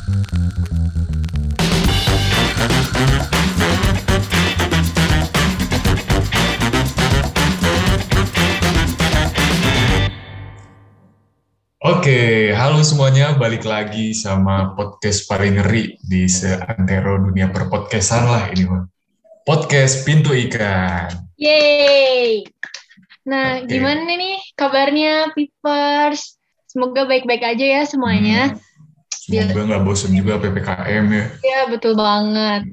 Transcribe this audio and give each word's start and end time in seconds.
Oke, 0.00 0.16
halo 12.56 12.80
semuanya, 12.80 13.36
balik 13.36 13.68
lagi 13.68 14.16
sama 14.16 14.72
podcast 14.72 15.28
paling 15.28 15.60
ngeri 15.60 16.00
di 16.00 16.24
seantero 16.32 17.20
dunia 17.20 17.52
perpodcastan 17.52 18.24
lah 18.24 18.48
ini 18.56 18.64
mah. 18.64 18.88
Podcast 19.44 20.08
Pintu 20.08 20.32
Ikan. 20.32 21.12
Yeay. 21.36 22.48
Nah, 23.28 23.60
Oke. 23.60 23.68
gimana 23.68 24.16
nih 24.16 24.40
kabarnya 24.56 25.36
Pipers? 25.36 26.40
Semoga 26.72 27.04
baik-baik 27.04 27.44
aja 27.44 27.66
ya 27.66 27.82
semuanya. 27.84 28.56
Hmm, 28.56 28.69
Semoga 29.30 29.62
nggak 29.70 29.82
bosen 29.86 30.10
juga 30.10 30.42
PPKM 30.42 31.06
ya. 31.14 31.24
Ya, 31.46 31.60
betul 31.70 31.94
banget. 31.94 32.66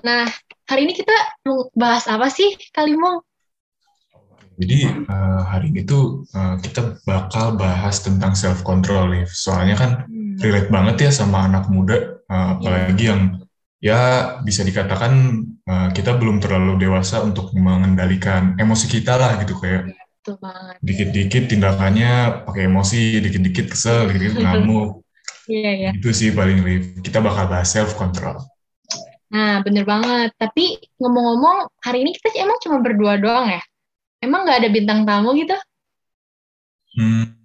Nah, 0.00 0.24
hari 0.64 0.88
ini 0.88 0.96
kita 0.96 1.12
mau 1.44 1.68
bahas 1.76 2.08
apa 2.08 2.32
sih, 2.32 2.56
Kalimong? 2.72 3.20
Jadi 4.60 4.84
eh, 4.92 5.40
hari 5.48 5.72
ini 5.72 5.84
tuh 5.88 6.24
eh, 6.36 6.56
kita 6.60 7.00
bakal 7.04 7.56
bahas 7.56 8.00
tentang 8.04 8.32
self 8.36 8.60
control 8.64 9.12
nih. 9.12 9.24
Soalnya 9.28 9.76
kan 9.76 9.90
relate 10.40 10.68
banget 10.68 11.08
ya 11.08 11.10
sama 11.12 11.48
anak 11.48 11.68
muda, 11.72 11.96
eh, 12.28 12.46
apalagi 12.56 13.04
yang 13.08 13.40
ya 13.80 14.00
bisa 14.44 14.60
dikatakan 14.60 15.12
eh, 15.64 15.88
kita 15.96 16.16
belum 16.20 16.44
terlalu 16.44 16.76
dewasa 16.76 17.24
untuk 17.24 17.52
mengendalikan 17.56 18.56
emosi 18.60 18.86
kita 18.88 19.16
lah 19.16 19.40
gitu 19.40 19.56
kayak 19.60 19.96
Betul 20.20 20.36
banget. 20.36 20.76
dikit-dikit 20.84 21.44
tindakannya 21.48 22.44
pakai 22.44 22.68
emosi, 22.68 23.24
dikit-dikit 23.24 23.72
kesel, 23.72 24.12
dikit-dikit 24.12 24.40
ngamuk. 24.44 25.00
Iya, 25.50 25.70
ya. 25.74 25.90
Itu 25.98 26.14
sih 26.14 26.30
paling 26.30 26.62
Liv. 26.62 26.82
Kita 27.02 27.18
bakal 27.18 27.50
bahas 27.50 27.74
self 27.74 27.98
control. 27.98 28.38
Nah, 29.34 29.58
bener 29.66 29.82
banget. 29.82 30.30
Tapi 30.38 30.78
ngomong-ngomong, 31.02 31.66
hari 31.82 32.06
ini 32.06 32.14
kita 32.14 32.38
emang 32.38 32.58
cuma 32.62 32.78
berdua 32.78 33.18
doang 33.18 33.50
ya? 33.50 33.62
Emang 34.22 34.46
nggak 34.46 34.62
ada 34.62 34.70
bintang 34.70 35.02
tamu 35.02 35.34
gitu? 35.34 35.58
Hmm, 36.94 37.40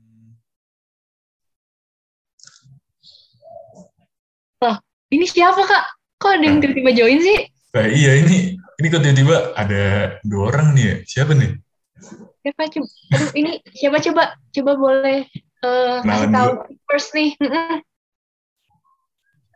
Ini 5.16 5.26
siapa, 5.30 5.62
Kak? 5.64 5.84
Kok 6.20 6.32
ada 6.32 6.44
yang 6.44 6.60
tiba-tiba 6.60 6.92
join 6.96 7.20
sih? 7.22 7.40
nah 7.76 7.92
iya 7.92 8.24
ini 8.24 8.56
ini 8.56 8.88
kok 8.88 9.04
tiba-tiba 9.04 9.52
ada 9.52 9.84
dua 10.24 10.48
orang 10.48 10.72
nih 10.76 10.86
ya. 10.88 10.96
Siapa 11.04 11.36
nih? 11.36 11.52
Siapa 12.40 12.62
coba? 12.72 12.88
Aduh, 13.16 13.30
ini 13.36 13.52
siapa 13.76 13.98
coba? 14.00 14.24
Coba 14.56 14.72
boleh 14.80 15.20
eh, 15.64 15.98
kasih 16.04 16.30
tahu 16.32 16.50
first 16.88 17.12
nih. 17.16 17.36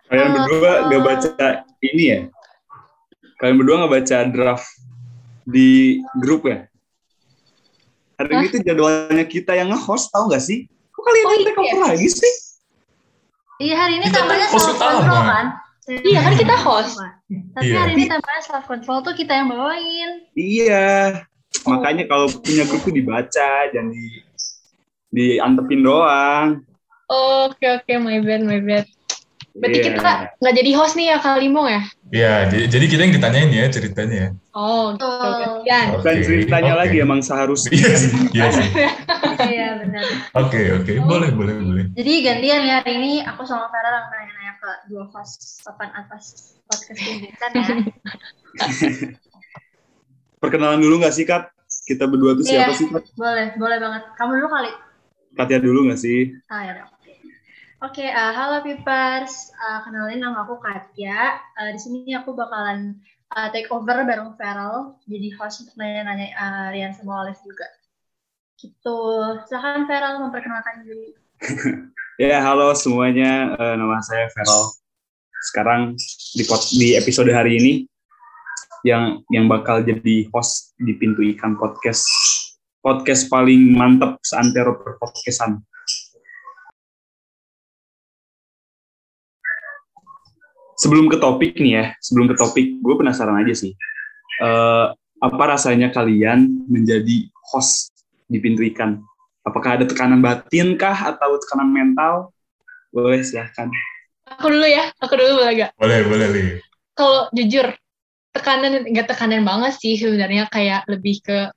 Kalian 0.09 0.29
Oh. 0.29 0.35
berdua 0.41 0.71
nggak 0.89 1.01
baca 1.05 1.29
ini 1.85 2.03
ya? 2.09 2.19
Kalian 3.37 3.55
berdua 3.61 3.75
nggak 3.85 3.93
baca 3.93 4.17
draft 4.27 4.67
di 5.45 6.01
grup 6.17 6.49
ya? 6.49 6.65
Hari 8.19 8.31
ini 8.35 8.47
tuh 8.51 8.61
jadwalnya 8.65 9.23
kita 9.23 9.55
yang 9.55 9.71
nge-host, 9.71 10.11
tahu 10.11 10.27
nggak 10.27 10.43
sih? 10.43 10.67
Kok 10.91 11.03
kalian 11.05 11.23
Oh, 11.23 11.33
iya. 11.63 11.75
lagi 11.79 12.09
sih? 12.11 12.33
Iya 13.59 13.75
hari 13.75 13.93
ini 13.99 14.07
kan 14.11 14.23
host 14.51 14.71
self 14.71 14.79
control 14.79 15.23
kan. 15.23 15.45
Iya, 15.89 16.19
kan 16.21 16.33
kita 16.35 16.55
host. 16.59 16.95
Tapi 17.29 17.65
Iya. 17.69 17.77
hari 17.79 17.91
ini 17.95 18.05
tampaknya 18.07 18.41
self 18.43 18.65
control 18.67 18.97
tuh 19.03 19.13
kita 19.15 19.31
yang 19.35 19.47
bawain. 19.51 20.09
Iya. 20.35 21.23
Makanya 21.67 22.07
kalau 22.07 22.27
punya 22.29 22.63
grup 22.67 22.81
tuh 22.83 22.93
dibaca, 22.95 23.49
jangan 23.71 23.89
di 23.91 24.05
diantepin 25.09 25.81
doang. 25.81 26.47
Oke 27.09 27.65
oke, 27.67 27.93
my 27.99 28.21
bad 28.21 28.45
my 28.45 28.61
bad. 28.61 28.85
Berarti 29.59 29.77
Iya. 29.77 29.85
kita 29.91 30.11
nggak 30.39 30.55
jadi 30.55 30.71
host 30.73 30.93
nih 30.95 31.05
ya 31.05 31.17
Kalimong 31.19 31.67
ya? 31.67 31.81
Ya, 32.09 32.33
jadi, 32.47 32.65
jadi 32.71 32.85
kita 32.87 33.01
yang 33.03 33.13
ditanyain 33.13 33.49
ya 33.51 33.65
ceritanya 33.67 34.15
ya. 34.17 34.29
Oh, 34.51 34.95
gitu. 34.95 35.05
Gantian. 35.05 35.85
Bukan 35.93 36.13
Oke, 36.15 36.23
ceritanya 36.25 36.73
oke. 36.73 36.79
lagi 36.81 36.97
emang 36.97 37.19
seharusnya. 37.19 37.71
Iya 37.71 37.91
sih, 37.93 38.11
iya 38.33 38.47
sih. 38.49 38.67
Iya 39.39 39.79
benar. 39.79 40.03
Oke, 40.35 40.61
oke, 40.75 40.91
boleh, 40.99 41.31
boleh, 41.31 41.55
boleh. 41.55 41.85
Jadi 41.95 42.11
gantian 42.21 42.59
ya 42.61 42.83
hari 42.83 42.99
ini 42.99 43.11
aku 43.23 43.47
sama 43.47 43.71
Vera 43.71 43.87
yang 43.89 44.07
nanya-nanya 44.09 44.53
ke 44.57 44.69
dua 44.91 45.07
host 45.07 45.63
papan 45.63 45.95
atas 45.95 46.23
podcast 46.67 46.99
Pindikan 46.99 47.51
ya. 47.55 47.67
Perkenalan 50.39 50.79
dulu 50.79 50.99
nggak 50.99 51.13
sih, 51.13 51.23
Kat? 51.23 51.51
Kita 51.85 52.03
berdua 52.05 52.35
tuh 52.35 52.43
siapa 52.43 52.71
Iya. 52.71 52.77
sih, 52.77 52.87
Kat? 52.87 53.03
boleh, 53.15 53.55
boleh 53.55 53.77
banget. 53.79 54.03
Kamu 54.15 54.31
dulu 54.35 54.47
kali. 54.49 54.71
Katya 55.35 55.59
dulu 55.61 55.79
nggak 55.87 55.99
sih? 55.99 56.35
Ah 56.47 56.61
ya 56.67 56.71
udah, 56.75 56.85
oke. 57.79 57.87
Oke, 57.87 58.05
eh, 58.05 58.31
halo 58.35 58.59
Pipers. 58.63 59.55
Eh, 59.55 59.79
kenalin 59.87 60.19
nama 60.19 60.43
aku 60.43 60.59
Katya. 60.59 61.39
Eh, 61.63 61.71
di 61.75 61.79
sini 61.79 62.11
aku 62.11 62.35
bakalan 62.35 62.99
eh, 63.35 63.47
take 63.55 63.71
over 63.71 64.03
bareng 64.03 64.35
Feral 64.35 64.99
jadi 65.07 65.27
host 65.39 65.63
untuk 65.63 65.75
nanya-nanya 65.79 66.27
eh, 66.35 66.67
Rian 66.75 66.91
sama 66.91 67.23
Olive 67.23 67.39
juga. 67.43 67.67
Gitu. 68.59 68.99
Silahkan 69.47 69.87
Feral 69.87 70.19
memperkenalkan 70.19 70.83
diri. 70.83 71.15
Ya, 72.19 72.43
halo 72.43 72.75
semuanya. 72.75 73.55
Eh, 73.55 73.75
nama 73.79 74.03
saya 74.03 74.27
Feral. 74.35 74.75
Sekarang 75.39 75.95
di, 76.35 76.43
di 76.75 76.87
episode 76.99 77.31
hari 77.31 77.55
ini 77.55 77.73
yang 78.83 79.23
yang 79.31 79.47
bakal 79.47 79.79
jadi 79.87 80.27
host 80.35 80.75
di 80.83 80.99
Pintu 80.99 81.23
Ikan 81.23 81.55
Podcast. 81.55 82.03
Podcast 82.83 83.31
paling 83.31 83.71
mantep 83.71 84.19
seantero 84.19 84.75
perpodcastan. 84.83 85.63
Sebelum 90.79 91.11
ke 91.11 91.19
topik 91.19 91.59
nih 91.59 91.73
ya, 91.75 91.85
sebelum 91.99 92.31
ke 92.31 92.35
topik, 92.39 92.79
gue 92.79 92.95
penasaran 92.95 93.43
aja 93.43 93.51
sih. 93.51 93.75
Eh, 94.39 94.85
apa 95.19 95.43
rasanya 95.43 95.91
kalian 95.91 96.63
menjadi 96.71 97.27
host 97.51 97.91
di 98.31 98.39
Pintu 98.39 98.63
Ikan? 98.63 99.03
Apakah 99.43 99.75
ada 99.75 99.83
tekanan 99.83 100.23
batin 100.23 100.79
kah 100.79 100.95
atau 100.95 101.35
tekanan 101.43 101.67
mental? 101.67 102.31
Boleh 102.95 103.19
silahkan. 103.19 103.67
Aku 104.39 104.47
dulu 104.47 104.63
ya, 104.63 104.87
aku 105.03 105.19
dulu 105.19 105.43
boleh 105.43 105.53
gak? 105.67 105.71
Boleh, 105.75 105.99
boleh, 106.07 106.27
Li. 106.31 106.41
Kalau 106.95 107.27
jujur, 107.35 107.75
tekanan 108.31 108.87
nggak 108.87 109.07
tekanan 109.09 109.43
banget 109.43 109.73
sih 109.81 109.97
sebenarnya 109.97 110.47
kayak 110.47 110.85
lebih 110.87 111.19
ke 111.25 111.49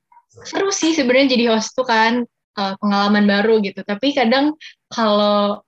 seru 0.49 0.73
sih 0.73 0.97
sebenarnya 0.97 1.37
jadi 1.37 1.45
host 1.53 1.77
tuh 1.77 1.85
kan 1.85 2.25
eh, 2.59 2.75
pengalaman 2.81 3.29
baru 3.29 3.61
gitu. 3.63 3.85
Tapi 3.85 4.17
kadang 4.17 4.57
kalau 4.91 5.61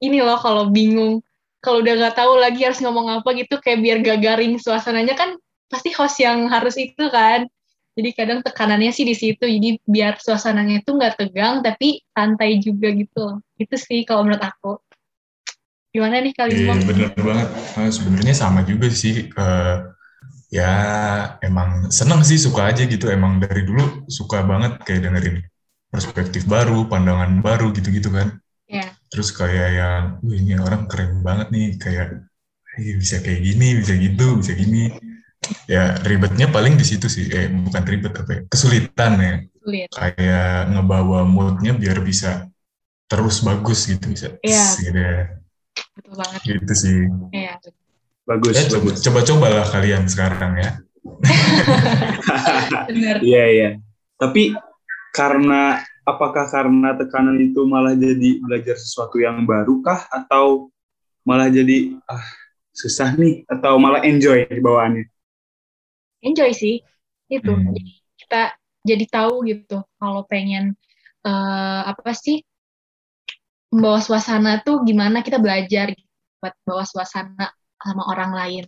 ini 0.00 0.24
loh 0.24 0.40
kalau 0.40 0.72
bingung, 0.72 1.20
kalau 1.60 1.84
udah 1.84 1.94
nggak 1.96 2.16
tahu 2.16 2.32
lagi 2.40 2.60
harus 2.64 2.80
ngomong 2.80 3.20
apa 3.20 3.28
gitu 3.36 3.60
kayak 3.60 3.84
biar 3.84 3.96
gak 4.00 4.20
garing 4.24 4.56
suasananya 4.56 5.12
kan 5.12 5.36
pasti 5.68 5.92
host 5.92 6.18
yang 6.18 6.48
harus 6.48 6.74
itu 6.80 7.06
kan. 7.12 7.46
Jadi 7.94 8.10
kadang 8.16 8.40
tekanannya 8.40 8.90
sih 8.96 9.04
di 9.04 9.12
situ. 9.12 9.44
Jadi 9.44 9.76
biar 9.84 10.16
suasananya 10.16 10.80
itu 10.80 10.90
nggak 10.96 11.20
tegang 11.20 11.60
tapi 11.60 12.00
santai 12.16 12.58
juga 12.64 12.88
gitu. 12.96 13.18
loh. 13.20 13.36
Itu 13.60 13.76
sih 13.76 14.08
kalau 14.08 14.24
menurut 14.24 14.40
aku. 14.40 14.80
Gimana 15.90 16.22
nih 16.22 16.32
kali 16.32 16.50
Iya, 16.54 16.74
bener 16.86 17.10
banget. 17.18 17.48
Eh, 17.76 17.90
Sebenarnya 17.92 18.34
sama 18.34 18.62
juga 18.62 18.88
sih. 18.88 19.28
Eh, 19.28 19.76
ya, 20.54 20.72
emang 21.42 21.90
seneng 21.90 22.22
sih, 22.22 22.38
suka 22.38 22.70
aja 22.70 22.86
gitu. 22.86 23.10
Emang 23.10 23.42
dari 23.42 23.66
dulu 23.66 24.06
suka 24.06 24.46
banget 24.46 24.80
kayak 24.86 25.10
dengerin 25.10 25.42
perspektif 25.90 26.46
baru, 26.46 26.86
pandangan 26.86 27.42
baru 27.42 27.74
gitu-gitu 27.74 28.14
kan. 28.14 28.38
Iya. 28.70 28.99
Terus 29.10 29.28
kayak 29.34 29.68
yang, 29.74 30.02
wih 30.22 30.38
ini 30.38 30.54
orang 30.56 30.86
keren 30.86 31.20
banget 31.26 31.50
nih, 31.50 31.66
kayak 31.76 32.08
"Ih, 32.78 32.94
bisa 32.96 33.18
kayak 33.18 33.42
gini, 33.42 33.82
bisa 33.82 33.92
gitu, 33.98 34.38
bisa 34.38 34.54
gini. 34.54 34.94
Ya 35.66 35.98
ribetnya 36.06 36.46
paling 36.46 36.78
di 36.78 36.86
situ 36.86 37.10
sih, 37.10 37.26
eh 37.32 37.50
bukan 37.50 37.82
ribet 37.90 38.14
apa 38.14 38.30
ya, 38.30 38.40
kesulitan 38.46 39.12
ya. 39.18 39.34
sulit. 39.60 39.88
Kayak 39.92 40.72
ngebawa 40.72 41.20
moodnya 41.28 41.76
biar 41.76 42.00
bisa 42.00 42.48
terus 43.10 43.42
bagus 43.42 43.90
gitu, 43.90 44.06
bisa 44.08 44.26
Iya. 44.40 44.64
gitu 44.78 44.96
ya. 44.96 45.18
Betul 45.98 46.14
banget. 46.16 46.40
Gitu 46.46 46.72
sih. 46.78 46.98
Iya. 47.34 47.54
Bagus, 48.24 48.54
Ya, 48.54 48.62
coba, 48.70 48.78
bagus. 48.88 48.98
coba-cobalah 49.02 49.66
kalian 49.68 50.04
sekarang 50.06 50.52
ya. 50.56 50.70
Iya, 53.20 53.44
iya. 53.50 53.68
Tapi 54.16 54.54
karena 55.10 55.82
apakah 56.06 56.48
karena 56.48 56.96
tekanan 56.96 57.38
itu 57.40 57.64
malah 57.68 57.96
jadi 57.96 58.40
belajar 58.42 58.76
sesuatu 58.76 59.20
yang 59.20 59.44
baru 59.44 59.80
kah 59.84 60.06
atau 60.10 60.68
malah 61.24 61.48
jadi 61.48 61.96
ah 62.08 62.24
susah 62.74 63.14
nih? 63.16 63.44
Atau 63.50 63.76
malah 63.76 64.04
enjoy 64.04 64.46
di 64.48 64.62
bawaannya? 64.62 65.06
enjoy 66.24 66.52
sih 66.52 66.84
itu. 67.32 67.52
Hmm. 67.52 67.72
jadi 67.72 67.82
kita 68.20 68.42
jadi 68.84 69.04
tahu 69.08 69.34
gitu 69.48 69.84
kalau 70.00 70.24
pengen 70.28 70.76
eh, 71.24 71.82
apa 71.84 72.12
sih 72.16 72.44
membawa 73.70 74.00
suasana 74.02 74.60
tuh 74.66 74.82
gimana 74.82 75.22
kita 75.22 75.38
belajar 75.38 75.94
gitu, 75.94 76.10
buat 76.42 76.54
bawa 76.66 76.84
suasana 76.84 77.54
sama 77.80 78.02
orang 78.10 78.32
lain. 78.34 78.64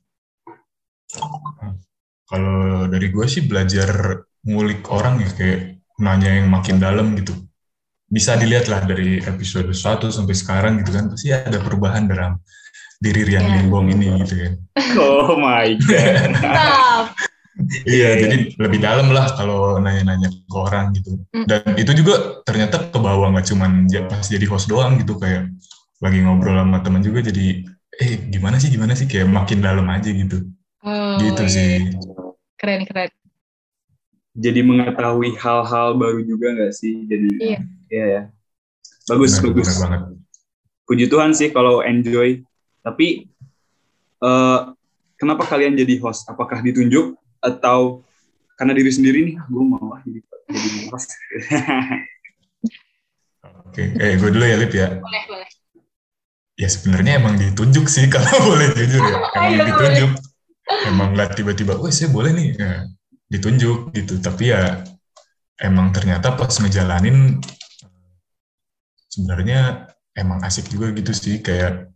Kalau 2.31 2.89
dari 2.89 3.13
gue 3.13 3.27
sih 3.29 3.45
belajar 3.45 4.23
ngulik 4.47 4.87
orang 4.89 5.21
ya 5.21 5.31
kayak 5.35 5.61
nanya 6.01 6.31
yang 6.41 6.49
makin 6.49 6.81
dalam 6.81 7.13
gitu. 7.19 7.35
Bisa 8.13 8.37
dilihat 8.37 8.69
lah 8.69 8.85
dari 8.85 9.21
episode 9.25 9.73
1 9.73 10.13
sampai 10.13 10.35
sekarang 10.37 10.73
gitu 10.85 10.93
kan 10.93 11.09
pasti 11.09 11.33
ada 11.33 11.59
perubahan 11.61 12.05
dalam 12.09 12.37
diri 13.03 13.27
Rian 13.27 13.43
Iya. 13.43 13.53
Limbong 13.65 13.87
ini 13.91 14.07
gitu 14.23 14.35
kan. 14.39 14.53
Oh 15.01 15.35
my 15.35 15.75
god. 15.83 16.33
Iya, 17.85 18.17
jadi 18.17 18.37
lebih 18.57 18.81
dalam 18.81 19.13
lah 19.13 19.29
kalau 19.37 19.77
nanya-nanya 19.77 20.33
ke 20.33 20.57
orang 20.57 20.97
gitu. 20.97 21.21
Mm. 21.37 21.47
Dan 21.47 21.63
itu 21.77 21.93
juga 22.01 22.43
ternyata 22.49 22.89
ke 22.89 22.99
bawah 22.99 23.29
nggak 23.29 23.47
cuman 23.53 23.87
pas 24.09 24.25
jadi 24.25 24.47
host 24.49 24.73
doang 24.73 24.97
gitu 24.99 25.21
kayak 25.21 25.53
lagi 26.01 26.19
ngobrol 26.25 26.59
sama 26.59 26.81
teman 26.83 27.05
juga 27.05 27.23
jadi 27.23 27.63
eh 28.01 28.13
gimana 28.33 28.57
sih 28.59 28.73
gimana 28.73 28.97
sih 28.97 29.07
kayak 29.07 29.29
makin 29.29 29.61
dalam 29.61 29.85
aja 29.93 30.11
gitu. 30.11 30.49
Oh, 30.83 31.21
gitu 31.21 31.45
iya. 31.47 31.53
sih. 31.53 31.73
Keren, 32.57 32.89
keren. 32.89 33.11
Jadi 34.33 34.65
mengetahui 34.65 35.37
hal-hal 35.37 35.89
baru 36.01 36.25
juga 36.25 36.57
nggak 36.57 36.73
sih? 36.73 37.05
Jadi 37.05 37.29
Iya. 37.37 37.59
Iya 37.93 38.07
ya. 38.09 38.23
Bagus 39.05 39.37
Benar, 39.37 39.45
bagus. 39.53 39.67
benar 39.69 39.79
banget. 39.85 40.01
Puji 40.89 41.05
Tuhan 41.13 41.31
sih 41.37 41.49
kalau 41.53 41.85
enjoy. 41.85 42.41
Tapi 42.81 43.29
eh, 44.23 44.61
kenapa 45.21 45.45
kalian 45.45 45.77
jadi 45.77 46.01
host? 46.01 46.25
Apakah 46.27 46.65
ditunjuk 46.65 47.13
atau 47.45 48.01
karena 48.57 48.73
diri 48.73 48.89
sendiri 48.89 49.19
nih? 49.29 49.35
Ah, 49.37 49.47
gue 49.51 49.65
mau 49.65 49.93
ah 49.93 50.01
jadi 50.01 50.21
jadi 50.49 50.79
host. 50.89 51.11
Oke, 53.69 53.85
eh 54.01 54.13
gue 54.17 54.31
dulu 54.33 54.45
ya 54.45 54.57
Lip 54.57 54.73
ya. 54.73 54.89
Boleh, 54.97 55.23
boleh. 55.29 55.49
Ya 56.61 56.69
sebenarnya 56.69 57.19
emang 57.21 57.41
ditunjuk 57.41 57.89
sih 57.89 58.09
kalau 58.13 58.29
boleh 58.49 58.73
jujur 58.77 59.03
ya. 59.03 59.17
Emang 59.37 59.53
Iya, 59.53 59.61
ditunjuk. 59.69 60.11
Emang 60.89 61.09
nggak 61.13 61.37
tiba-tiba, 61.37 61.77
wah 61.77 61.93
saya 61.93 62.09
boleh 62.09 62.33
nih. 62.33 62.49
Ya, 62.57 62.89
ditunjuk 63.33 63.97
gitu. 63.97 64.21
Tapi 64.21 64.53
ya 64.53 64.85
emang 65.57 65.89
ternyata 65.97 66.37
pas 66.37 66.53
ngejalanin 66.53 67.41
sebenarnya 69.09 69.89
emang 70.17 70.41
asik 70.45 70.69
juga 70.69 70.93
gitu 70.93 71.13
sih 71.13 71.41
kayak 71.41 71.89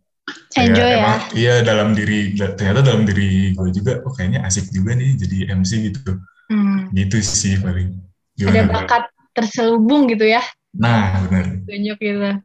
kayak 0.51 0.73
Enjoy 0.73 0.89
ya. 0.89 0.97
emang 0.99 1.17
iya 1.33 1.53
dalam 1.63 1.93
diri 1.93 2.33
ternyata 2.35 2.81
dalam 2.83 3.03
diri 3.05 3.53
gue 3.53 3.69
juga 3.73 4.01
oh 4.03 4.11
kayaknya 4.13 4.43
asik 4.45 4.69
juga 4.69 4.97
nih 4.97 5.13
jadi 5.17 5.37
MC 5.55 5.71
gitu 5.93 6.17
Hmm. 6.47 6.87
gitu 6.95 7.19
sih 7.19 7.59
paling 7.59 7.91
Ada 8.39 8.39
gimana 8.39 8.71
Bang? 8.71 8.75
bakat 8.87 9.03
terselubung 9.35 10.07
gitu 10.07 10.23
ya, 10.23 10.39
nah 10.71 11.19
benar 11.27 11.59
tunjuk 11.67 11.99
gitu. 11.99 12.39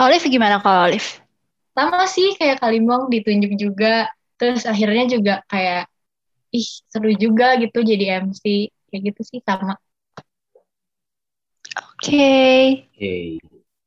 Olive 0.00 0.24
gimana 0.32 0.64
kalau 0.64 0.88
Olive? 0.88 1.04
Sama 1.76 2.08
sih 2.08 2.32
kayak 2.40 2.64
Kalimbang 2.64 3.12
ditunjuk 3.12 3.60
juga, 3.60 4.08
terus 4.40 4.64
akhirnya 4.64 5.04
juga 5.12 5.44
kayak, 5.52 5.84
ih 6.54 6.68
seru 6.86 7.10
juga 7.18 7.58
gitu 7.58 7.82
jadi 7.82 8.22
MC. 8.22 8.70
Kayak 8.88 9.00
gitu 9.10 9.20
sih 9.26 9.40
sama. 9.42 9.74
Oke. 11.98 12.30
Oke. 12.94 13.14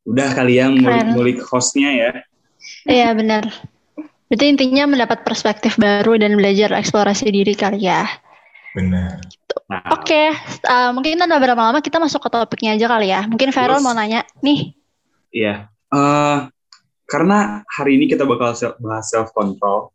Udah 0.07 0.35
kalian 0.35 0.79
Keren. 0.83 1.15
ngulik 1.15 1.39
hostnya 1.47 1.91
ya. 1.95 2.11
Iya 2.83 3.15
benar. 3.15 3.47
Berarti 4.27 4.45
intinya 4.51 4.83
mendapat 4.91 5.23
perspektif 5.23 5.79
baru 5.79 6.19
dan 6.19 6.35
belajar 6.35 6.75
eksplorasi 6.75 7.31
diri 7.31 7.55
kali 7.55 7.87
ya. 7.87 8.03
benar 8.75 9.17
Nah, 9.67 9.83
Oke, 9.99 10.31
eh, 10.31 10.89
mungkin 10.95 11.19
udah 11.19 11.39
berapa 11.43 11.59
lama 11.59 11.79
kita 11.83 11.99
masuk 11.99 12.23
ke 12.23 12.29
topiknya 12.31 12.79
aja 12.79 12.87
kali 12.87 13.11
ya. 13.11 13.27
Mungkin 13.27 13.51
Feral 13.51 13.79
Terus. 13.79 13.83
mau 13.83 13.91
nanya 13.91 14.23
nih. 14.39 14.71
Iya. 15.33 15.67
Eh, 15.91 16.37
karena 17.03 17.63
hari 17.67 17.99
ini 17.99 18.07
kita 18.07 18.23
bakal 18.23 18.55
bahas 18.79 19.05
self 19.11 19.35
control. 19.35 19.91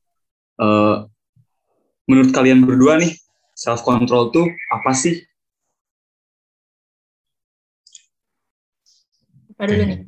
Menurut 2.12 2.30
kalian 2.36 2.68
berdua 2.68 3.00
nih, 3.00 3.16
self 3.56 3.80
control 3.80 4.28
tuh 4.28 4.52
apa 4.68 4.92
sih? 4.92 5.24
Apa 9.56 9.64
dulu 9.72 9.82
nih? 9.88 9.98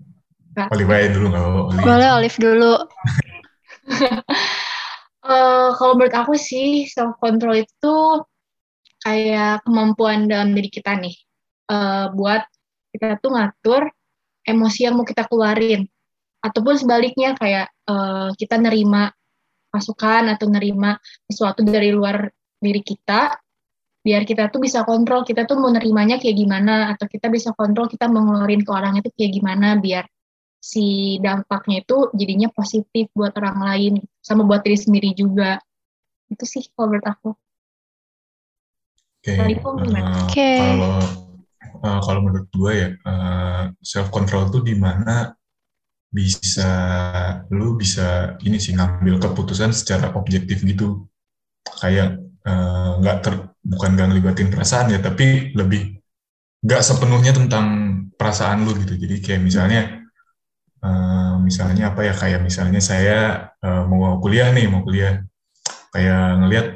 Olive 0.55 0.93
aja 0.93 1.09
dulu 1.17 1.27
nggak 1.33 1.45
Olive. 1.49 1.81
Boleh 1.81 2.09
Olive 2.21 2.37
dulu. 2.37 2.75
Eh, 5.25 5.71
kalau 5.81 5.97
menurut 5.97 6.12
aku 6.12 6.37
sih 6.37 6.85
self 6.85 7.17
control 7.17 7.65
itu 7.65 7.97
kayak 9.01 9.65
kemampuan 9.65 10.29
dalam 10.29 10.53
diri 10.53 10.69
kita 10.69 11.01
nih 11.01 11.17
Eh, 11.65 12.06
buat 12.12 12.45
kita 12.93 13.17
tuh 13.25 13.33
ngatur 13.33 13.89
emosi 14.45 14.85
yang 14.85 15.01
mau 15.01 15.06
kita 15.09 15.25
keluarin 15.25 15.89
ataupun 16.45 16.77
sebaliknya 16.77 17.33
kayak 17.41 17.73
eh, 17.89 18.29
kita 18.37 18.61
nerima 18.61 19.09
masukan 19.75 20.31
atau 20.31 20.47
nerima 20.47 20.94
sesuatu 21.26 21.67
dari 21.67 21.91
luar 21.91 22.31
diri 22.62 22.81
kita 22.81 23.35
biar 24.05 24.23
kita 24.29 24.53
tuh 24.53 24.61
bisa 24.61 24.85
kontrol 24.87 25.25
kita 25.25 25.49
tuh 25.49 25.56
mau 25.56 25.73
nerimanya 25.73 26.21
kayak 26.21 26.37
gimana 26.37 26.93
atau 26.94 27.09
kita 27.09 27.32
bisa 27.32 27.50
kontrol 27.56 27.88
kita 27.88 28.05
mau 28.06 28.23
ngeluarin 28.23 28.62
ke 28.62 28.71
orang 28.71 29.00
itu 29.00 29.09
kayak 29.17 29.32
gimana 29.41 29.81
biar 29.81 30.05
si 30.61 31.17
dampaknya 31.25 31.85
itu 31.85 32.12
jadinya 32.12 32.49
positif 32.53 33.09
buat 33.17 33.32
orang 33.41 33.59
lain 33.65 33.93
sama 34.21 34.44
buat 34.44 34.61
diri 34.61 34.76
sendiri 34.76 35.11
juga 35.17 35.56
itu 36.29 36.44
sih 36.44 36.65
kalau 36.73 36.94
menurut 36.94 37.09
aku 37.09 37.31
Oke, 39.25 39.41
gimana? 39.41 40.05
eh, 40.05 40.25
Oke. 40.29 40.53
kalau 40.53 40.97
eh, 41.81 42.00
kalau 42.05 42.20
menurut 42.29 42.49
gue 42.53 42.73
ya 42.77 42.88
self 43.81 44.12
control 44.12 44.53
tuh 44.53 44.61
di 44.61 44.77
mana 44.77 45.32
bisa 46.14 46.70
lu 47.50 47.75
bisa 47.75 48.38
ini 48.46 48.62
sih 48.62 48.70
ngambil 48.78 49.19
keputusan 49.19 49.75
secara 49.75 50.14
objektif 50.14 50.62
gitu. 50.62 51.11
Kayak 51.82 52.22
eh, 52.46 52.90
nggak 53.02 53.16
ter 53.26 53.34
bukan 53.66 53.90
nggak 53.99 54.08
ngelibatin 54.14 54.49
perasaan 54.55 54.94
ya 54.94 55.02
tapi 55.02 55.50
lebih 55.58 55.99
nggak 56.62 56.82
sepenuhnya 56.87 57.34
tentang 57.34 57.66
perasaan 58.14 58.62
lu 58.62 58.78
gitu. 58.78 58.94
Jadi 58.94 59.16
kayak 59.19 59.43
misalnya 59.43 59.81
eh, 60.87 61.34
misalnya 61.43 61.90
apa 61.90 62.00
ya 62.06 62.14
kayak 62.14 62.40
misalnya 62.46 62.78
saya 62.78 63.50
eh, 63.58 63.82
mau 63.90 64.22
kuliah 64.22 64.55
nih 64.55 64.70
mau 64.70 64.87
kuliah. 64.87 65.19
Kayak 65.94 66.22
ngelihat 66.43 66.67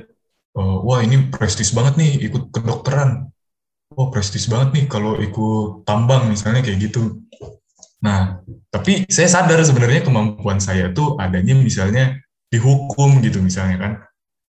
oh, 0.58 0.82
wah 0.86 1.00
ini 1.02 1.30
prestis 1.30 1.70
banget 1.70 1.94
nih 2.00 2.26
ikut 2.26 2.50
kedokteran. 2.50 3.30
Wah 3.94 4.08
prestis 4.10 4.50
banget 4.50 4.68
nih 4.74 4.84
kalau 4.90 5.18
ikut 5.18 5.86
tambang 5.86 6.26
misalnya 6.30 6.60
kayak 6.66 6.90
gitu 6.90 7.27
nah 7.98 8.38
tapi 8.70 9.08
saya 9.10 9.26
sadar 9.26 9.58
sebenarnya 9.66 10.06
kemampuan 10.06 10.62
saya 10.62 10.94
tuh 10.94 11.18
adanya 11.18 11.56
misalnya 11.58 12.14
dihukum 12.52 13.20
gitu 13.24 13.40
misalnya 13.44 13.76
kan. 13.80 13.92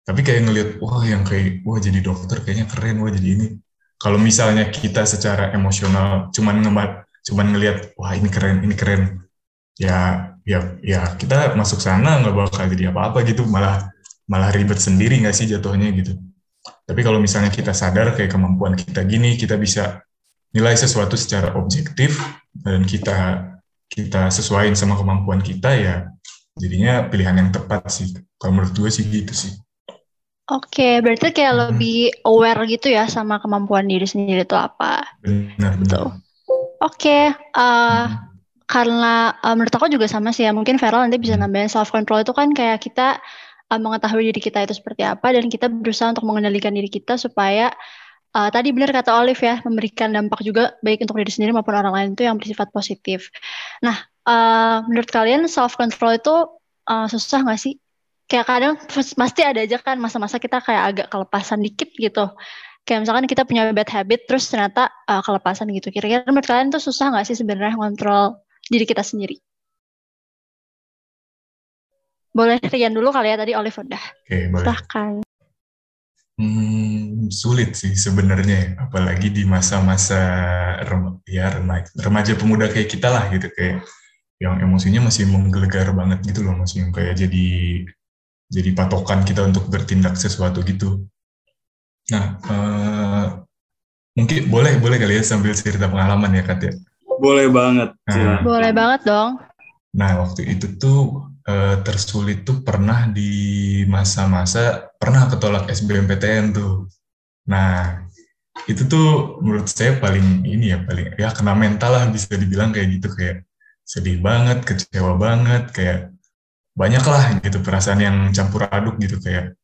Tapi 0.07 0.25
kayak 0.25 0.41
ngelihat 0.49 0.69
wah 0.81 1.03
yang 1.05 1.21
kayak 1.21 1.61
wah 1.67 1.77
jadi 1.77 2.01
dokter 2.01 2.41
kayaknya 2.41 2.65
keren 2.65 2.97
wah 3.03 3.11
jadi 3.13 3.29
ini. 3.37 3.47
Kalau 3.99 4.17
misalnya 4.17 4.71
kita 4.71 5.03
secara 5.05 5.51
emosional 5.53 6.31
cuman 6.31 6.63
ngebat 6.65 6.91
cuman 7.27 7.45
ngelihat 7.53 7.93
wah 7.99 8.15
ini 8.15 8.29
keren 8.31 8.63
ini 8.65 8.75
keren. 8.75 9.21
Ya 9.77 10.33
ya 10.43 10.75
ya 10.81 11.13
kita 11.19 11.53
masuk 11.53 11.79
sana 11.83 12.19
nggak 12.23 12.35
bakal 12.35 12.65
jadi 12.73 12.89
apa-apa 12.89 13.21
gitu 13.27 13.45
malah 13.45 13.91
malah 14.25 14.49
ribet 14.49 14.81
sendiri 14.81 15.19
nggak 15.21 15.35
sih 15.35 15.45
jatuhnya 15.45 15.93
gitu. 15.93 16.17
Tapi 16.89 17.05
kalau 17.05 17.21
misalnya 17.21 17.53
kita 17.53 17.71
sadar 17.75 18.17
kayak 18.17 18.33
kemampuan 18.33 18.73
kita 18.73 19.05
gini 19.05 19.37
kita 19.37 19.55
bisa 19.61 20.01
nilai 20.55 20.73
sesuatu 20.73 21.13
secara 21.13 21.53
objektif 21.55 22.17
dan 22.65 22.81
kita 22.83 23.45
kita 23.89 24.29
sesuaiin 24.29 24.73
sama 24.77 24.97
kemampuan 24.97 25.41
kita 25.41 25.73
ya 25.73 25.95
jadinya 26.57 27.05
pilihan 27.07 27.37
yang 27.37 27.49
tepat 27.49 27.85
sih 27.89 28.09
kalau 28.37 28.57
menurut 28.57 28.73
gue 28.73 28.89
sih 28.89 29.05
gitu 29.05 29.33
sih 29.33 29.53
Oke, 30.49 30.97
berarti 31.05 31.29
kayak 31.29 31.53
Hmm. 31.53 31.61
lebih 31.69 32.09
aware 32.25 32.65
gitu 32.65 32.89
ya 32.89 33.05
sama 33.05 33.37
kemampuan 33.37 33.85
diri 33.85 34.09
sendiri 34.09 34.49
itu 34.49 34.57
apa. 34.57 35.05
benar 35.21 35.77
benar 35.77 35.85
Betul. 35.85 36.07
Oke, 36.81 37.19
eh, 37.37 38.05
karena 38.65 39.13
eh, 39.45 39.53
menurut 39.53 39.73
aku 39.77 39.93
juga 39.93 40.09
sama 40.09 40.33
sih 40.33 40.49
ya. 40.49 40.51
Mungkin 40.55 40.81
Feral 40.81 41.05
nanti 41.05 41.21
bisa 41.21 41.37
nambahin 41.37 41.69
self 41.69 41.93
control 41.93 42.25
itu 42.25 42.33
kan 42.33 42.49
kayak 42.57 42.81
kita 42.81 43.21
eh, 43.69 43.77
mengetahui 43.77 44.25
diri 44.33 44.41
kita 44.41 44.65
itu 44.65 44.73
seperti 44.73 45.05
apa 45.05 45.29
dan 45.37 45.53
kita 45.53 45.69
berusaha 45.69 46.09
untuk 46.17 46.25
mengendalikan 46.25 46.73
diri 46.73 46.89
kita 46.89 47.13
supaya 47.21 47.69
eh, 48.37 48.49
tadi 48.53 48.69
benar 48.75 48.89
kata 48.93 49.11
Olive 49.21 49.41
ya, 49.41 49.55
memberikan 49.65 50.09
dampak 50.13 50.39
juga 50.45 50.75
baik 50.85 51.05
untuk 51.05 51.17
diri 51.21 51.31
sendiri 51.33 51.51
maupun 51.55 51.75
orang 51.77 51.93
lain 51.95 52.09
itu 52.15 52.23
yang 52.27 52.37
bersifat 52.37 52.69
positif. 52.73 53.29
Nah, 53.85 53.97
eh, 54.27 54.77
menurut 54.89 55.09
kalian 55.09 55.45
self 55.49 55.73
control 55.79 56.17
itu 56.17 56.35
eh, 56.89 57.07
susah 57.09 57.39
nggak 57.45 57.59
sih? 57.59 57.73
Kayak 58.29 58.45
kadang 58.45 58.73
pas- 58.77 59.15
pasti 59.17 59.41
ada 59.41 59.59
aja 59.65 59.77
kan 59.81 59.97
masa-masa 59.97 60.37
kita 60.37 60.61
kayak 60.61 60.83
agak 60.93 61.07
kelepasan 61.09 61.59
dikit 61.65 61.89
gitu. 61.97 62.29
Kayak 62.85 62.99
misalkan 63.05 63.25
kita 63.29 63.43
punya 63.45 63.69
bad 63.73 63.89
habit 63.89 64.25
terus 64.29 64.45
ternyata 64.49 64.89
eh, 65.09 65.21
kelepasan 65.25 65.69
gitu. 65.73 65.89
Kira-kira 65.89 66.25
menurut 66.29 66.45
kalian 66.45 66.69
tuh 66.73 66.81
susah 66.81 67.09
nggak 67.13 67.25
sih 67.25 67.37
sebenarnya 67.37 67.73
ngontrol 67.77 68.41
diri 68.69 68.85
kita 68.85 69.01
sendiri? 69.01 69.37
Boleh 72.29 72.61
Rian 72.61 72.93
dulu 72.93 73.09
kali 73.09 73.33
ya 73.33 73.37
tadi 73.41 73.57
Olive 73.57 73.73
udah. 73.73 74.03
oke 74.23 74.37
boleh 74.53 74.61
Silahkan. 74.63 75.11
Hmm, 76.39 76.78
sulit 77.31 77.77
sih 77.77 77.93
sebenarnya, 77.95 78.57
ya. 78.57 78.89
apalagi 78.89 79.29
di 79.33 79.47
masa-masa 79.47 80.19
rem- 80.83 81.21
ya 81.25 81.53
remaja, 81.55 81.89
remaja 81.97 82.33
pemuda 82.35 82.67
kayak 82.69 82.89
kita 82.89 83.07
lah 83.09 83.29
gitu 83.33 83.47
kayak 83.53 83.85
yang 84.39 84.59
emosinya 84.59 85.07
masih 85.07 85.27
menggelegar 85.27 85.91
banget 85.95 86.19
gitu 86.27 86.43
loh, 86.43 86.57
masih 86.57 86.85
yang 86.87 86.91
kayak 86.91 87.15
jadi 87.15 87.47
jadi 88.49 88.69
patokan 88.73 89.21
kita 89.23 89.45
untuk 89.45 89.69
bertindak 89.69 90.17
sesuatu 90.17 90.65
gitu. 90.65 91.05
Nah, 92.09 92.25
eh, 92.41 93.25
mungkin 94.17 94.49
boleh 94.49 94.81
boleh 94.81 94.97
kali 94.97 95.21
ya 95.21 95.23
sambil 95.23 95.53
cerita 95.53 95.85
pengalaman 95.85 96.33
ya 96.33 96.43
Kat 96.43 96.59
ya. 96.65 96.73
Boleh 97.19 97.47
banget. 97.51 97.93
Nah. 98.09 98.41
Boleh 98.41 98.71
banget 98.73 99.01
dong. 99.05 99.37
Nah, 99.93 100.21
waktu 100.23 100.55
itu 100.55 100.79
tuh 100.79 101.29
uh, 101.49 101.75
tersulit 101.81 102.45
tuh 102.45 102.61
pernah 102.61 103.09
di 103.09 103.83
masa-masa 103.89 104.87
pernah 104.95 105.27
ketolak 105.27 105.67
SBMPTN 105.67 106.55
tuh. 106.55 106.87
Nah, 107.49 108.05
itu 108.69 108.85
tuh 108.85 109.41
menurut 109.41 109.65
saya 109.65 109.97
paling 109.97 110.45
ini 110.45 110.69
ya 110.69 110.85
paling 110.85 111.17
ya 111.17 111.33
kena 111.33 111.57
mental 111.57 111.91
lah 111.95 112.05
bisa 112.13 112.37
dibilang 112.37 112.69
kayak 112.69 113.01
gitu 113.01 113.09
kayak 113.09 113.43
sedih 113.81 114.21
banget, 114.21 114.61
kecewa 114.61 115.17
banget, 115.17 115.63
kayak 115.73 115.99
banyak 116.77 117.01
lah 117.01 117.41
gitu 117.41 117.57
perasaan 117.65 117.99
yang 117.99 118.17
campur 118.29 118.69
aduk 118.69 119.01
gitu 119.01 119.17
kayak. 119.17 119.57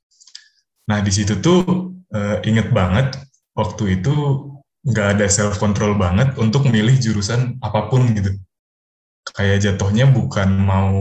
Nah 0.89 0.99
di 1.05 1.11
situ 1.13 1.37
tuh 1.37 1.93
uh, 2.09 2.41
inget 2.41 2.73
banget 2.73 3.13
waktu 3.53 4.01
itu 4.01 4.13
nggak 4.85 5.07
ada 5.17 5.25
self 5.29 5.57
control 5.57 5.97
banget 5.97 6.37
untuk 6.37 6.69
milih 6.69 6.93
jurusan 7.01 7.57
apa 7.61 7.89
pun 7.89 8.05
gitu 8.13 8.37
kayak 9.33 9.65
jatuhnya 9.65 10.05
bukan 10.05 10.49
mau 10.61 10.93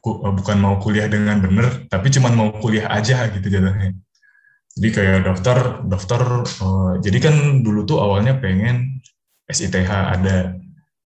eh, 0.00 0.32
bukan 0.32 0.56
mau 0.56 0.80
kuliah 0.80 1.04
dengan 1.04 1.36
bener 1.44 1.84
tapi 1.92 2.08
cuma 2.08 2.32
mau 2.32 2.48
kuliah 2.56 2.88
aja 2.88 3.28
gitu 3.28 3.52
jatuhnya 3.52 3.92
jadi 4.76 4.88
kayak 4.92 5.18
daftar 5.24 5.58
daftar 5.88 6.22
uh, 6.44 7.00
jadi 7.00 7.18
kan 7.18 7.34
dulu 7.64 7.88
tuh 7.88 7.96
awalnya 7.96 8.36
pengen 8.36 9.00
SITH 9.48 9.88
ada. 9.88 10.52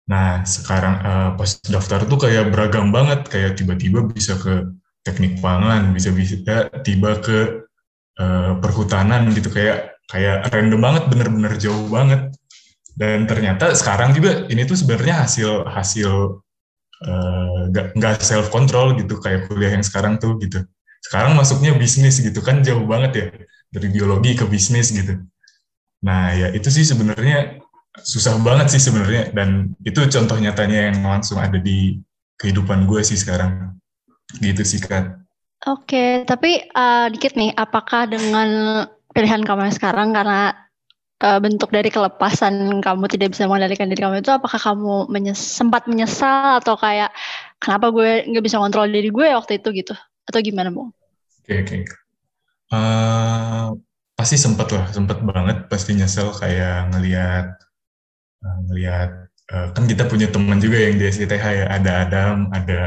Nah 0.06 0.46
sekarang 0.46 0.96
uh, 1.02 1.30
pas 1.34 1.58
daftar 1.66 2.06
tuh 2.06 2.22
kayak 2.22 2.54
beragam 2.54 2.94
banget. 2.94 3.26
Kayak 3.26 3.58
tiba-tiba 3.58 4.06
bisa 4.06 4.38
ke 4.38 4.70
teknik 5.02 5.42
pangan 5.42 5.90
bisa 5.90 6.14
bisa 6.14 6.38
tiba 6.86 7.18
ke 7.18 7.66
uh, 8.22 8.62
perhutanan 8.62 9.34
gitu. 9.34 9.50
Kayak 9.50 9.98
kayak 10.06 10.54
random 10.54 10.80
banget 10.80 11.04
bener-bener 11.10 11.54
jauh 11.58 11.90
banget. 11.90 12.30
Dan 12.94 13.26
ternyata 13.26 13.74
sekarang 13.74 14.14
juga 14.14 14.46
ini 14.54 14.70
tuh 14.70 14.78
sebenarnya 14.78 15.26
hasil 15.26 15.66
hasil 15.66 16.12
uh, 17.10 17.62
nggak 17.74 18.22
self 18.22 18.54
control 18.54 18.94
gitu 19.02 19.18
kayak 19.18 19.50
kuliah 19.50 19.74
yang 19.74 19.86
sekarang 19.86 20.22
tuh 20.22 20.38
gitu 20.42 20.62
sekarang 21.04 21.38
masuknya 21.38 21.75
bisnis 21.75 22.20
gitu 22.22 22.39
kan 22.42 22.66
jauh 22.66 22.84
banget 22.86 23.12
ya. 23.13 23.25
Dari 23.68 23.88
biologi 23.92 24.34
ke 24.34 24.48
bisnis 24.48 24.89
gitu. 24.96 25.22
Nah 26.01 26.32
ya 26.34 26.48
itu 26.56 26.72
sih 26.72 26.88
sebenarnya 26.88 27.62
susah 28.00 28.39
banget 28.42 28.74
sih 28.74 28.82
sebenarnya. 28.82 29.36
Dan 29.36 29.77
itu 29.84 30.01
contoh 30.08 30.38
nyatanya 30.39 30.94
yang 30.94 31.04
langsung 31.04 31.38
ada 31.38 31.60
di 31.60 32.00
kehidupan 32.39 32.88
gue 32.88 33.01
sih 33.04 33.20
sekarang. 33.20 33.75
Gitu 34.39 34.63
sih 34.68 34.84
kan 34.84 35.27
Oke, 35.66 36.22
tapi 36.30 36.70
uh, 36.77 37.10
dikit 37.10 37.34
nih, 37.34 37.50
apakah 37.58 38.06
dengan 38.06 38.50
pilihan 39.10 39.42
kamu 39.42 39.68
yang 39.68 39.75
sekarang 39.75 40.13
karena 40.13 40.54
uh, 41.25 41.39
bentuk 41.42 41.74
dari 41.74 41.89
kelepasan 41.89 42.77
kamu 42.77 43.10
tidak 43.10 43.34
bisa 43.34 43.50
mengendalikan 43.50 43.89
diri 43.89 44.06
kamu 44.06 44.22
itu 44.22 44.30
apakah 44.30 44.62
kamu 44.62 45.10
menyes 45.10 45.42
sempat 45.42 45.89
menyesal 45.89 46.62
atau 46.62 46.77
kayak 46.77 47.10
kenapa 47.58 47.89
gue 47.89 48.30
nggak 48.30 48.46
bisa 48.46 48.62
kontrol 48.62 48.86
diri 48.86 49.10
gue 49.10 49.27
waktu 49.34 49.58
itu? 49.58 49.70
gitu 49.82 49.98
atau 50.27 50.39
gimana 50.43 50.69
bu? 50.69 50.91
Oke 51.41 51.55
okay, 51.55 51.57
oke. 51.63 51.69
Okay. 51.72 51.81
Uh, 52.67 52.75
eh, 52.75 53.67
pasti 54.19 54.36
sempat 54.36 54.67
lah, 54.75 54.86
sempat 54.91 55.24
banget 55.24 55.72
pasti 55.72 55.96
nyesel 55.96 56.36
kayak 56.36 56.91
ngelihat 56.91 57.55
uh, 58.43 58.60
ngelihat 58.67 59.10
uh, 59.55 59.67
kan 59.72 59.84
kita 59.88 60.03
punya 60.12 60.27
teman 60.27 60.60
juga 60.60 60.84
yang 60.84 61.00
di 61.00 61.07
SITH 61.07 61.31
ya, 61.39 61.65
ada 61.72 61.91
Adam, 62.03 62.51
ada 62.51 62.81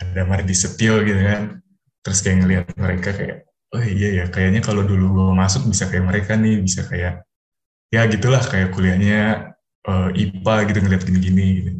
ada 0.00 0.20
Mardi 0.24 0.56
Setio 0.56 1.04
gitu 1.04 1.20
kan. 1.20 1.60
Terus 2.00 2.18
kayak 2.24 2.38
ngelihat 2.40 2.66
mereka 2.80 3.10
kayak 3.12 3.44
oh 3.76 3.84
iya 3.84 4.24
ya 4.24 4.26
kayaknya 4.32 4.64
kalau 4.64 4.80
dulu 4.80 5.12
gue 5.12 5.28
masuk 5.36 5.68
bisa 5.68 5.92
kayak 5.92 6.08
mereka 6.08 6.32
nih 6.40 6.56
bisa 6.64 6.88
kayak 6.88 7.28
ya 7.92 8.08
gitulah 8.08 8.40
kayak 8.40 8.72
kuliahnya 8.72 9.52
uh, 9.84 10.08
IPA 10.12 10.54
gitu 10.72 10.78
ngeliat 10.80 11.02
gini-gini 11.04 11.46
gitu. 11.60 11.70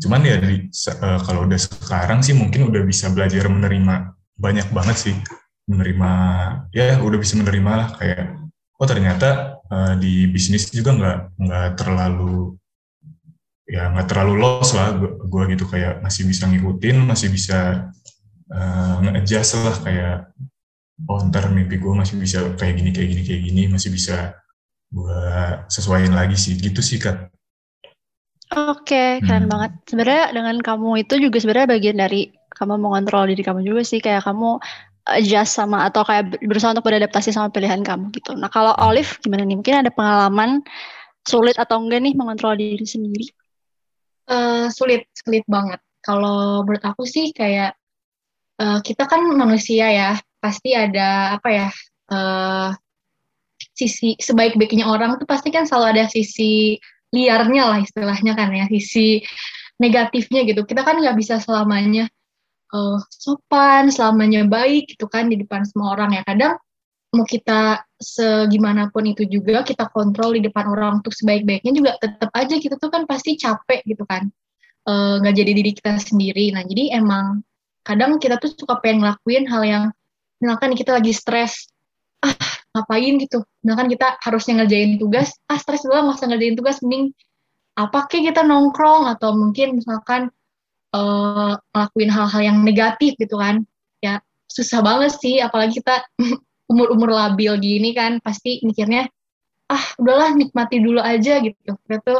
Cuman 0.00 0.24
ya 0.24 0.40
di, 0.40 0.72
uh, 0.72 1.20
kalau 1.20 1.44
udah 1.44 1.60
sekarang 1.60 2.24
sih 2.24 2.32
mungkin 2.32 2.72
udah 2.72 2.82
bisa 2.88 3.12
belajar 3.12 3.44
menerima 3.52 4.16
banyak 4.40 4.72
banget 4.72 4.96
sih. 4.96 5.16
Menerima 5.68 6.10
ya 6.72 6.98
udah 7.04 7.18
bisa 7.20 7.36
menerima 7.36 7.72
lah 7.76 7.88
kayak 8.00 8.40
oh 8.80 8.86
ternyata 8.88 9.60
uh, 9.68 9.94
di 10.00 10.24
bisnis 10.32 10.72
juga 10.72 10.96
nggak 10.96 11.18
nggak 11.36 11.68
terlalu 11.76 12.56
ya 13.68 13.92
nggak 13.92 14.08
terlalu 14.08 14.34
loss 14.40 14.72
lah 14.72 14.96
gue 15.04 15.42
gitu. 15.52 15.68
Kayak 15.68 16.00
masih 16.00 16.24
bisa 16.24 16.48
ngikutin 16.48 16.96
masih 17.04 17.28
bisa 17.28 17.92
uh, 18.48 19.04
lah 19.04 19.76
kayak 19.84 20.16
oh 21.04 21.20
ntar 21.28 21.52
mimpi 21.52 21.76
gue 21.76 21.92
masih 21.92 22.16
bisa 22.16 22.56
kayak 22.56 22.80
gini 22.80 22.90
kayak 22.96 23.08
gini 23.12 23.22
kayak 23.22 23.42
gini 23.44 23.62
masih 23.68 23.92
bisa 23.92 24.32
gue 24.88 25.20
sesuaiin 25.68 26.16
lagi 26.16 26.40
sih. 26.40 26.56
Gitu 26.56 26.80
sih 26.80 26.96
kan 26.96 27.28
Oke, 28.50 29.22
keren 29.22 29.46
hmm. 29.46 29.52
banget. 29.52 29.72
Sebenarnya 29.86 30.24
dengan 30.34 30.56
kamu 30.58 31.06
itu 31.06 31.14
juga 31.22 31.38
sebenarnya 31.38 31.70
bagian 31.70 31.96
dari 32.02 32.34
kamu 32.50 32.82
mengontrol 32.82 33.30
diri 33.30 33.46
kamu 33.46 33.62
juga 33.62 33.86
sih, 33.86 34.02
kayak 34.02 34.26
kamu 34.26 34.58
adjust 35.06 35.54
sama 35.54 35.86
atau 35.86 36.02
kayak 36.02 36.42
berusaha 36.42 36.74
untuk 36.74 36.86
beradaptasi 36.90 37.30
sama 37.30 37.54
pilihan 37.54 37.86
kamu 37.86 38.10
gitu. 38.10 38.34
Nah 38.34 38.50
kalau. 38.50 38.74
Olive 38.82 39.22
gimana 39.22 39.46
nih? 39.46 39.54
Mungkin 39.54 39.86
ada 39.86 39.90
pengalaman 39.94 40.66
sulit 41.22 41.54
atau 41.62 41.78
enggak 41.78 42.02
nih 42.02 42.14
mengontrol 42.18 42.58
diri 42.58 42.82
sendiri? 42.82 43.30
Uh, 44.26 44.66
sulit, 44.74 45.06
sulit 45.14 45.46
banget. 45.46 45.78
Kalau 46.02 46.66
menurut 46.66 46.82
aku 46.82 47.06
sih 47.06 47.30
kayak 47.30 47.78
uh, 48.58 48.82
kita 48.82 49.06
kan 49.06 49.22
manusia 49.30 49.86
ya, 49.94 50.10
pasti 50.42 50.74
ada 50.74 51.38
apa 51.38 51.48
ya 51.54 51.68
uh, 52.10 52.74
sisi 53.78 54.18
sebaik-baiknya 54.18 54.88
orang 54.88 55.16
tuh 55.22 55.28
pasti 55.28 55.54
kan 55.54 55.68
selalu 55.68 55.86
ada 55.94 56.04
sisi 56.10 56.80
liarnya 57.10 57.62
lah 57.66 57.78
istilahnya 57.82 58.32
kan 58.38 58.50
ya 58.54 58.66
sisi 58.70 59.22
negatifnya 59.80 60.46
gitu. 60.46 60.62
Kita 60.66 60.84
kan 60.86 61.00
nggak 61.00 61.16
bisa 61.18 61.42
selamanya 61.42 62.06
uh, 62.74 62.98
sopan 63.10 63.90
selamanya 63.90 64.46
baik 64.46 64.94
gitu 64.96 65.06
kan 65.10 65.26
di 65.26 65.36
depan 65.40 65.66
semua 65.66 65.98
orang 65.98 66.16
ya. 66.18 66.22
Kadang 66.26 66.58
mau 67.10 67.26
kita 67.26 67.82
segimanapun 67.98 69.10
itu 69.10 69.26
juga 69.26 69.66
kita 69.66 69.90
kontrol 69.90 70.38
di 70.38 70.46
depan 70.46 70.70
orang 70.70 71.02
untuk 71.02 71.10
sebaik-baiknya 71.10 71.72
juga 71.74 71.90
tetap 71.98 72.30
aja 72.30 72.54
kita 72.54 72.78
tuh 72.78 72.86
kan 72.86 73.02
pasti 73.02 73.34
capek 73.34 73.82
gitu 73.82 74.06
kan 74.06 74.30
eh, 74.86 75.14
nggak 75.18 75.34
uh, 75.34 75.38
jadi 75.42 75.52
diri 75.52 75.72
kita 75.74 75.98
sendiri. 75.98 76.54
Nah 76.54 76.62
jadi 76.62 77.02
emang 77.02 77.42
kadang 77.82 78.22
kita 78.22 78.38
tuh 78.38 78.54
suka 78.54 78.78
pengen 78.78 79.02
ngelakuin 79.02 79.44
hal 79.50 79.62
yang 79.66 79.84
misalkan 80.38 80.78
kita 80.78 80.94
lagi 80.94 81.10
stres 81.10 81.66
ah 82.24 82.34
ngapain 82.76 83.14
gitu? 83.18 83.42
Misalkan 83.64 83.88
kita 83.90 84.16
harusnya 84.22 84.62
ngerjain 84.62 85.00
tugas. 85.00 85.34
Ah 85.50 85.58
stres 85.58 85.82
dulu 85.82 86.12
usah 86.12 86.28
ngerjain 86.30 86.56
tugas 86.56 86.78
mending 86.84 87.12
apa 87.78 88.06
kayak 88.06 88.34
kita 88.34 88.42
nongkrong? 88.46 89.08
Atau 89.10 89.34
mungkin 89.34 89.80
misalkan 89.80 90.30
uh, 90.94 91.56
ngelakuin 91.72 92.10
hal-hal 92.12 92.42
yang 92.44 92.58
negatif 92.62 93.16
gitu 93.18 93.36
kan? 93.40 93.64
Ya 94.04 94.22
susah 94.46 94.84
banget 94.84 95.16
sih. 95.18 95.42
Apalagi 95.42 95.82
kita 95.82 96.04
umur-umur 96.72 97.10
labil 97.10 97.56
gini 97.58 97.90
kan 97.96 98.22
pasti 98.22 98.62
mikirnya 98.62 99.10
ah 99.70 99.84
udahlah 99.98 100.34
nikmati 100.34 100.78
dulu 100.78 101.02
aja 101.02 101.42
gitu. 101.42 101.74
Itu 101.88 102.16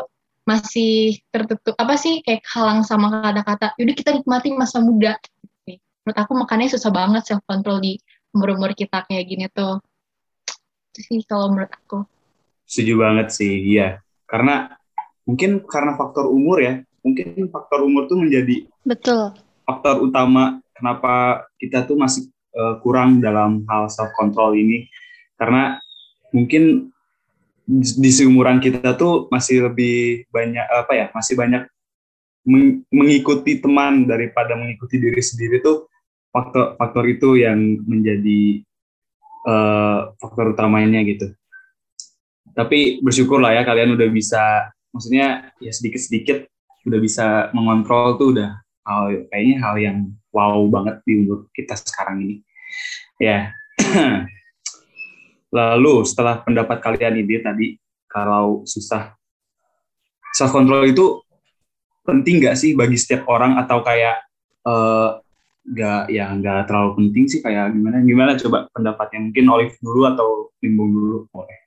masih 0.49 1.21
tertutup 1.31 1.79
apa 1.79 1.95
sih 1.95 2.25
kayak 2.27 2.43
halang 2.51 2.83
sama 2.83 3.23
kata-kata 3.23 3.77
yaudah 3.79 3.95
kita 3.95 4.11
nikmati 4.17 4.51
masa 4.57 4.83
muda. 4.83 5.15
Menurut 6.03 6.17
aku 6.17 6.33
makanya 6.33 6.75
susah 6.75 6.91
banget 6.91 7.23
self 7.29 7.45
control 7.45 7.79
di 7.79 8.01
umur-umur 8.35 8.73
kita 8.75 9.05
kayak 9.07 9.25
gini 9.27 9.47
tuh 9.53 9.79
itu 11.01 11.09
sih 11.09 11.21
kalau 11.25 11.57
menurut 11.57 11.73
aku. 11.73 12.05
Setuju 12.69 12.95
banget 13.01 13.33
sih 13.33 13.51
iya. 13.73 14.05
Karena 14.29 14.77
mungkin 15.25 15.65
karena 15.65 15.97
faktor 15.97 16.29
umur 16.29 16.61
ya 16.61 16.85
mungkin 17.01 17.49
faktor 17.49 17.81
umur 17.89 18.05
tuh 18.05 18.21
menjadi 18.21 18.69
betul. 18.85 19.33
faktor 19.65 20.05
utama 20.05 20.61
kenapa 20.77 21.47
kita 21.57 21.89
tuh 21.89 21.97
masih 21.97 22.29
uh, 22.53 22.77
kurang 22.85 23.25
dalam 23.25 23.65
hal 23.67 23.89
self 23.89 24.13
control 24.15 24.53
ini. 24.53 24.87
Karena 25.41 25.81
mungkin 26.37 26.93
di 27.71 28.11
seumuran 28.11 28.61
kita 28.61 28.99
tuh 28.99 29.31
masih 29.33 29.71
lebih 29.71 30.27
banyak 30.29 30.67
apa 30.69 30.93
ya 30.93 31.07
masih 31.15 31.39
banyak 31.39 31.65
mengikuti 32.91 33.63
teman 33.63 34.11
daripada 34.11 34.59
mengikuti 34.59 34.99
diri 34.99 35.23
sendiri 35.23 35.63
tuh 35.63 35.87
faktor 36.35 36.75
faktor 36.75 37.05
itu 37.07 37.39
yang 37.39 37.79
menjadi 37.87 38.65
uh, 39.47 40.13
faktor 40.19 40.53
utamanya 40.53 41.01
gitu. 41.07 41.33
Tapi 42.51 42.99
bersyukur 43.01 43.39
lah 43.39 43.55
ya 43.55 43.63
kalian 43.63 43.95
udah 43.95 44.09
bisa, 44.11 44.73
maksudnya 44.91 45.55
ya 45.63 45.71
sedikit-sedikit 45.71 46.51
udah 46.89 47.01
bisa 47.01 47.27
mengontrol 47.53 48.17
tuh 48.17 48.35
udah 48.35 48.51
hal 48.89 49.29
kayaknya 49.29 49.57
hal 49.61 49.75
yang 49.77 49.99
wow 50.33 50.59
banget 50.67 50.99
di 51.05 51.23
umur 51.23 51.47
kita 51.55 51.77
sekarang 51.77 52.25
ini. 52.27 52.37
Ya. 53.21 53.55
Lalu 55.51 56.07
setelah 56.07 56.43
pendapat 56.43 56.79
kalian 56.79 57.27
ini 57.27 57.43
tadi 57.43 57.67
kalau 58.07 58.63
susah 58.67 59.15
self 60.35 60.51
control 60.55 60.87
itu 60.87 61.23
penting 62.07 62.43
nggak 62.43 62.57
sih 62.59 62.73
bagi 62.75 62.97
setiap 62.97 63.29
orang 63.29 63.61
atau 63.61 63.83
kayak 63.85 64.19
uh, 64.67 65.20
nggak 65.61 66.09
ya 66.09 66.33
nggak 66.33 66.67
terlalu 66.67 66.91
penting 66.99 67.25
sih 67.29 67.41
kayak 67.45 67.77
gimana 67.77 68.01
gimana 68.03 68.33
coba 68.41 68.67
pendapatnya? 68.73 69.21
Mungkin 69.29 69.47
Olive 69.49 69.77
dulu 69.81 70.01
atau 70.09 70.29
Limbung 70.61 70.91
dulu? 70.93 71.17
Boleh. 71.33 71.59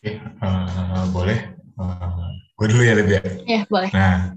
Oke, 0.00 0.10
uh, 0.44 1.04
boleh. 1.12 1.38
Uh, 1.76 2.30
gue 2.56 2.66
dulu 2.72 2.82
ya 2.84 2.94
Liv 2.96 3.08
ya? 3.10 3.22
Ya 3.44 3.60
boleh. 3.68 3.90
Nah 3.92 4.36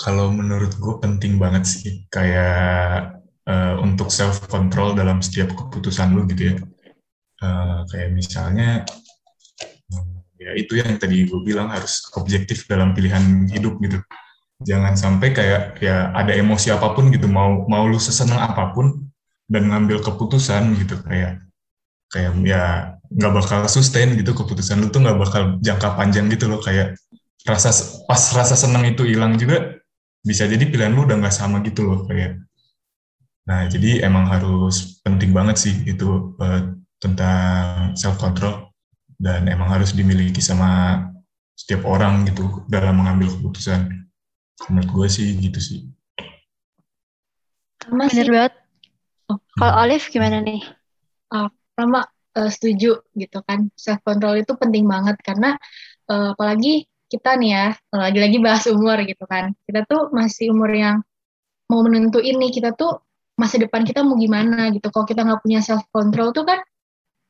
Kalau 0.00 0.32
menurut 0.32 0.72
gue 0.80 0.94
penting 0.96 1.36
banget 1.36 1.68
sih 1.68 2.08
kayak 2.08 3.20
uh, 3.44 3.76
untuk 3.84 4.08
self 4.08 4.48
control 4.48 4.96
dalam 4.96 5.20
setiap 5.20 5.52
keputusan 5.52 6.16
lu 6.16 6.24
gitu 6.24 6.52
ya. 6.52 6.54
Uh, 7.44 7.84
kayak 7.92 8.16
misalnya 8.16 8.88
ya 10.40 10.56
itu 10.56 10.80
yang 10.80 10.96
tadi 10.96 11.28
gue 11.28 11.40
bilang 11.44 11.68
harus 11.68 12.08
objektif 12.16 12.64
dalam 12.64 12.96
pilihan 12.96 13.44
hidup 13.52 13.76
gitu. 13.84 14.00
Jangan 14.60 14.92
sampai 14.92 15.32
kayak 15.32 15.80
ya 15.80 16.12
ada 16.12 16.36
emosi 16.36 16.68
apa 16.68 16.92
pun 16.92 17.08
gitu 17.08 17.24
mau 17.24 17.64
mau 17.64 17.88
lu 17.88 17.96
sesenang 17.96 18.40
apa 18.52 18.76
pun 18.76 19.08
dan 19.48 19.72
ngambil 19.72 20.04
keputusan 20.04 20.76
gitu 20.76 21.00
kayak 21.08 21.40
kayak 22.12 22.32
ya 22.44 22.94
nggak 23.10 23.32
bakal 23.34 23.60
sustain 23.66 24.14
gitu 24.14 24.36
keputusan 24.36 24.84
lu 24.84 24.92
tuh 24.92 25.00
nggak 25.00 25.18
bakal 25.18 25.42
jangka 25.64 25.96
panjang 25.96 26.28
gitu 26.28 26.46
loh 26.46 26.60
kayak 26.60 26.94
rasa 27.48 27.72
pas 28.04 28.20
rasa 28.36 28.52
senang 28.52 28.84
itu 28.84 29.08
hilang 29.08 29.40
juga 29.40 29.80
bisa 30.20 30.44
jadi 30.44 30.60
pilihan 30.68 30.92
lu 30.92 31.08
udah 31.08 31.16
nggak 31.24 31.34
sama 31.34 31.64
gitu 31.64 31.88
loh 31.88 32.04
kayak. 32.04 32.36
Nah 33.48 33.64
jadi 33.66 34.04
emang 34.04 34.28
harus 34.28 35.00
penting 35.00 35.32
banget 35.32 35.56
sih 35.56 35.74
itu 35.88 36.36
uh, 36.36 36.76
tentang 37.00 37.96
self 37.96 38.20
control 38.20 38.68
dan 39.16 39.48
emang 39.48 39.72
harus 39.72 39.96
dimiliki 39.96 40.44
sama 40.44 41.00
setiap 41.56 41.88
orang 41.88 42.28
gitu 42.28 42.64
dalam 42.68 43.00
mengambil 43.00 43.32
keputusan 43.32 44.00
menurut 44.68 44.88
gue 44.92 45.06
sih 45.08 45.26
gitu 45.40 45.60
sih. 45.62 45.80
Sama 47.80 48.12
Bener 48.12 48.28
banget. 48.28 48.54
Oh. 49.30 49.38
kalau 49.56 49.74
Olive 49.86 50.04
gimana 50.10 50.42
nih? 50.42 50.60
Uh, 51.30 51.48
sama 51.78 52.04
uh, 52.36 52.50
setuju 52.50 53.00
gitu 53.16 53.38
kan? 53.46 53.72
Self 53.78 54.02
control 54.04 54.42
itu 54.42 54.52
penting 54.58 54.84
banget 54.84 55.16
karena 55.24 55.56
uh, 56.10 56.34
apalagi 56.36 56.84
kita 57.10 57.34
nih 57.38 57.50
ya 57.50 57.66
lagi-lagi 57.90 58.38
bahas 58.38 58.68
umur 58.68 59.00
gitu 59.02 59.24
kan. 59.24 59.56
Kita 59.64 59.86
tuh 59.88 60.12
masih 60.12 60.52
umur 60.52 60.70
yang 60.70 61.02
mau 61.70 61.80
menentuin 61.86 62.36
nih 62.38 62.50
kita 62.54 62.74
tuh 62.74 63.02
masa 63.38 63.56
depan 63.56 63.86
kita 63.86 64.04
mau 64.04 64.18
gimana 64.18 64.68
gitu. 64.74 64.92
Kalau 64.92 65.06
kita 65.08 65.24
nggak 65.24 65.40
punya 65.42 65.64
self 65.64 65.86
control 65.90 66.30
tuh 66.36 66.44
kan 66.44 66.60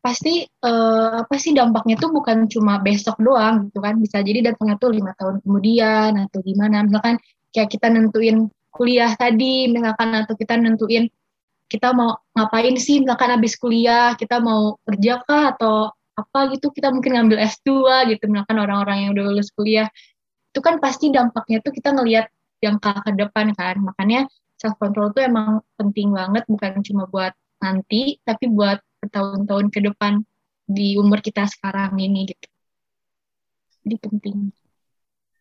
pasti 0.01 0.49
uh, 0.65 1.25
apa 1.25 1.37
sih 1.37 1.53
dampaknya 1.53 2.01
tuh 2.01 2.11
bukan 2.13 2.49
cuma 2.49 2.81
besok 2.81 3.21
doang 3.21 3.69
gitu 3.69 3.79
kan. 3.85 4.01
Bisa 4.01 4.25
jadi 4.25 4.53
datangnya 4.53 4.77
tuh 4.81 4.91
lima 4.97 5.13
tahun 5.17 5.45
kemudian 5.45 6.17
atau 6.29 6.41
gimana. 6.41 6.85
Misalkan 6.89 7.21
kayak 7.53 7.69
kita 7.69 7.87
nentuin 7.93 8.49
kuliah 8.73 9.13
tadi 9.15 9.69
misalkan 9.69 10.15
atau 10.15 10.35
kita 10.39 10.57
nentuin 10.57 11.11
kita 11.71 11.95
mau 11.95 12.19
ngapain 12.35 12.75
sih 12.79 13.03
misalkan 13.03 13.31
habis 13.31 13.55
kuliah 13.55 14.15
kita 14.19 14.43
mau 14.43 14.79
kerja 14.83 15.23
kah 15.23 15.55
atau 15.55 15.91
apa 16.19 16.51
gitu 16.55 16.75
kita 16.75 16.91
mungkin 16.91 17.17
ngambil 17.17 17.39
S2 17.47 17.71
gitu. 18.13 18.25
Misalkan 18.29 18.57
orang-orang 18.61 19.07
yang 19.07 19.11
udah 19.17 19.25
lulus 19.33 19.49
kuliah. 19.55 19.89
Itu 20.51 20.61
kan 20.61 20.83
pasti 20.83 21.15
dampaknya 21.15 21.63
tuh 21.63 21.73
kita 21.73 21.95
ngelihat 21.95 22.27
jangka 22.61 23.07
ke 23.07 23.11
depan 23.17 23.53
kan. 23.57 23.77
Makanya 23.81 24.27
self 24.61 24.77
control 24.77 25.13
tuh 25.17 25.25
emang 25.25 25.65
penting 25.81 26.13
banget. 26.13 26.45
Bukan 26.49 26.85
cuma 26.85 27.09
buat 27.09 27.33
nanti 27.61 28.21
tapi 28.25 28.49
buat 28.49 28.81
bertahun-tahun 29.01 29.67
ke 29.73 29.81
depan 29.91 30.21
di 30.69 30.95
umur 31.01 31.19
kita 31.25 31.49
sekarang 31.49 31.97
ini 31.99 32.31
gitu. 32.31 32.47
Jadi 33.83 33.97
penting. 33.97 34.37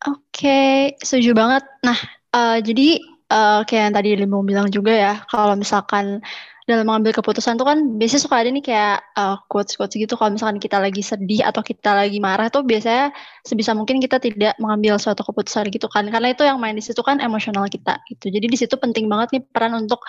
Oke 0.07 0.15
okay, 0.31 0.75
setuju 1.03 1.35
banget. 1.35 1.63
Nah 1.83 1.99
uh, 2.31 2.57
jadi 2.63 3.03
uh, 3.29 3.61
kayak 3.67 3.83
yang 3.91 3.95
tadi 3.95 4.09
Limbo 4.15 4.41
bilang 4.41 4.71
juga 4.71 4.95
ya 4.95 5.13
kalau 5.27 5.59
misalkan 5.59 6.23
dalam 6.69 6.85
mengambil 6.85 7.17
keputusan 7.17 7.57
tuh 7.57 7.65
kan 7.65 7.97
biasanya 7.97 8.21
suka 8.21 8.35
ada 8.45 8.49
nih 8.53 8.61
kayak 8.61 9.01
uh, 9.17 9.41
quotes-quotes 9.49 9.97
gitu. 9.97 10.13
Kalau 10.13 10.29
misalkan 10.37 10.61
kita 10.61 10.77
lagi 10.77 11.01
sedih 11.01 11.41
atau 11.41 11.65
kita 11.65 11.97
lagi 11.97 12.21
marah 12.21 12.53
tuh 12.53 12.61
biasanya 12.61 13.09
sebisa 13.41 13.73
mungkin 13.73 13.97
kita 13.97 14.21
tidak 14.21 14.53
mengambil 14.61 15.01
suatu 15.01 15.25
keputusan 15.25 15.73
gitu 15.73 15.89
kan. 15.89 16.05
Karena 16.13 16.29
itu 16.29 16.45
yang 16.45 16.61
main 16.61 16.77
di 16.77 16.85
situ 16.85 17.01
kan 17.01 17.17
emosional 17.17 17.65
kita 17.65 17.97
gitu. 18.05 18.29
Jadi 18.29 18.45
di 18.45 18.57
situ 18.61 18.77
penting 18.77 19.09
banget 19.09 19.33
nih 19.33 19.43
peran 19.49 19.73
untuk 19.73 20.05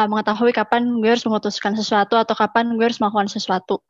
uh, 0.00 0.08
mengetahui 0.08 0.56
kapan 0.56 0.88
gue 1.04 1.12
harus 1.12 1.28
memutuskan 1.28 1.76
sesuatu 1.76 2.16
atau 2.16 2.32
kapan 2.32 2.72
gue 2.80 2.84
harus 2.88 2.96
melakukan 3.04 3.28
sesuatu. 3.28 3.84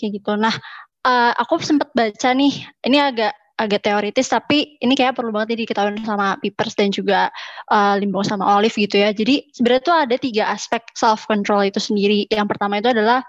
Kayak 0.00 0.24
gitu. 0.24 0.32
Nah 0.40 0.56
uh, 1.04 1.32
aku 1.36 1.60
sempat 1.60 1.92
baca 1.92 2.32
nih 2.32 2.64
ini 2.88 2.96
agak 2.96 3.36
agak 3.58 3.82
teoritis 3.82 4.30
tapi 4.30 4.78
ini 4.78 4.94
kayak 4.94 5.18
perlu 5.18 5.34
banget 5.34 5.58
diketahui 5.58 5.98
sama 6.06 6.38
Pipers 6.38 6.78
dan 6.78 6.94
juga 6.94 7.28
uh, 7.68 7.98
Limbong 7.98 8.22
sama 8.22 8.46
Olive 8.54 8.78
gitu 8.78 9.02
ya. 9.02 9.10
Jadi 9.10 9.50
sebenarnya 9.50 9.82
tuh 9.82 9.96
ada 9.98 10.16
tiga 10.16 10.44
aspek 10.54 10.86
self 10.94 11.26
control 11.26 11.66
itu 11.66 11.82
sendiri. 11.82 12.30
Yang 12.30 12.54
pertama 12.54 12.78
itu 12.78 12.94
adalah 12.94 13.26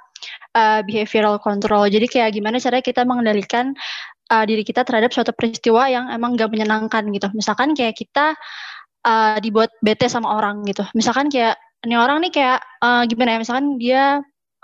uh, 0.53 0.85
behavioral 0.85 1.41
control. 1.41 1.89
Jadi 1.89 2.05
kayak 2.05 2.37
gimana 2.37 2.61
cara 2.61 2.77
kita 2.79 3.01
mengendalikan 3.09 3.73
uh, 4.29 4.45
diri 4.45 4.61
kita 4.61 4.85
terhadap 4.85 5.09
suatu 5.09 5.33
peristiwa 5.33 5.89
yang 5.89 6.13
emang 6.13 6.37
gak 6.37 6.53
menyenangkan 6.53 7.09
gitu. 7.09 7.27
Misalkan 7.33 7.73
kayak 7.73 7.97
kita 7.97 8.37
uh, 9.09 9.37
dibuat 9.41 9.73
bete 9.81 10.05
sama 10.05 10.37
orang 10.37 10.61
gitu. 10.69 10.85
Misalkan 10.93 11.33
kayak 11.33 11.57
ini 11.89 11.95
orang 11.97 12.21
nih 12.21 12.31
kayak 12.31 12.59
uh, 12.85 13.03
gimana 13.09 13.35
ya? 13.35 13.39
Misalkan 13.41 13.65
dia 13.81 14.03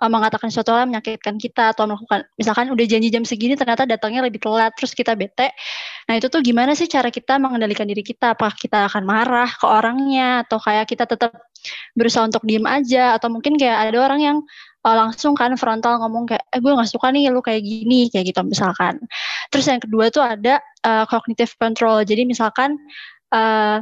uh, 0.01 0.09
mengatakan 0.11 0.51
sesuatu 0.51 0.75
yang 0.75 0.91
menyakitkan 0.91 1.39
kita 1.39 1.71
atau 1.71 1.87
melakukan 1.87 2.27
misalkan 2.35 2.67
udah 2.71 2.85
janji 2.87 3.07
jam 3.11 3.23
segini 3.23 3.55
ternyata 3.55 3.87
datangnya 3.87 4.25
lebih 4.27 4.43
telat 4.43 4.75
terus 4.75 4.91
kita 4.91 5.15
bete. 5.15 5.51
Nah, 6.05 6.13
itu 6.19 6.27
tuh 6.29 6.43
gimana 6.43 6.77
sih 6.77 6.85
cara 6.85 7.09
kita 7.09 7.39
mengendalikan 7.41 7.87
diri 7.87 8.05
kita? 8.05 8.37
Apakah 8.37 8.53
kita 8.55 8.85
akan 8.91 9.03
marah 9.07 9.49
ke 9.49 9.65
orangnya 9.65 10.45
atau 10.45 10.59
kayak 10.61 10.85
kita 10.85 11.07
tetap 11.09 11.33
berusaha 11.97 12.27
untuk 12.27 12.45
diem 12.45 12.65
aja 12.67 13.17
atau 13.17 13.31
mungkin 13.33 13.57
kayak 13.57 13.89
ada 13.89 13.97
orang 13.97 14.21
yang 14.21 14.37
uh, 14.85 14.95
langsung 14.95 15.33
kan 15.33 15.57
frontal 15.57 15.97
ngomong 15.97 16.29
kayak 16.29 16.45
eh 16.53 16.61
gue 16.61 16.69
gak 16.69 16.91
suka 16.93 17.09
nih 17.09 17.33
lu 17.33 17.41
kayak 17.41 17.65
gini 17.65 18.11
kayak 18.13 18.29
gitu 18.29 18.41
misalkan. 18.45 19.01
Terus 19.49 19.65
yang 19.65 19.81
kedua 19.81 20.13
tuh 20.13 20.21
ada 20.21 20.61
uh, 20.85 21.09
cognitive 21.09 21.57
control. 21.57 22.05
Jadi 22.05 22.29
misalkan 22.29 22.77
uh, 23.33 23.81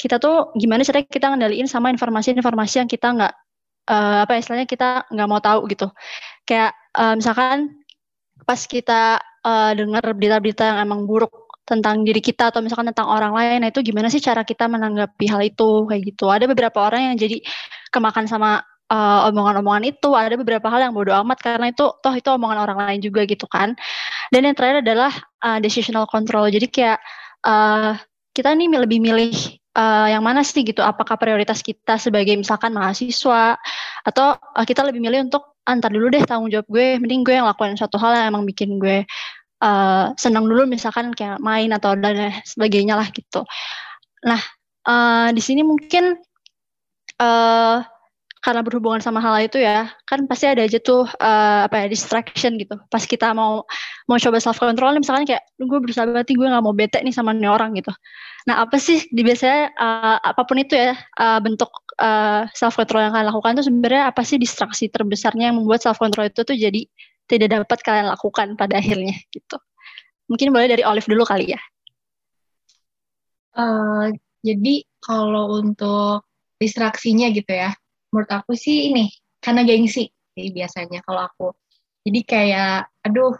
kita 0.00 0.16
tuh 0.16 0.50
gimana 0.56 0.80
cara 0.82 1.04
kita 1.04 1.28
ngendaliin 1.30 1.68
sama 1.68 1.92
informasi-informasi 1.92 2.74
yang 2.82 2.88
kita 2.90 3.12
nggak 3.12 3.34
uh, 3.88 4.26
apa 4.26 4.36
istilahnya 4.36 4.68
kita 4.68 5.08
nggak 5.08 5.28
mau 5.30 5.40
tahu 5.40 5.64
gitu 5.70 5.88
kayak 6.44 6.74
uh, 6.98 7.14
misalkan 7.16 7.80
pas 8.44 8.60
kita 8.66 9.20
uh, 9.46 9.72
dengar 9.76 10.02
berita-berita 10.16 10.74
yang 10.74 10.78
emang 10.84 11.06
buruk 11.06 11.30
tentang 11.70 12.02
diri 12.02 12.18
kita 12.18 12.50
atau 12.50 12.58
misalkan 12.58 12.90
tentang 12.90 13.06
orang 13.06 13.30
lain, 13.30 13.62
nah 13.62 13.70
itu 13.70 13.78
gimana 13.86 14.10
sih 14.10 14.18
cara 14.18 14.42
kita 14.42 14.66
menanggapi 14.66 15.30
hal 15.30 15.38
itu 15.46 15.86
kayak 15.86 16.02
gitu. 16.02 16.26
Ada 16.26 16.50
beberapa 16.50 16.82
orang 16.82 17.12
yang 17.12 17.14
jadi 17.14 17.38
kemakan 17.94 18.26
sama 18.26 18.58
uh, 18.90 19.30
omongan-omongan 19.30 19.86
itu, 19.86 20.10
ada 20.18 20.34
beberapa 20.34 20.66
hal 20.66 20.90
yang 20.90 20.92
bodoh 20.98 21.14
amat 21.22 21.38
karena 21.38 21.70
itu 21.70 21.86
toh 22.02 22.14
itu 22.18 22.26
omongan 22.26 22.58
orang 22.66 22.78
lain 22.90 23.00
juga 23.06 23.22
gitu 23.22 23.46
kan. 23.46 23.78
Dan 24.34 24.50
yang 24.50 24.58
terakhir 24.58 24.82
adalah 24.82 25.14
uh, 25.46 25.62
decisional 25.62 26.10
control. 26.10 26.50
Jadi 26.50 26.66
kayak 26.66 26.98
uh, 27.46 27.94
kita 28.34 28.50
nih 28.50 28.66
lebih 28.74 28.98
milih 28.98 29.59
uh, 29.76 30.08
yang 30.10 30.22
mana 30.24 30.42
sih 30.42 30.62
gitu? 30.62 30.80
Apakah 30.82 31.18
prioritas 31.20 31.60
kita 31.62 32.00
sebagai 32.00 32.34
misalkan 32.34 32.74
mahasiswa 32.74 33.58
atau 34.06 34.26
uh, 34.36 34.64
kita 34.66 34.82
lebih 34.86 35.02
milih 35.02 35.30
untuk 35.30 35.50
antar 35.68 35.92
ah, 35.92 35.94
dulu 35.94 36.06
deh 36.10 36.22
tanggung 36.24 36.50
jawab 36.50 36.66
gue, 36.66 36.98
mending 36.98 37.22
gue 37.22 37.34
yang 37.36 37.46
lakukan 37.46 37.76
suatu 37.78 38.00
hal 38.00 38.16
yang 38.16 38.26
emang 38.34 38.44
bikin 38.48 38.80
gue 38.80 39.06
uh, 39.62 40.10
senang 40.16 40.48
dulu 40.48 40.66
misalkan 40.66 41.12
kayak 41.14 41.38
main 41.38 41.70
atau 41.70 41.94
dan 41.94 42.34
sebagainya 42.42 42.98
lah 42.98 43.06
gitu. 43.12 43.44
Nah 44.26 44.40
uh, 44.88 45.28
di 45.30 45.42
sini 45.44 45.62
mungkin 45.62 46.16
uh, 47.20 47.76
karena 48.40 48.64
berhubungan 48.64 49.04
sama 49.04 49.20
hal 49.20 49.36
itu 49.44 49.60
ya 49.60 49.92
kan 50.08 50.24
pasti 50.24 50.48
ada 50.48 50.64
aja 50.64 50.80
tuh 50.80 51.04
uh, 51.04 51.60
apa 51.68 51.84
ya 51.84 51.86
distraction 51.92 52.56
gitu. 52.56 52.80
Pas 52.88 53.04
kita 53.04 53.36
mau 53.36 53.68
mau 54.08 54.16
coba 54.16 54.40
self 54.40 54.56
control 54.56 54.96
misalkan 54.96 55.28
kayak 55.28 55.44
gue 55.60 55.78
berusaha 55.78 56.08
berarti 56.08 56.32
gue 56.32 56.48
nggak 56.48 56.64
mau 56.64 56.72
bete 56.72 57.04
nih 57.04 57.12
sama 57.12 57.36
nih 57.36 57.52
orang 57.52 57.76
gitu. 57.76 57.92
Nah 58.48 58.64
apa 58.64 58.80
sih 58.80 59.04
di 59.12 59.20
biasanya 59.20 59.76
uh, 59.76 60.18
apa 60.24 60.42
pun 60.48 60.56
itu 60.56 60.72
ya 60.72 60.96
uh, 60.96 61.36
bentuk 61.44 61.68
uh, 62.00 62.48
self 62.56 62.80
control 62.80 63.04
yang 63.04 63.12
kalian 63.12 63.28
lakukan 63.28 63.52
tuh 63.60 63.64
sebenarnya 63.68 64.02
apa 64.08 64.22
sih 64.24 64.40
distraksi 64.40 64.88
terbesarnya 64.88 65.52
yang 65.52 65.60
membuat 65.60 65.84
self 65.84 66.00
control 66.00 66.32
itu 66.32 66.40
tuh 66.40 66.56
jadi 66.56 66.80
tidak 67.28 67.48
dapat 67.60 67.78
kalian 67.84 68.08
lakukan 68.08 68.56
pada 68.56 68.80
akhirnya 68.80 69.20
gitu. 69.36 69.60
Mungkin 70.32 70.48
boleh 70.48 70.66
dari 70.72 70.82
Olive 70.88 71.04
dulu 71.04 71.28
kali 71.28 71.52
ya. 71.52 71.60
Uh, 73.52 74.08
jadi 74.40 74.88
kalau 75.04 75.60
untuk 75.60 76.24
distraksinya 76.56 77.28
gitu 77.36 77.52
ya 77.52 77.76
menurut 78.10 78.30
aku 78.30 78.52
sih 78.58 78.90
ini 78.92 79.10
karena 79.40 79.64
gengsi 79.64 80.10
jadi 80.40 80.48
biasanya 80.54 81.00
kalau 81.04 81.22
aku. 81.26 81.48
Jadi 82.06 82.20
kayak 82.24 82.88
aduh 83.04 83.34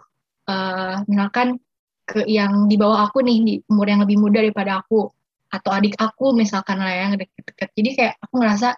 uh, 0.50 1.00
misalkan 1.08 1.56
ke 2.04 2.26
yang 2.26 2.66
di 2.66 2.76
bawah 2.76 3.08
aku 3.08 3.22
nih 3.22 3.36
di 3.40 3.54
umur 3.70 3.86
yang 3.88 4.02
lebih 4.04 4.18
muda 4.18 4.42
daripada 4.42 4.82
aku 4.82 5.08
atau 5.50 5.70
adik 5.74 5.96
aku 5.98 6.36
misalkan 6.36 6.78
lah 6.78 6.92
yang 6.92 7.16
deket-deket. 7.16 7.68
Jadi 7.72 7.90
kayak 7.96 8.14
aku 8.20 8.34
ngerasa 8.42 8.68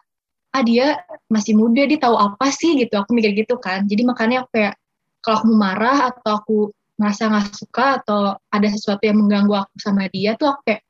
ah 0.53 0.63
dia 0.63 1.01
masih 1.33 1.57
muda 1.57 1.83
dia 1.89 1.99
tahu 1.99 2.15
apa 2.15 2.53
sih? 2.53 2.79
Gitu 2.79 2.95
aku 2.95 3.17
mikir 3.17 3.35
gitu 3.35 3.59
kan. 3.59 3.89
Jadi 3.89 4.07
makanya 4.07 4.47
aku 4.47 4.51
kayak 4.55 4.75
kalau 5.25 5.37
aku 5.43 5.49
marah 5.57 5.99
atau 6.13 6.33
aku 6.39 6.59
ngerasa 7.01 7.23
nggak 7.33 7.47
suka 7.57 7.87
atau 8.05 8.37
ada 8.53 8.69
sesuatu 8.71 9.03
yang 9.03 9.19
mengganggu 9.19 9.67
aku 9.67 9.75
sama 9.81 10.07
dia 10.13 10.39
tuh 10.39 10.53
aku 10.53 10.61
kayak 10.69 10.83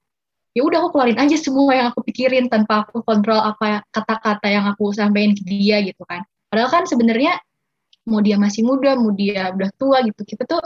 ya 0.52 0.62
udah 0.64 0.84
aku 0.84 0.88
keluarin 0.96 1.18
aja 1.18 1.36
semua 1.40 1.72
yang 1.72 1.86
aku 1.92 2.04
pikirin 2.04 2.46
tanpa 2.52 2.84
aku 2.84 3.00
kontrol 3.04 3.40
apa 3.40 3.84
kata-kata 3.88 4.46
yang 4.52 4.68
aku 4.68 4.92
sampaikan 4.92 5.32
ke 5.32 5.42
dia 5.48 5.80
gitu 5.80 6.04
kan. 6.04 6.24
Padahal 6.52 6.68
kan 6.68 6.84
sebenarnya 6.84 7.40
mau 8.04 8.20
dia 8.20 8.36
masih 8.36 8.66
muda 8.66 8.92
mau 8.98 9.14
dia 9.14 9.54
udah 9.54 9.70
tua 9.80 10.04
gitu 10.04 10.20
kita 10.26 10.44
tuh 10.44 10.60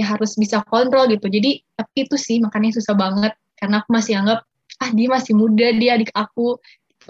ya 0.00 0.16
harus 0.16 0.32
bisa 0.40 0.64
kontrol 0.64 1.04
gitu. 1.12 1.28
Jadi 1.28 1.60
tapi 1.76 2.08
itu 2.08 2.16
sih 2.16 2.40
makanya 2.40 2.80
susah 2.80 2.96
banget. 2.96 3.32
Karena 3.58 3.84
aku 3.84 3.90
masih 3.92 4.16
anggap 4.16 4.46
ah 4.78 4.90
dia 4.94 5.08
masih 5.10 5.34
muda 5.34 5.74
dia 5.76 5.98
adik 6.00 6.10
aku 6.16 6.56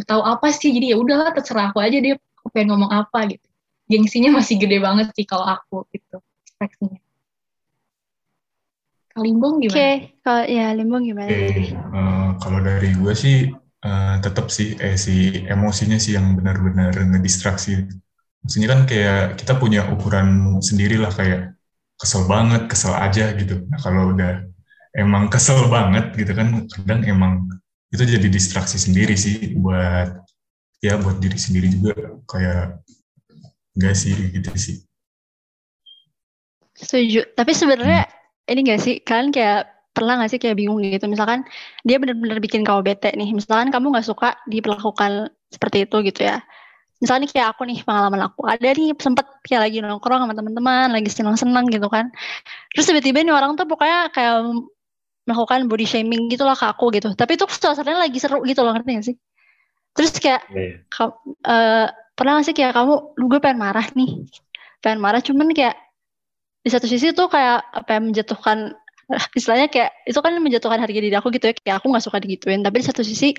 tahu 0.03 0.23
apa 0.27 0.51
sih? 0.51 0.75
Jadi 0.75 0.93
ya 0.93 0.97
udahlah 0.99 1.31
terserah 1.37 1.71
aku 1.71 1.79
aja 1.79 2.03
dia 2.03 2.19
aku 2.19 2.49
pengen 2.51 2.75
ngomong 2.75 2.91
apa 2.91 3.31
gitu. 3.31 3.47
Gengsinya 3.89 4.43
masih 4.43 4.59
gede 4.59 4.83
banget 4.83 5.15
sih 5.15 5.25
kalau 5.25 5.47
aku 5.47 5.87
gitu 5.95 6.19
ekspresinya 6.45 7.08
Limbong 9.21 9.63
gimana? 9.63 9.75
Oke, 9.75 9.83
okay. 9.83 9.95
kalau 10.23 10.43
ya 10.47 10.67
Limbong 10.75 11.03
gimana? 11.07 11.31
Okay. 11.31 11.75
Uh, 11.75 11.99
eh, 11.99 12.29
kalau 12.39 12.59
dari 12.63 12.91
gue 12.95 13.15
sih 13.15 13.37
uh, 13.85 14.15
tetap 14.23 14.47
sih 14.49 14.79
eh 14.79 14.97
si 14.99 15.45
emosinya 15.47 15.99
sih 15.99 16.15
yang 16.15 16.39
benar-benar 16.39 16.95
ngedistraksi. 16.95 17.85
Maksudnya 18.45 18.69
kan 18.71 18.81
kayak 18.87 19.23
kita 19.41 19.59
punya 19.59 19.87
ukuran 19.91 20.61
sendiri 20.63 20.97
lah 20.99 21.11
kayak 21.11 21.59
kesel 21.99 22.25
banget, 22.31 22.71
kesel 22.71 22.95
aja 22.95 23.35
gitu. 23.35 23.67
Nah 23.67 23.79
kalau 23.83 24.15
udah 24.15 24.47
emang 24.95 25.27
kesel 25.27 25.67
banget 25.67 26.15
gitu 26.15 26.33
kan 26.33 26.67
kadang 26.71 27.03
emang 27.05 27.33
itu 27.89 28.05
jadi 28.05 28.29
distraksi 28.29 28.77
sendiri 28.77 29.17
sih 29.17 29.57
buat 29.57 30.25
ya 30.85 31.01
buat 31.01 31.19
diri 31.19 31.39
sendiri 31.41 31.67
juga 31.73 31.93
kayak 32.31 32.83
enggak 33.75 33.95
sih 33.99 34.15
gitu 34.15 34.51
sih. 34.55 34.77
Setuju. 36.79 37.35
Tapi 37.35 37.53
sebenarnya 37.57 38.07
hmm 38.07 38.18
ini 38.49 38.61
gak 38.67 38.81
sih? 38.81 38.95
Kalian 39.05 39.31
kayak 39.31 39.69
pernah 39.93 40.19
gak 40.25 40.31
sih 40.33 40.41
kayak 40.41 40.57
bingung 40.57 40.81
gitu? 40.81 41.05
Misalkan 41.07 41.45
dia 41.85 42.01
benar-benar 42.01 42.39
bikin 42.41 42.65
kamu 42.65 42.81
bete 42.83 43.13
nih. 43.15 43.31
Misalkan 43.37 43.69
kamu 43.69 43.95
gak 44.01 44.07
suka 44.09 44.35
diperlakukan 44.49 45.31
seperti 45.53 45.85
itu 45.85 45.97
gitu 46.09 46.21
ya. 46.27 46.41
Misalnya 46.99 47.31
kayak 47.31 47.55
aku 47.55 47.63
nih 47.69 47.79
pengalaman 47.87 48.27
aku. 48.27 48.43
Ada 48.49 48.75
nih 48.75 48.97
sempet 48.99 49.27
kayak 49.47 49.71
lagi 49.71 49.77
nongkrong 49.79 50.27
sama 50.27 50.35
teman-teman 50.35 50.91
lagi 50.91 51.11
senang-senang 51.13 51.71
gitu 51.71 51.87
kan. 51.87 52.11
Terus 52.75 52.91
tiba-tiba 52.91 53.23
nih 53.23 53.35
orang 53.35 53.55
tuh 53.55 53.71
pokoknya 53.71 54.11
kayak 54.11 54.43
melakukan 55.29 55.69
body 55.69 55.87
shaming 55.87 56.33
gitu 56.33 56.43
lah 56.43 56.57
ke 56.59 56.67
aku 56.67 56.91
gitu. 56.97 57.15
Tapi 57.15 57.39
itu 57.39 57.45
suasananya 57.47 58.09
lagi 58.09 58.19
seru 58.19 58.43
gitu 58.43 58.65
loh 58.67 58.75
ngerti 58.75 58.91
gak 58.99 59.07
sih? 59.13 59.17
Terus 59.95 60.11
kayak 60.19 60.43
yeah. 60.51 60.79
Iya. 60.83 61.07
uh, 61.47 61.87
pernah 62.19 62.43
gak 62.43 62.47
sih 62.51 62.55
kayak 62.57 62.75
kamu 62.75 62.95
lu 63.15 63.25
gue 63.31 63.41
pengen 63.43 63.63
marah 63.63 63.87
nih. 63.95 64.27
Pengen 64.83 64.99
marah 64.99 65.23
cuman 65.23 65.55
kayak 65.55 65.79
di 66.69 66.73
satu 66.77 66.85
sisi 66.85 67.17
tuh 67.17 67.33
kayak 67.33 67.65
apa 67.73 67.97
yang 67.97 68.13
menjatuhkan 68.13 68.77
istilahnya 69.39 69.73
kayak 69.73 70.05
itu 70.05 70.21
kan 70.21 70.37
menjatuhkan 70.37 70.77
harga 70.85 71.01
diri 71.01 71.17
aku 71.17 71.33
gitu 71.33 71.49
ya 71.49 71.55
kayak 71.57 71.77
aku 71.81 71.87
nggak 71.89 72.05
suka 72.05 72.19
digituin. 72.21 72.61
Tapi 72.61 72.85
di 72.85 72.87
satu 72.87 73.01
sisi 73.01 73.33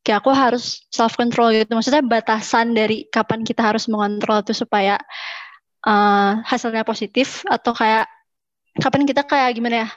kayak 0.00 0.24
aku 0.24 0.32
harus 0.32 0.88
self 0.88 1.20
control 1.20 1.52
gitu. 1.52 1.68
Maksudnya 1.76 2.00
batasan 2.00 2.72
dari 2.72 3.04
kapan 3.12 3.44
kita 3.44 3.60
harus 3.60 3.84
mengontrol 3.92 4.40
itu 4.40 4.56
supaya 4.56 4.96
uh, 5.84 6.40
hasilnya 6.48 6.88
positif 6.88 7.44
atau 7.44 7.76
kayak 7.76 8.08
kapan 8.80 9.04
kita 9.04 9.28
kayak 9.28 9.52
gimana 9.52 9.76
ya 9.84 9.88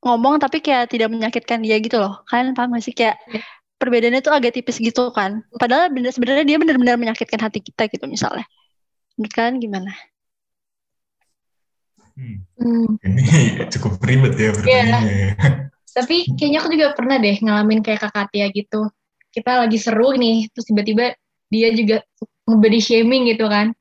ngomong 0.00 0.40
tapi 0.40 0.64
kayak 0.64 0.88
tidak 0.88 1.12
menyakitkan 1.12 1.60
dia 1.60 1.76
gitu 1.76 2.00
loh. 2.00 2.24
Kalian 2.24 2.56
paham 2.56 2.72
gak 2.72 2.84
sih? 2.88 2.96
Kayak 2.96 3.20
iya. 3.28 3.44
perbedaannya 3.76 4.24
tuh 4.24 4.32
agak 4.32 4.56
tipis 4.56 4.80
gitu 4.80 5.12
kan. 5.12 5.44
Padahal 5.60 5.92
bener 5.92 6.16
sebenarnya 6.16 6.48
dia 6.48 6.56
benar-benar 6.56 6.96
menyakitkan 6.96 7.44
hati 7.44 7.60
kita 7.60 7.92
gitu 7.92 8.08
misalnya. 8.08 8.48
Menurut 9.20 9.32
kalian 9.36 9.56
gimana 9.60 9.92
Hmm. 12.16 12.96
Ini 13.06 13.68
cukup 13.68 14.00
ribet 14.00 14.34
ya 14.40 14.50
pertanyaannya. 14.56 15.04
Yeah. 15.04 15.32
Tapi 15.96 16.28
kayaknya 16.36 16.58
aku 16.60 16.68
juga 16.76 16.88
pernah 16.92 17.16
deh 17.16 17.36
ngalamin 17.40 17.80
kayak 17.80 18.08
kakak 18.08 18.28
Tia 18.32 18.48
gitu. 18.52 18.88
Kita 19.32 19.64
lagi 19.64 19.76
seru 19.80 20.12
nih, 20.16 20.48
terus 20.52 20.68
tiba-tiba 20.68 21.12
dia 21.52 21.68
juga 21.72 22.04
nge 22.48 22.80
shaming 22.84 23.32
gitu 23.32 23.48
kan. 23.48 23.72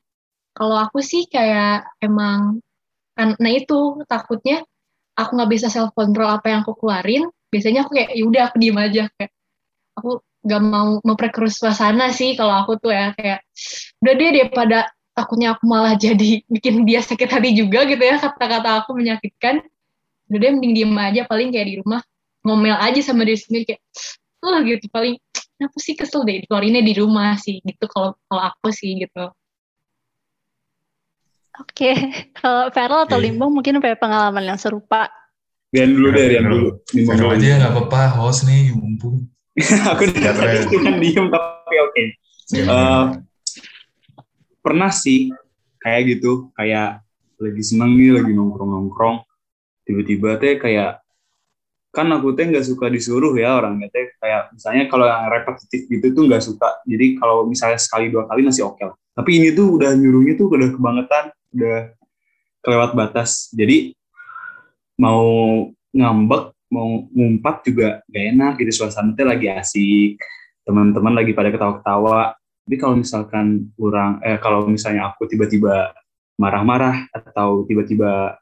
Kalau 0.56 0.80
aku 0.80 1.04
sih 1.04 1.28
kayak 1.28 1.84
emang 2.00 2.64
karena 3.16 3.50
itu 3.52 4.00
takutnya 4.08 4.64
aku 5.16 5.32
nggak 5.36 5.52
bisa 5.52 5.68
self 5.68 5.92
control 5.92 6.32
apa 6.32 6.52
yang 6.52 6.60
aku 6.64 6.76
keluarin. 6.80 7.28
Biasanya 7.52 7.88
aku 7.88 8.00
kayak 8.00 8.12
yaudah 8.16 8.44
aku 8.52 8.56
diem 8.60 8.80
aja 8.80 9.04
kayak 9.16 9.32
aku 9.96 10.24
gak 10.46 10.62
mau 10.62 11.02
memperkeruh 11.02 11.50
suasana 11.50 12.14
sih 12.14 12.38
kalau 12.38 12.54
aku 12.54 12.78
tuh 12.78 12.94
ya 12.94 13.12
kayak 13.18 13.42
udah 14.06 14.14
dia 14.14 14.30
daripada 14.30 14.78
takutnya 15.16 15.56
aku 15.56 15.64
malah 15.66 15.96
jadi 16.06 16.44
bikin 16.52 16.84
dia 16.84 17.00
sakit 17.02 17.32
hati 17.32 17.56
juga 17.56 17.88
gitu 17.88 18.04
ya 18.04 18.20
kata-kata 18.20 18.84
aku 18.84 18.94
menyakitkan 18.94 19.64
udah 20.30 20.38
deh 20.42 20.52
mending 20.52 20.74
diem 20.76 20.94
aja 20.98 21.22
paling 21.26 21.50
kayak 21.54 21.68
di 21.72 21.76
rumah 21.82 22.02
ngomel 22.46 22.78
aja 22.78 23.00
sama 23.02 23.26
diri 23.26 23.40
sendiri 23.40 23.64
kayak 23.74 23.82
oh 24.44 24.58
gitu 24.62 24.86
paling 24.92 25.16
aku 25.62 25.78
sih 25.80 25.96
kesel 25.96 26.28
deh 26.28 26.44
keluarinnya 26.46 26.84
di 26.84 26.94
rumah 26.98 27.40
sih 27.40 27.64
gitu 27.64 27.86
kalau 27.88 28.14
kalau 28.28 28.44
aku 28.54 28.70
sih 28.70 28.94
gitu 29.00 29.32
Oke, 31.56 31.88
okay. 31.88 31.96
kalau 32.40 32.68
Feral 32.68 33.08
atau 33.08 33.16
Limbong 33.16 33.48
mungkin 33.48 33.80
punya 33.80 33.96
pengalaman 33.96 34.44
yang 34.44 34.60
serupa. 34.60 35.08
Rian 35.72 35.96
dulu 35.96 36.12
deh, 36.12 36.26
Rian 36.36 36.52
dulu. 36.52 36.84
Limbong 36.92 37.32
aja 37.32 37.48
nggak 37.64 37.72
apa-apa, 37.72 38.02
host 38.20 38.44
nih, 38.44 38.76
mumpung. 38.76 39.24
aku 39.88 40.04
udah 40.04 40.36
tadi 40.36 40.68
kan 40.68 41.00
diem, 41.00 41.32
tapi 41.32 41.76
oke. 41.80 41.92
Okay. 41.96 42.08
Uh, 42.68 43.16
pernah 44.66 44.90
sih 44.90 45.30
kayak 45.78 46.18
gitu 46.18 46.50
kayak 46.58 47.06
lagi 47.38 47.62
seneng 47.62 47.94
nih 47.94 48.18
lagi 48.18 48.34
nongkrong 48.34 48.72
nongkrong 48.74 49.18
tiba-tiba 49.86 50.42
teh 50.42 50.58
kayak 50.58 51.06
kan 51.94 52.10
aku 52.10 52.34
teh 52.34 52.50
nggak 52.50 52.66
suka 52.66 52.90
disuruh 52.90 53.38
ya 53.38 53.62
orangnya 53.62 53.94
teh 53.94 54.18
kayak 54.18 54.50
misalnya 54.58 54.90
kalau 54.90 55.06
yang 55.06 55.30
repetitif 55.30 55.86
gitu 55.86 56.10
tuh 56.18 56.24
nggak 56.26 56.42
suka 56.42 56.82
jadi 56.90 57.22
kalau 57.22 57.46
misalnya 57.46 57.78
sekali 57.78 58.10
dua 58.10 58.26
kali 58.26 58.42
masih 58.42 58.66
oke 58.66 58.82
okay 58.82 58.90
tapi 59.16 59.40
ini 59.40 59.56
tuh 59.56 59.80
udah 59.80 59.96
nyuruhnya 59.96 60.36
tuh 60.36 60.52
udah 60.52 60.70
kebangetan 60.76 61.32
udah 61.56 61.80
kelewat 62.60 62.92
batas. 62.92 63.48
Jadi 63.56 63.96
mau 65.00 65.24
ngambek 65.96 66.52
mau 66.68 67.08
ngumpat 67.08 67.56
juga 67.64 68.04
gak 68.12 68.26
enak 68.36 68.54
gitu 68.60 68.84
suasana 68.84 69.16
teh 69.16 69.24
lagi 69.24 69.48
asik 69.48 70.20
teman-teman 70.68 71.16
lagi 71.16 71.32
pada 71.32 71.54
ketawa-ketawa 71.54 72.36
tapi 72.66 72.82
kalau 72.82 72.98
misalkan 72.98 73.70
kurang, 73.78 74.18
eh 74.26 74.42
kalau 74.42 74.66
misalnya 74.66 75.14
aku 75.14 75.30
tiba-tiba 75.30 75.94
marah-marah 76.42 77.06
atau 77.14 77.62
tiba-tiba 77.70 78.42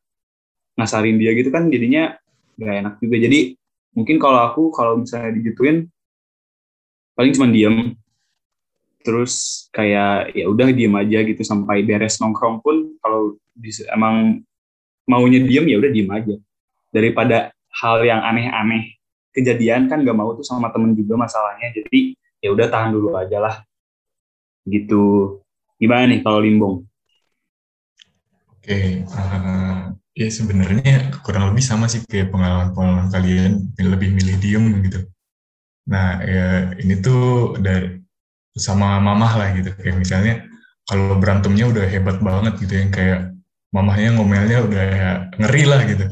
ngasarin 0.80 1.20
dia 1.20 1.36
gitu 1.36 1.52
kan 1.52 1.68
jadinya 1.68 2.16
gak 2.56 2.76
enak 2.88 2.94
juga. 3.04 3.20
Jadi 3.20 3.60
mungkin 3.92 4.24
kalau 4.24 4.40
aku 4.48 4.72
kalau 4.72 5.04
misalnya 5.04 5.36
digituin 5.36 5.92
paling 7.20 7.36
cuma 7.36 7.52
diem. 7.52 8.00
Terus 9.04 9.68
kayak 9.76 10.32
ya 10.32 10.48
udah 10.48 10.72
diem 10.72 10.96
aja 10.96 11.20
gitu 11.28 11.44
sampai 11.44 11.84
beres 11.84 12.16
nongkrong 12.24 12.64
pun 12.64 12.96
kalau 13.04 13.36
emang 13.92 14.40
maunya 15.04 15.44
diem 15.44 15.68
ya 15.68 15.84
udah 15.84 15.92
diem 15.92 16.08
aja. 16.08 16.36
Daripada 16.96 17.52
hal 17.84 18.08
yang 18.08 18.24
aneh-aneh. 18.24 18.96
Kejadian 19.36 19.92
kan 19.92 20.00
gak 20.00 20.16
mau 20.16 20.32
tuh 20.32 20.48
sama 20.48 20.72
temen 20.72 20.96
juga 20.96 21.20
masalahnya. 21.20 21.76
Jadi 21.76 22.16
ya 22.40 22.56
udah 22.56 22.72
tahan 22.72 22.96
dulu 22.96 23.20
aja 23.20 23.44
lah 23.44 23.60
gitu. 24.68 25.38
Gimana 25.78 26.12
nih 26.12 26.20
kalau 26.24 26.40
limbong? 26.44 26.76
Oke 28.54 28.64
okay. 28.64 28.88
uh, 29.12 29.92
eh, 30.16 30.24
ya 30.24 30.28
sebenarnya 30.32 31.12
kurang 31.26 31.52
lebih 31.52 31.64
sama 31.66 31.92
sih 31.92 32.00
kayak 32.08 32.32
pengalaman-pengalaman 32.32 33.08
kalian. 33.12 33.52
Lebih 33.76 34.10
milih 34.16 34.36
diem 34.40 34.66
gitu. 34.88 35.00
Nah 35.92 36.24
ya 36.24 36.72
ini 36.80 37.00
tuh 37.04 37.56
dari 37.60 38.00
sama 38.56 39.02
mamah 39.04 39.34
lah 39.36 39.50
gitu. 39.58 39.76
Kayak 39.76 39.98
misalnya 40.00 40.34
kalau 40.88 41.16
berantemnya 41.20 41.66
udah 41.68 41.86
hebat 41.88 42.20
banget 42.20 42.54
gitu 42.60 42.74
yang 42.76 42.92
kayak 42.92 43.20
mamahnya 43.74 44.14
ngomelnya 44.16 44.58
udah 44.64 44.88
ngeri 45.42 45.64
lah 45.66 45.82
gitu. 45.90 46.06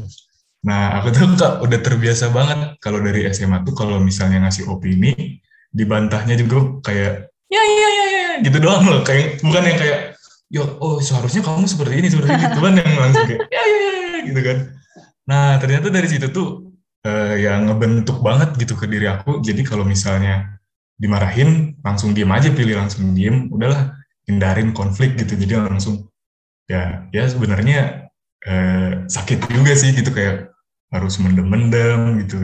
Nah 0.66 1.02
aku 1.02 1.14
tuh 1.14 1.26
kak 1.40 1.54
udah 1.62 1.80
terbiasa 1.80 2.34
banget 2.34 2.78
kalau 2.82 3.00
dari 3.02 3.26
SMA 3.32 3.62
tuh 3.64 3.74
kalau 3.78 4.02
misalnya 4.02 4.44
ngasih 4.48 4.70
opini 4.70 5.40
dibantahnya 5.72 6.36
juga 6.36 6.84
kayak 6.84 7.32
ya 7.48 7.62
ya 7.64 7.88
ya 7.88 8.06
ya 8.12 8.21
gitu 8.44 8.58
doang 8.62 8.84
loh. 8.86 9.02
Kayak 9.06 9.42
bukan 9.46 9.64
yang 9.64 9.78
kayak 9.80 10.00
yo 10.52 10.68
oh 10.84 11.00
seharusnya 11.00 11.40
kamu 11.42 11.64
seperti 11.64 11.94
ini 12.04 12.08
seperti 12.12 12.36
ini 12.36 12.46
cuman 12.60 12.74
yang 12.76 12.92
langsung 13.00 13.24
kayak 13.24 13.48
ya, 13.48 13.62
ya 13.64 13.78
ya 13.80 14.20
gitu 14.28 14.42
kan. 14.44 14.58
Nah 15.26 15.46
ternyata 15.64 15.88
dari 15.88 16.08
situ 16.12 16.28
tuh 16.30 16.76
uh, 17.08 17.36
yang 17.40 17.72
ngebentuk 17.72 18.20
banget 18.20 18.54
gitu 18.60 18.76
ke 18.76 18.86
diri 18.86 19.08
aku. 19.08 19.40
Jadi 19.40 19.64
kalau 19.64 19.88
misalnya 19.88 20.60
dimarahin 21.00 21.80
langsung 21.82 22.14
diem 22.14 22.30
aja 22.30 22.54
pilih 22.54 22.78
langsung 22.78 23.16
diem 23.16 23.50
udahlah 23.50 23.96
hindarin 24.28 24.76
konflik 24.76 25.18
gitu. 25.18 25.40
Jadi 25.40 25.56
langsung 25.58 26.12
ya 26.68 27.08
ya 27.16 27.24
sebenarnya 27.26 28.12
uh, 28.46 29.08
sakit 29.08 29.48
juga 29.50 29.74
sih 29.74 29.96
gitu 29.96 30.12
kayak 30.12 30.52
harus 30.92 31.16
mendem-mendem 31.18 32.28
gitu. 32.28 32.38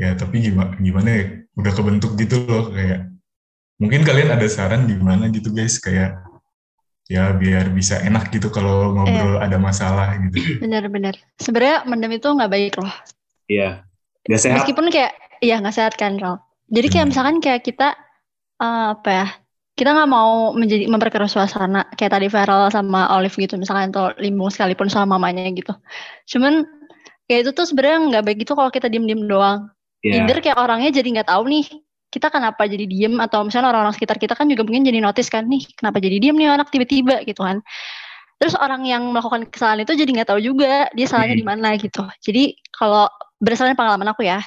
Ya 0.00 0.16
tapi 0.16 0.40
gimana 0.40 0.78
gimana 0.80 1.08
ya 1.12 1.24
udah 1.52 1.72
kebentuk 1.76 2.16
gitu 2.16 2.48
loh 2.48 2.72
kayak 2.72 3.11
Mungkin 3.80 4.02
kalian 4.04 4.34
ada 4.34 4.46
saran 4.50 4.84
gimana 4.84 5.30
gitu 5.32 5.54
guys 5.54 5.80
kayak 5.80 6.18
ya 7.10 7.34
biar 7.34 7.68
bisa 7.74 7.98
enak 8.00 8.30
gitu 8.30 8.48
kalau 8.48 8.94
ngobrol 8.94 9.36
eh. 9.36 9.44
ada 9.44 9.56
masalah 9.58 10.16
gitu. 10.28 10.62
Bener-bener. 10.62 11.18
Sebenarnya 11.36 11.84
mendem 11.84 12.16
itu 12.16 12.28
nggak 12.30 12.52
baik 12.52 12.74
loh. 12.78 12.94
Iya. 13.50 13.84
Gak 14.24 14.40
sehat. 14.40 14.56
Meskipun 14.62 14.86
kayak 14.88 15.12
iya 15.42 15.58
nggak 15.58 15.76
sehat 15.76 15.94
kan 15.98 16.16
Ral. 16.16 16.38
Jadi 16.72 16.86
kayak 16.88 17.04
hmm. 17.04 17.10
misalkan 17.12 17.36
kayak 17.42 17.62
kita 17.66 17.98
uh, 18.62 18.96
apa 18.96 19.10
ya? 19.10 19.26
Kita 19.72 19.92
nggak 19.96 20.10
mau 20.12 20.52
menjadi 20.52 20.84
memperkeruh 20.88 21.28
suasana 21.32 21.88
kayak 21.96 22.12
tadi 22.16 22.28
Feral 22.28 22.68
sama 22.68 23.08
Olive 23.16 23.34
gitu 23.34 23.56
misalkan 23.56 23.88
atau 23.88 24.12
Limbung 24.20 24.52
sekalipun 24.52 24.88
sama 24.88 25.16
mamanya 25.16 25.48
gitu. 25.52 25.72
Cuman 26.28 26.64
kayak 27.26 27.48
itu 27.48 27.50
tuh 27.56 27.64
sebenarnya 27.66 27.98
nggak 28.12 28.24
baik 28.24 28.38
gitu 28.44 28.52
kalau 28.52 28.70
kita 28.70 28.86
diem-diem 28.88 29.26
doang. 29.26 29.72
Iya. 30.04 30.22
Either 30.22 30.38
kayak 30.44 30.58
orangnya 30.60 30.92
jadi 30.92 31.08
nggak 31.18 31.28
tahu 31.28 31.44
nih 31.48 31.66
kita 32.12 32.28
kenapa 32.28 32.68
jadi 32.68 32.84
diem 32.84 33.16
atau 33.16 33.40
misalnya 33.40 33.72
orang-orang 33.72 33.96
sekitar 33.96 34.20
kita 34.20 34.36
kan 34.36 34.44
juga 34.44 34.68
mungkin 34.68 34.84
jadi 34.84 35.00
notice 35.00 35.32
kan 35.32 35.48
nih 35.48 35.64
kenapa 35.72 35.96
jadi 35.96 36.20
diem 36.20 36.36
nih 36.36 36.52
anak 36.52 36.68
tiba-tiba 36.68 37.24
gitu 37.24 37.40
kan. 37.40 37.64
Terus 38.36 38.52
orang 38.58 38.84
yang 38.84 39.06
melakukan 39.08 39.48
kesalahan 39.48 39.86
itu 39.88 39.96
jadi 39.96 40.10
nggak 40.12 40.28
tahu 40.28 40.40
juga 40.42 40.92
dia 40.92 41.06
salahnya 41.08 41.38
di 41.38 41.46
Hmm. 41.46 41.56
mana 41.56 41.78
gitu. 41.80 42.04
Jadi 42.20 42.58
kalau 42.74 43.08
berdasarkan 43.40 43.78
pengalaman 43.78 44.12
aku 44.12 44.26
ya, 44.26 44.42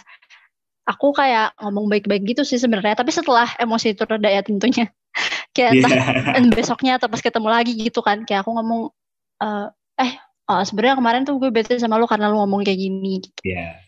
aku 0.86 1.16
kayak 1.16 1.56
ngomong 1.64 1.90
baik-baik 1.90 2.28
gitu 2.28 2.46
sih 2.46 2.60
sebenarnya. 2.60 2.94
Tapi 2.94 3.10
setelah 3.10 3.50
emosi 3.58 3.96
itu 3.98 4.04
reda 4.06 4.30
ya 4.30 4.44
tentunya. 4.46 4.86
kayak 5.56 5.72
Iya. 5.72 5.82
entah 5.88 5.96
dan 6.36 6.46
besoknya 6.52 6.92
atau 7.00 7.08
pas 7.08 7.24
ketemu 7.24 7.48
lagi 7.48 7.72
gitu 7.72 8.04
kan 8.04 8.28
kayak 8.28 8.44
aku 8.44 8.52
ngomong 8.52 8.92
eh 9.40 9.68
eh 10.04 10.12
eh, 10.20 10.62
sebenarnya 10.68 11.00
kemarin 11.00 11.24
tuh 11.24 11.40
gue 11.40 11.50
bete 11.50 11.80
sama 11.80 11.96
lu 11.96 12.04
karena 12.06 12.28
lu 12.28 12.36
ngomong 12.44 12.68
kayak 12.68 12.76
gini 12.78 13.24
gitu. 13.24 13.40
Iya. 13.48 13.80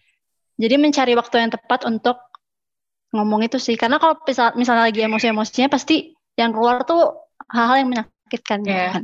Jadi 0.57 0.75
mencari 0.79 1.13
waktu 1.13 1.35
yang 1.37 1.51
tepat 1.51 1.83
untuk 1.85 2.17
ngomong 3.13 3.47
itu 3.47 3.57
sih. 3.57 3.75
Karena 3.79 3.99
kalau 4.01 4.19
misal, 4.23 4.53
misalnya 4.55 4.87
lagi 4.89 4.99
emosi-emosinya 5.03 5.67
pasti 5.71 6.11
yang 6.35 6.51
keluar 6.53 6.83
tuh 6.83 7.15
hal-hal 7.51 7.85
yang 7.85 7.89
menyakitkan 7.93 8.57
gitu 8.63 8.71
Iya. 8.73 8.89
kan. 8.93 9.03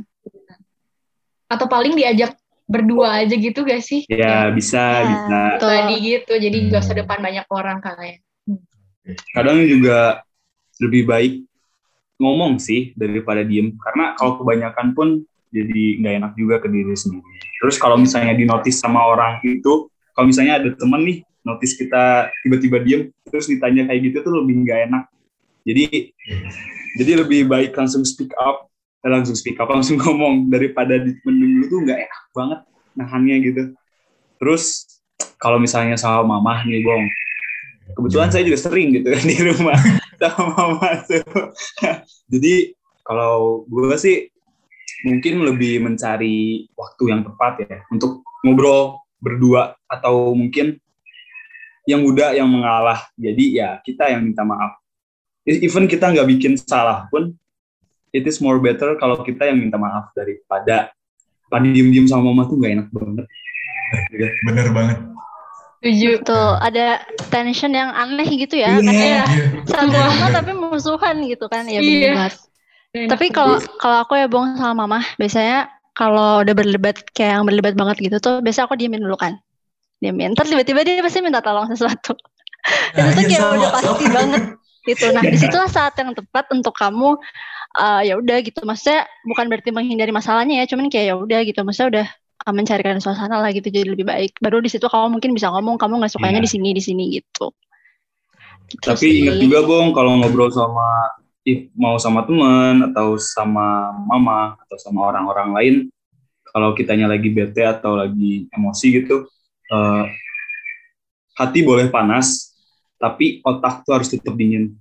Atau 1.50 1.66
paling 1.68 1.94
diajak 1.96 2.36
berdua 2.64 3.20
aja 3.24 3.36
gitu 3.36 3.64
gak 3.64 3.84
sih? 3.84 4.08
Ya, 4.08 4.48
bisa, 4.52 5.04
Ya, 5.04 5.08
bisa. 5.08 5.38
Tadi 5.60 5.96
gitu, 6.00 6.32
jadi 6.36 6.56
Hmm. 6.56 6.68
gak 6.72 6.82
usah 6.88 6.96
depan 6.96 7.18
banyak 7.20 7.46
orang 7.52 7.78
kalian. 7.84 8.20
Kadang 9.36 9.60
juga 9.68 10.24
lebih 10.80 11.04
baik 11.04 11.32
ngomong 12.16 12.56
sih 12.56 12.96
daripada 12.96 13.44
diem. 13.44 13.76
Karena 13.76 14.16
kalau 14.16 14.40
kebanyakan 14.40 14.96
pun 14.96 15.08
jadi 15.54 16.00
nggak 16.02 16.14
enak 16.24 16.32
juga 16.34 16.56
ke 16.58 16.68
diri 16.72 16.96
sendiri. 16.96 17.22
Terus 17.62 17.76
kalau 17.78 18.00
misalnya 18.00 18.34
di 18.34 18.42
notice 18.48 18.80
sama 18.80 19.04
orang 19.06 19.38
itu, 19.44 19.86
kalau 20.16 20.26
misalnya 20.26 20.58
ada 20.58 20.72
temen 20.74 21.00
nih 21.04 21.18
notice 21.44 21.76
kita 21.76 22.32
tiba-tiba 22.42 22.80
diem, 22.80 23.02
terus 23.28 23.46
ditanya 23.46 23.86
kayak 23.92 24.00
gitu 24.10 24.16
tuh 24.24 24.34
lebih 24.42 24.64
nggak 24.64 24.80
enak. 24.90 25.04
Jadi 25.64 26.12
jadi 27.00 27.12
lebih 27.24 27.46
baik 27.46 27.76
langsung 27.76 28.02
speak 28.02 28.32
up, 28.40 28.68
eh, 29.04 29.10
langsung 29.12 29.36
speak 29.36 29.60
up, 29.60 29.68
langsung 29.74 30.00
ngomong 30.00 30.48
daripada 30.48 30.96
dipendem 30.96 31.60
dulu 31.60 31.64
tuh 31.68 31.80
nggak 31.84 32.00
enak 32.08 32.22
banget 32.32 32.60
nahannya 32.96 33.36
gitu. 33.44 33.62
Terus 34.40 34.64
kalau 35.36 35.60
misalnya 35.60 36.00
sama 36.00 36.24
mamah 36.24 36.64
nih, 36.64 36.80
Bong, 36.80 37.04
kebetulan 37.92 38.32
saya 38.32 38.42
juga 38.48 38.58
sering 38.58 38.96
gitu 38.96 39.12
kan 39.12 39.24
di 39.30 39.36
rumah 39.44 39.78
sama 40.16 40.44
mama 40.56 40.90
tuh. 41.04 41.24
Jadi 42.32 42.72
kalau 43.04 43.68
gue 43.68 43.94
sih 44.00 44.32
mungkin 45.04 45.44
lebih 45.44 45.84
mencari 45.84 46.64
waktu 46.72 47.02
yang 47.12 47.20
tepat 47.28 47.68
ya 47.68 47.78
untuk 47.92 48.24
ngobrol 48.40 49.04
berdua 49.20 49.76
atau 49.84 50.32
mungkin 50.32 50.80
yang 51.84 52.00
muda 52.04 52.32
yang 52.32 52.48
mengalah. 52.48 53.04
Jadi 53.16 53.60
ya 53.60 53.80
kita 53.80 54.08
yang 54.08 54.24
minta 54.24 54.42
maaf. 54.42 54.76
Even 55.44 55.84
kita 55.84 56.08
nggak 56.08 56.28
bikin 56.36 56.56
salah 56.56 57.04
pun, 57.12 57.36
it 58.10 58.24
is 58.24 58.40
more 58.40 58.56
better 58.56 58.96
kalau 58.96 59.20
kita 59.20 59.44
yang 59.44 59.60
minta 59.60 59.76
maaf 59.76 60.08
daripada 60.16 60.88
pada 61.52 61.66
diem-diem 61.68 62.08
sama 62.08 62.32
mama 62.32 62.48
tuh 62.48 62.56
nggak 62.56 62.72
enak 62.80 62.88
banget. 62.88 63.26
Bener 64.48 64.68
banget. 64.72 64.98
Setuju. 65.84 66.24
Betul, 66.24 66.48
ada 66.64 66.86
tension 67.28 67.68
yang 67.76 67.92
aneh 67.92 68.24
gitu 68.24 68.56
ya. 68.56 68.80
Iya. 68.80 68.88
Kayak 68.88 69.04
Iya. 69.04 69.24
satu 69.68 69.84
Iya, 69.92 70.00
sama 70.00 70.16
bener. 70.16 70.32
tapi 70.32 70.52
musuhan 70.56 71.16
gitu 71.28 71.44
kan. 71.52 71.68
Ya 71.68 71.84
Iya. 71.84 72.16
bener. 72.16 72.32
Enak 72.94 73.10
Tapi 73.12 73.26
kalau 73.28 73.60
kalau 73.76 74.06
aku 74.06 74.16
ya 74.16 74.24
Bong 74.30 74.56
sama 74.56 74.86
Mama, 74.88 75.04
biasanya 75.20 75.68
kalau 75.92 76.40
udah 76.40 76.54
berdebat 76.56 76.96
kayak 77.12 77.36
yang 77.36 77.44
berdebat 77.44 77.74
banget 77.76 77.96
gitu 78.00 78.16
tuh, 78.16 78.40
biasanya 78.40 78.64
aku 78.64 78.80
diemin 78.80 79.04
dulu 79.04 79.18
kan. 79.20 79.36
Diemin. 80.04 80.36
Ntar 80.36 80.44
tiba-tiba 80.44 80.84
dia 80.84 81.00
pasti 81.00 81.24
minta 81.24 81.40
tolong 81.40 81.64
sesuatu. 81.72 82.12
Nah, 82.96 83.12
itu 83.12 83.20
tuh 83.20 83.22
iya, 83.24 83.28
kayak 83.28 83.40
sama, 83.40 83.54
udah 83.56 83.70
pasti 83.72 84.04
sama. 84.04 84.14
banget 84.20 84.42
gitu. 84.84 85.06
Nah, 85.16 85.22
di 85.24 85.36
situlah 85.40 85.70
saat 85.72 85.92
yang 85.96 86.12
tepat 86.12 86.44
untuk 86.52 86.74
kamu 86.76 87.16
eh, 87.80 88.00
ya 88.12 88.14
udah 88.20 88.36
gitu. 88.44 88.60
Maksudnya 88.64 89.08
bukan 89.24 89.44
berarti 89.48 89.70
menghindari 89.72 90.12
masalahnya 90.12 90.60
ya, 90.60 90.64
cuman 90.68 90.92
kayak 90.92 91.06
ya 91.08 91.14
udah 91.16 91.40
gitu. 91.48 91.60
Maksudnya 91.64 91.88
udah 91.88 92.06
eh, 92.44 92.52
mencarikan 92.52 93.00
suasana 93.00 93.40
lah 93.40 93.50
gitu 93.56 93.72
jadi 93.72 93.88
lebih 93.88 94.04
baik. 94.04 94.36
Baru 94.44 94.60
di 94.60 94.68
situ 94.68 94.84
kamu 94.84 95.16
mungkin 95.16 95.32
bisa 95.32 95.48
ngomong 95.48 95.80
kamu 95.80 96.04
nggak 96.04 96.12
sukanya 96.12 96.40
Iya. 96.40 96.46
di 96.46 96.50
sini 96.52 96.68
di 96.76 96.82
sini 96.84 97.04
gitu. 97.16 97.52
Gitu 98.68 98.84
Tapi 98.84 99.00
sih. 99.00 99.24
ingat 99.24 99.36
juga 99.40 99.58
Bong 99.64 99.92
kalau 99.92 100.20
ngobrol 100.20 100.48
sama 100.52 101.20
mau 101.76 102.00
sama 102.00 102.24
teman 102.24 102.88
atau 102.88 103.20
sama 103.20 103.92
mama 104.08 104.56
atau 104.64 104.76
sama 104.80 105.12
orang-orang 105.12 105.48
lain 105.52 105.74
kalau 106.48 106.72
kitanya 106.72 107.04
lagi 107.04 107.28
bete 107.28 107.60
atau 107.60 108.00
lagi 108.00 108.48
emosi 108.48 108.86
gitu 109.02 109.28
eh, 109.70 110.04
hati 111.34 111.60
boleh 111.66 111.90
panas 111.90 112.54
tapi 113.00 113.42
otak 113.42 113.82
tuh 113.84 114.00
harus 114.00 114.08
tetap 114.08 114.34
dingin 114.34 114.74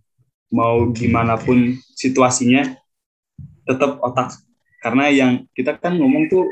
mau 0.53 0.85
gimana 0.93 1.35
pun 1.35 1.75
situasinya 1.97 2.77
tetap 3.65 3.97
otak 4.03 4.37
karena 4.83 5.09
yang 5.09 5.31
kita 5.55 5.75
kan 5.79 5.97
ngomong 5.97 6.29
tuh 6.29 6.45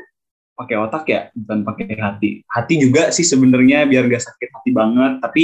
pakai 0.58 0.78
otak 0.80 1.04
ya 1.08 1.22
bukan 1.38 1.64
pakai 1.64 1.96
hati 1.98 2.30
hati 2.50 2.74
juga 2.82 3.14
sih 3.14 3.26
sebenarnya 3.26 3.86
biar 3.86 4.10
gak 4.10 4.26
sakit 4.26 4.50
hati 4.52 4.70
banget 4.74 5.14
tapi 5.22 5.44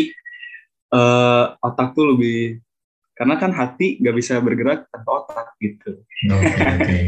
eh, 0.93 1.45
otak 1.61 1.93
tuh 1.93 2.17
lebih 2.17 2.63
karena 3.17 3.33
kan 3.41 3.49
hati 3.49 3.97
nggak 3.97 4.13
bisa 4.13 4.37
bergerak 4.37 4.85
tanpa 4.93 5.25
otak 5.25 5.47
gitu 5.57 6.05
Oke, 6.29 6.61
oke. 6.61 6.99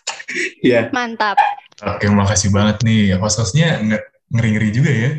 ya 0.72 0.88
Mantap. 0.96 1.36
Oke, 1.82 2.06
makasih 2.08 2.54
banget 2.54 2.78
nih. 2.86 3.18
Host-hostnya 3.18 3.82
ngeri-ngeri 4.32 4.68
juga 4.72 4.90
ya. 4.90 5.10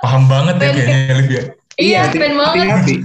Paham 0.00 0.24
banget 0.26 0.56
ya 0.56 0.70
kayaknya 0.72 1.14
Liv 1.14 1.30
ya. 1.30 1.44
Iya, 1.74 1.98
hati- 2.06 2.16
keren 2.16 2.34
banget. 2.34 2.54
hati-hati 2.54 2.96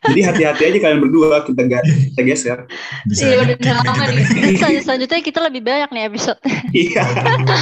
jadi 0.00 0.20
hati-hati 0.22 0.62
aja 0.62 0.78
kalian 0.78 1.00
berdua 1.00 1.40
kita 1.40 1.60
ga, 1.64 1.80
kita 1.84 2.20
geser 2.22 2.58
Bisa 3.02 3.20
Iya, 3.26 3.36
udah 3.42 3.72
lama 3.80 3.92
kita 3.98 4.12
nih. 4.12 4.24
nih. 4.24 4.56
Sel- 4.56 4.80
Selanjutnya 4.80 5.20
kita 5.20 5.40
lebih 5.42 5.60
banyak 5.60 5.90
nih 5.90 6.02
episode. 6.06 6.40
iya 6.70 7.04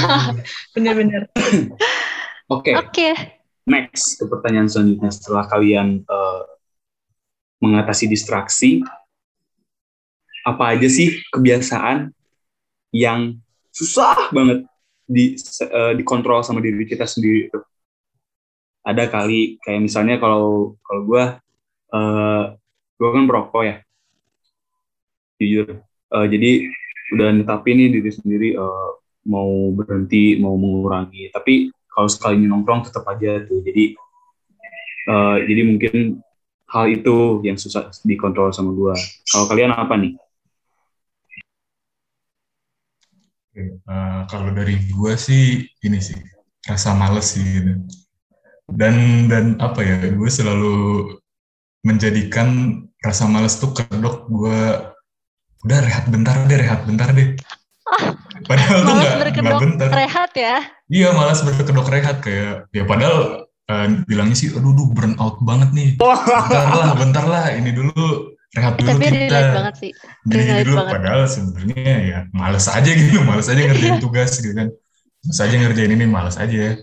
Bener-bener. 0.75 1.31
oke 2.47 2.71
Oke. 2.77 3.09
next 3.65 4.19
ke 4.19 4.25
pertanyaan 4.27 4.67
selanjutnya 4.67 5.09
setelah 5.09 5.47
kalian 5.47 6.03
eh, 6.03 6.43
mengatasi 7.59 8.07
distraksi 8.07 8.83
apa 10.43 10.75
aja 10.75 10.87
sih 10.87 11.23
kebiasaan 11.29 12.11
yang 12.91 13.35
susah 13.69 14.31
banget 14.31 14.65
di 15.09 15.33
eh, 15.41 15.93
dikontrol 15.97 16.45
sama 16.45 16.61
diri 16.61 16.85
kita 16.85 17.09
sendiri 17.09 17.49
itu 17.49 17.59
ada 18.85 19.05
kali 19.09 19.57
kayak 19.65 19.81
misalnya 19.85 20.17
kalau 20.21 20.77
kalau 20.85 21.03
gue 21.09 21.25
eh 21.89 22.45
gue 22.99 23.09
kan 23.15 23.25
perokok 23.29 23.63
ya. 23.65 23.77
Jujur. 25.39 25.81
Eh, 25.87 26.27
jadi 26.29 26.51
udah 27.15 27.29
netapin 27.33 27.79
nih 27.79 27.89
diri 28.01 28.11
sendiri 28.11 28.49
eh, 28.57 28.91
mau 29.29 29.73
berhenti 29.73 30.37
mau 30.41 30.57
mengurangi. 30.57 31.31
Tapi 31.33 31.71
kalau 31.89 32.09
sekali 32.11 32.45
nongkrong 32.45 32.89
tetap 32.89 33.05
aja 33.09 33.45
tuh. 33.45 33.61
Jadi 33.65 33.95
eh, 35.09 35.37
jadi 35.49 35.63
mungkin 35.69 35.95
hal 36.69 36.85
itu 36.93 37.41
yang 37.45 37.57
susah 37.57 37.89
dikontrol 38.05 38.53
sama 38.53 38.73
gua. 38.77 38.97
Kalau 39.29 39.47
kalian 39.49 39.73
apa 39.73 39.95
nih 39.97 40.17
Eh, 43.57 44.21
kalau 44.29 44.53
dari 44.53 44.77
gua 44.93 45.17
sih 45.17 45.65
ini 45.83 45.99
sih 45.99 46.19
rasa 46.69 46.93
males 46.93 47.33
sih 47.33 47.43
gitu. 47.43 47.73
Dan 48.69 49.27
dan 49.33 49.57
apa 49.65 49.81
ya, 49.81 50.13
gue 50.13 50.29
selalu 50.29 50.77
menjadikan 51.89 52.81
rasa 53.01 53.25
males 53.25 53.57
tuh 53.57 53.73
kedok 53.73 54.29
gue 54.29 54.61
udah 55.65 55.79
rehat 55.81 56.05
bentar 56.13 56.37
deh, 56.45 56.59
rehat 56.61 56.85
bentar 56.85 57.09
deh. 57.17 57.33
Padahal 58.45 58.79
tuh 58.85 58.93
nggak 58.93 59.01
nggak 59.01 59.21
berkedok 59.25 59.61
bentar. 59.65 59.89
rehat 59.91 60.31
ya. 60.37 60.57
Iya 60.93 61.09
malas 61.17 61.41
berkedok 61.41 61.89
rehat 61.89 62.17
kayak 62.21 62.69
ya 62.71 62.85
padahal 62.85 63.49
eh, 63.73 63.87
bilangnya 64.05 64.37
sih 64.37 64.53
aduh 64.53 64.73
duh 64.77 64.89
burn 64.93 65.17
out 65.17 65.41
banget 65.43 65.73
nih. 65.73 65.89
Bentar 66.49 66.69
lah, 66.77 66.91
bentar 66.95 67.25
lah 67.25 67.47
ini 67.57 67.73
dulu 67.73 68.37
rehat 68.57 68.75
Eh, 68.79 68.81
dulu 68.81 68.97
tapi 68.97 69.05
kita. 69.05 69.17
relate 69.29 69.51
banget 69.53 69.75
sih. 69.83 69.93
Relate 70.25 70.65
dulu 70.65 70.77
banget. 70.77 70.93
padahal 70.95 71.21
sebenarnya 71.29 71.95
ya 72.11 72.19
males 72.33 72.67
aja 72.69 72.91
gitu, 72.91 73.19
males 73.25 73.47
aja 73.49 73.61
ngerjain 73.61 73.99
tugas 74.01 74.31
gitu 74.41 74.53
kan. 74.57 74.69
Males 75.25 75.41
aja 75.45 75.55
ngerjain 75.61 75.93
ini, 75.93 76.05
males 76.09 76.37
aja. 76.41 76.77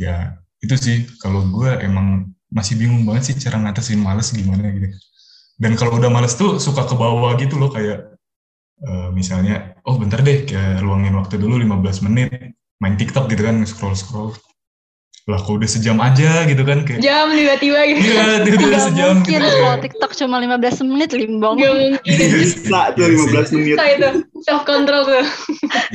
Ya 0.00 0.16
itu 0.62 0.74
sih 0.78 0.96
kalau 1.22 1.42
gue 1.50 1.70
emang 1.82 2.30
masih 2.52 2.76
bingung 2.80 3.02
banget 3.08 3.32
sih 3.32 3.34
cara 3.40 3.56
ngatasin 3.60 4.00
males 4.00 4.28
gimana 4.32 4.68
gitu. 4.72 4.88
Dan 5.60 5.72
kalau 5.78 5.98
udah 6.00 6.10
males 6.10 6.34
tuh 6.34 6.58
suka 6.58 6.84
ke 6.88 6.94
bawah 6.96 7.36
gitu 7.38 7.56
loh 7.60 7.70
kayak 7.70 8.14
eh, 8.86 9.08
misalnya 9.14 9.76
oh 9.86 9.96
bentar 10.00 10.20
deh 10.22 10.44
kayak 10.48 10.82
luangin 10.84 11.14
waktu 11.18 11.36
dulu 11.38 11.58
15 11.60 12.06
menit 12.08 12.54
main 12.82 12.96
TikTok 12.98 13.30
gitu 13.30 13.42
kan 13.46 13.62
scroll 13.68 13.94
scroll 13.94 14.30
lah 15.22 15.38
kok 15.38 15.54
udah 15.54 15.70
sejam 15.70 16.02
aja 16.02 16.42
gitu 16.50 16.66
kan 16.66 16.82
kayak 16.82 16.98
Jam 16.98 17.30
tiba-tiba 17.30 17.78
gitu. 17.94 18.02
iya 18.10 18.26
tiba-tiba 18.44 18.74
Gak 18.74 18.82
sejam 18.90 19.12
mungkin 19.22 19.30
gitu 19.38 19.48
kalau 19.54 19.76
TikTok 19.78 20.12
cuma 20.18 20.36
15 20.42 20.90
menit 20.90 21.10
limbong. 21.14 21.54
Gak 21.62 21.70
mungkin. 21.70 21.92
Iya 22.02 22.26
bisa 22.42 22.80
tuh 22.98 23.06
iya 23.06 23.14
sih. 23.14 23.30
15 23.30 23.54
menit 23.54 23.66
Bisa 23.78 23.84
itu. 23.86 24.08
Self 24.42 24.62
control 24.66 25.02
tuh. 25.06 25.14
Ya, 25.14 25.22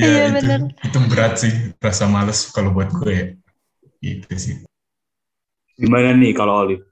Iya, 0.00 0.24
itu, 0.24 0.32
bener. 0.40 0.60
itu 0.80 0.98
berat 1.12 1.32
sih 1.36 1.52
rasa 1.76 2.08
males 2.08 2.48
kalau 2.56 2.72
buat 2.72 2.88
gue 2.88 3.12
ya. 3.12 3.26
Gitu 4.00 4.32
sih. 4.34 4.56
gimana 5.78 6.10
nih 6.10 6.34
kalau 6.34 6.66
Olive 6.66 6.82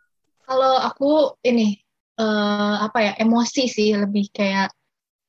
Kalau 0.46 0.79
aku 0.79 1.35
ini 1.42 1.75
uh, 2.20 2.87
apa 2.87 2.99
ya 3.03 3.12
emosi 3.18 3.66
sih 3.66 3.96
lebih 3.99 4.31
kayak 4.31 4.70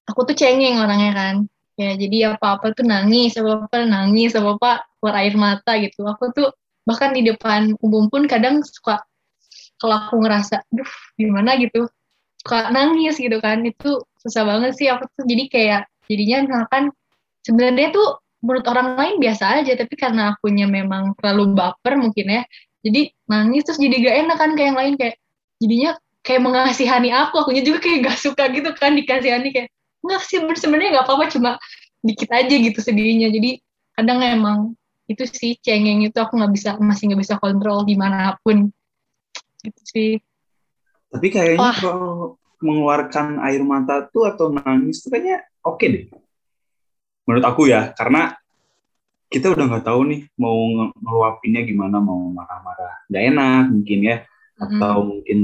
aku 0.06 0.28
tuh 0.28 0.36
cengeng 0.36 0.78
orangnya 0.78 1.12
kan. 1.16 1.36
Ya 1.80 1.96
jadi 1.96 2.36
apa-apa 2.36 2.76
tuh 2.76 2.84
nangis, 2.84 3.40
apa-apa 3.40 3.88
nangis, 3.88 4.36
apa-apa 4.36 4.84
keluar 5.00 5.16
air 5.24 5.34
mata 5.40 5.72
gitu. 5.80 6.04
Aku 6.04 6.36
tuh 6.36 6.52
bahkan 6.88 7.12
di 7.12 7.28
depan 7.28 7.76
umum 7.84 8.08
pun 8.08 8.24
kadang 8.32 8.64
suka 8.64 9.04
kalau 9.78 10.10
aku 10.10 10.24
ngerasa, 10.26 10.66
duh 10.74 10.90
gimana 11.20 11.54
gitu, 11.62 11.86
suka 12.42 12.74
nangis 12.74 13.22
gitu 13.22 13.38
kan. 13.38 13.62
Itu 13.62 14.08
susah 14.18 14.48
banget 14.48 14.74
sih 14.74 14.88
aku 14.90 15.06
tuh 15.14 15.28
jadi 15.30 15.44
kayak 15.52 15.82
jadinya 16.10 16.38
misalkan 16.48 16.84
sebenarnya 17.46 17.94
tuh 17.94 18.18
menurut 18.42 18.66
orang 18.70 18.98
lain 18.98 19.16
biasa 19.22 19.62
aja 19.62 19.74
tapi 19.76 19.94
karena 19.98 20.34
akunya 20.34 20.66
memang 20.70 21.18
terlalu 21.18 21.58
baper 21.58 21.98
mungkin 21.98 22.26
ya 22.30 22.42
jadi 22.86 23.12
nangis 23.28 23.66
terus 23.66 23.80
jadi 23.82 23.96
gak 23.98 24.16
enak 24.26 24.38
kan 24.38 24.50
kayak 24.54 24.68
yang 24.72 24.80
lain 24.80 24.94
kayak 24.96 25.16
jadinya 25.58 25.92
kayak 26.22 26.42
mengasihani 26.44 27.10
aku 27.12 27.36
akunya 27.42 27.64
juga 27.66 27.80
kayak 27.82 28.00
gak 28.08 28.18
suka 28.20 28.44
gitu 28.54 28.70
kan 28.78 28.94
dikasihani 28.94 29.50
kayak 29.52 29.70
nggak 30.06 30.22
sih 30.24 30.40
sebenarnya 30.40 30.90
nggak 31.00 31.06
apa-apa 31.10 31.26
cuma 31.34 31.52
dikit 32.06 32.30
aja 32.30 32.56
gitu 32.56 32.80
sedihnya 32.80 33.34
jadi 33.34 33.60
kadang 33.98 34.22
emang 34.22 34.78
itu 35.08 35.24
sih 35.24 35.56
cengeng 35.64 36.04
itu 36.04 36.18
aku 36.20 36.36
nggak 36.36 36.54
bisa 36.54 36.70
masih 36.84 37.12
nggak 37.12 37.22
bisa 37.24 37.36
kontrol 37.40 37.88
di 37.88 37.96
mana 37.96 38.36
pun. 38.44 38.68
Gitu 39.64 39.82
sih. 39.88 40.12
Tapi 41.08 41.28
kayaknya 41.32 41.72
kalau 41.80 42.36
mengeluarkan 42.60 43.40
air 43.48 43.64
mata 43.64 44.04
tuh 44.12 44.28
atau 44.28 44.52
nangis 44.52 45.00
tuh 45.00 45.16
kayaknya 45.16 45.48
oke 45.64 45.80
okay 45.80 45.88
deh. 45.88 46.06
Menurut 47.24 47.46
aku 47.48 47.72
ya 47.72 47.96
karena 47.96 48.36
kita 49.28 49.52
udah 49.52 49.66
nggak 49.68 49.86
tahu 49.88 50.02
nih 50.08 50.22
mau 50.40 50.56
ngeluapinnya 50.96 51.68
gimana 51.68 52.00
mau 52.00 52.28
marah-marah 52.32 53.08
nggak 53.08 53.24
enak 53.32 53.64
mungkin 53.72 54.00
ya. 54.04 54.18
Atau 54.60 54.96
mm. 55.00 55.08
mungkin 55.08 55.40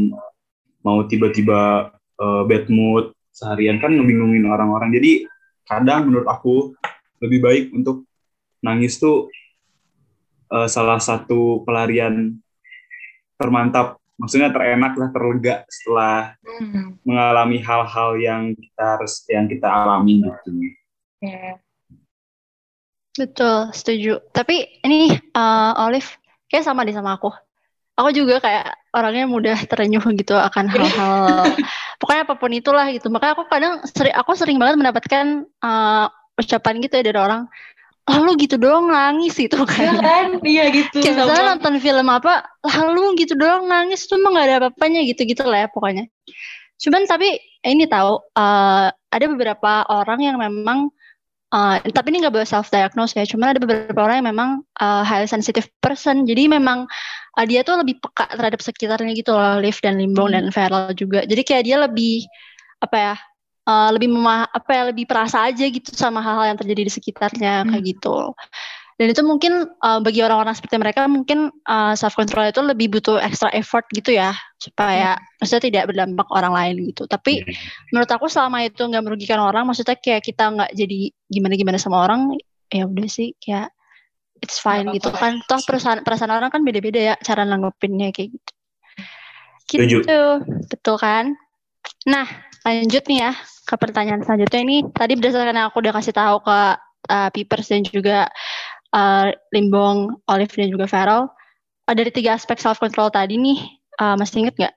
mau 0.84 1.00
tiba-tiba 1.08 1.92
uh, 2.20 2.44
bad 2.44 2.68
mood 2.68 3.16
seharian 3.32 3.80
kan 3.80 3.96
ngebingungin 3.96 4.44
orang-orang. 4.44 4.92
Jadi 4.92 5.24
kadang 5.64 6.12
menurut 6.12 6.28
aku 6.28 6.76
lebih 7.24 7.40
baik 7.40 7.66
untuk 7.72 8.04
nangis 8.60 9.00
tuh 9.00 9.32
uh, 10.54 10.70
salah 10.70 11.02
satu 11.02 11.66
pelarian 11.66 12.38
termantap 13.42 13.98
maksudnya 14.22 14.54
terenak 14.54 14.94
lah 14.94 15.10
terlega 15.10 15.66
setelah 15.66 16.38
mm. 16.46 17.02
mengalami 17.02 17.58
hal-hal 17.60 18.16
yang 18.22 18.54
kita 18.54 18.84
harus 18.98 19.26
yang 19.26 19.50
kita 19.50 19.66
alami 19.66 20.22
gitu. 20.22 20.50
Yeah. 21.20 21.58
Betul, 23.14 23.74
setuju. 23.74 24.22
Tapi 24.34 24.82
ini 24.86 25.14
uh, 25.34 25.74
Olive 25.86 26.08
kayak 26.50 26.66
sama 26.66 26.86
deh 26.86 26.94
sama 26.94 27.18
aku. 27.18 27.34
Aku 27.94 28.10
juga 28.10 28.42
kayak 28.42 28.74
orangnya 28.90 29.30
mudah 29.30 29.58
terenyuh 29.70 30.02
gitu 30.18 30.34
akan 30.34 30.66
hal-hal 30.66 31.46
pokoknya 32.02 32.26
apa 32.26 32.36
pun 32.38 32.52
itulah 32.54 32.90
gitu. 32.90 33.14
Makanya 33.14 33.34
aku 33.38 33.46
kadang 33.46 33.74
sering 33.86 34.16
aku 34.18 34.34
sering 34.34 34.58
banget 34.58 34.82
mendapatkan 34.82 35.46
uh, 35.62 36.10
ucapan 36.42 36.82
gitu 36.82 36.94
ya 36.98 37.04
dari 37.06 37.20
orang 37.22 37.46
lalu 38.04 38.48
gitu 38.48 38.60
doang 38.60 38.92
nangis 38.92 39.40
itu 39.40 39.56
kan. 39.64 39.80
Iya 39.80 39.94
kan? 40.00 40.28
Iya 40.44 40.64
gitu. 40.72 40.98
Kayak 41.00 41.24
misalnya 41.24 41.46
nonton 41.56 41.76
film 41.80 42.08
apa, 42.12 42.34
lalu 42.64 43.04
gitu 43.24 43.34
doang 43.40 43.66
nangis 43.70 44.08
cuma 44.12 44.32
nggak 44.34 44.46
ada 44.48 44.56
apa-apanya 44.64 45.02
gitu-gitu 45.08 45.44
lah 45.48 45.66
ya 45.66 45.68
pokoknya. 45.72 46.12
Cuman 46.84 47.08
tapi 47.08 47.40
ini 47.64 47.88
tahu 47.88 48.20
uh, 48.36 48.88
ada 48.92 49.26
beberapa 49.32 49.88
orang 49.88 50.20
yang 50.24 50.38
memang 50.40 50.92
Uh, 51.54 51.78
tapi 51.94 52.10
ini 52.10 52.26
nggak 52.26 52.34
boleh 52.34 52.50
self 52.50 52.74
diagnose 52.74 53.14
ya, 53.14 53.30
cuma 53.30 53.54
ada 53.54 53.62
beberapa 53.62 54.02
orang 54.02 54.26
yang 54.26 54.34
memang 54.34 54.50
uh, 54.82 55.06
high 55.06 55.30
sensitive 55.30 55.70
person, 55.86 56.26
jadi 56.26 56.50
memang 56.50 56.90
uh, 57.38 57.46
dia 57.46 57.62
tuh 57.62 57.78
lebih 57.78 58.02
peka 58.02 58.26
terhadap 58.34 58.58
sekitarnya 58.58 59.14
gitu 59.14 59.38
loh, 59.38 59.62
Liv 59.62 59.78
dan 59.86 60.02
Limbong 60.02 60.34
hmm. 60.34 60.36
dan 60.42 60.46
Feral 60.50 60.98
juga. 60.98 61.22
Jadi 61.30 61.46
kayak 61.46 61.64
dia 61.70 61.78
lebih 61.78 62.26
apa 62.82 62.98
ya, 62.98 63.16
uh, 63.68 63.90
lebih 63.96 64.12
memah 64.12 64.48
apa 64.52 64.72
ya 64.72 64.84
lebih 64.92 65.06
perasa 65.08 65.48
aja 65.48 65.66
gitu 65.68 65.92
sama 65.96 66.20
hal-hal 66.20 66.56
yang 66.56 66.60
terjadi 66.60 66.82
di 66.88 66.92
sekitarnya 66.92 67.64
hmm. 67.64 67.70
kayak 67.72 67.84
gitu. 67.96 68.18
Dan 68.94 69.10
itu 69.10 69.26
mungkin 69.26 69.74
uh, 69.82 70.00
bagi 70.06 70.22
orang-orang 70.22 70.54
seperti 70.54 70.78
mereka 70.78 71.10
mungkin 71.10 71.50
uh, 71.66 71.92
eh, 71.92 71.94
self 71.98 72.14
control 72.14 72.46
itu 72.46 72.62
lebih 72.62 72.94
butuh 72.94 73.18
extra 73.18 73.50
effort 73.50 73.90
gitu 73.90 74.14
ya 74.14 74.38
supaya 74.62 75.18
hmm. 75.18 75.42
maksudnya 75.42 75.64
tidak 75.66 75.84
berdampak 75.90 76.28
orang 76.30 76.54
lain 76.54 76.94
gitu. 76.94 77.10
Tapi 77.10 77.42
hmm. 77.42 77.90
menurut 77.90 78.12
aku 78.14 78.30
selama 78.30 78.62
itu 78.62 78.86
nggak 78.86 79.04
merugikan 79.04 79.42
orang 79.42 79.66
maksudnya 79.66 79.98
kayak 79.98 80.22
kita 80.22 80.46
nggak 80.46 80.72
jadi 80.78 81.10
gimana 81.26 81.54
gimana 81.58 81.78
sama 81.82 82.06
orang 82.06 82.38
ya 82.70 82.86
udah 82.86 83.10
sih 83.10 83.34
kayak 83.42 83.74
it's 84.46 84.62
fine 84.62 84.86
gitu 84.94 85.10
kan. 85.10 85.42
Toh 85.50 85.60
perasaan 85.66 86.06
perasaan 86.06 86.30
orang 86.30 86.54
kan 86.54 86.62
beda-beda 86.62 87.00
ya 87.02 87.16
cara 87.18 87.50
nanggepinnya 87.50 88.14
kayak 88.14 88.38
gitu. 88.38 88.52
Gitu. 89.74 90.22
Betul 90.70 90.96
kan? 91.02 91.34
Nah 92.06 92.30
lanjut 92.64 93.04
nih 93.12 93.20
ya 93.20 93.32
ke 93.64 93.76
pertanyaan 93.80 94.24
selanjutnya 94.24 94.60
ini 94.64 94.78
tadi 94.92 95.16
berdasarkan 95.20 95.56
yang 95.56 95.68
aku 95.72 95.80
udah 95.84 95.94
kasih 95.96 96.16
tahu 96.16 96.44
ke 96.44 96.60
uh, 97.12 97.30
Pipers 97.32 97.68
dan 97.72 97.84
juga 97.84 98.28
uh, 98.96 99.32
Limbong, 99.52 100.14
Olive 100.30 100.54
dan 100.54 100.70
juga 100.72 100.86
Farrell. 100.88 101.28
Uh, 101.90 101.96
dari 101.98 102.12
tiga 102.14 102.36
aspek 102.38 102.60
self 102.62 102.80
control 102.80 103.12
tadi 103.12 103.36
nih, 103.36 103.60
uh, 104.00 104.16
masih 104.16 104.48
inget 104.48 104.56
nggak? 104.56 104.76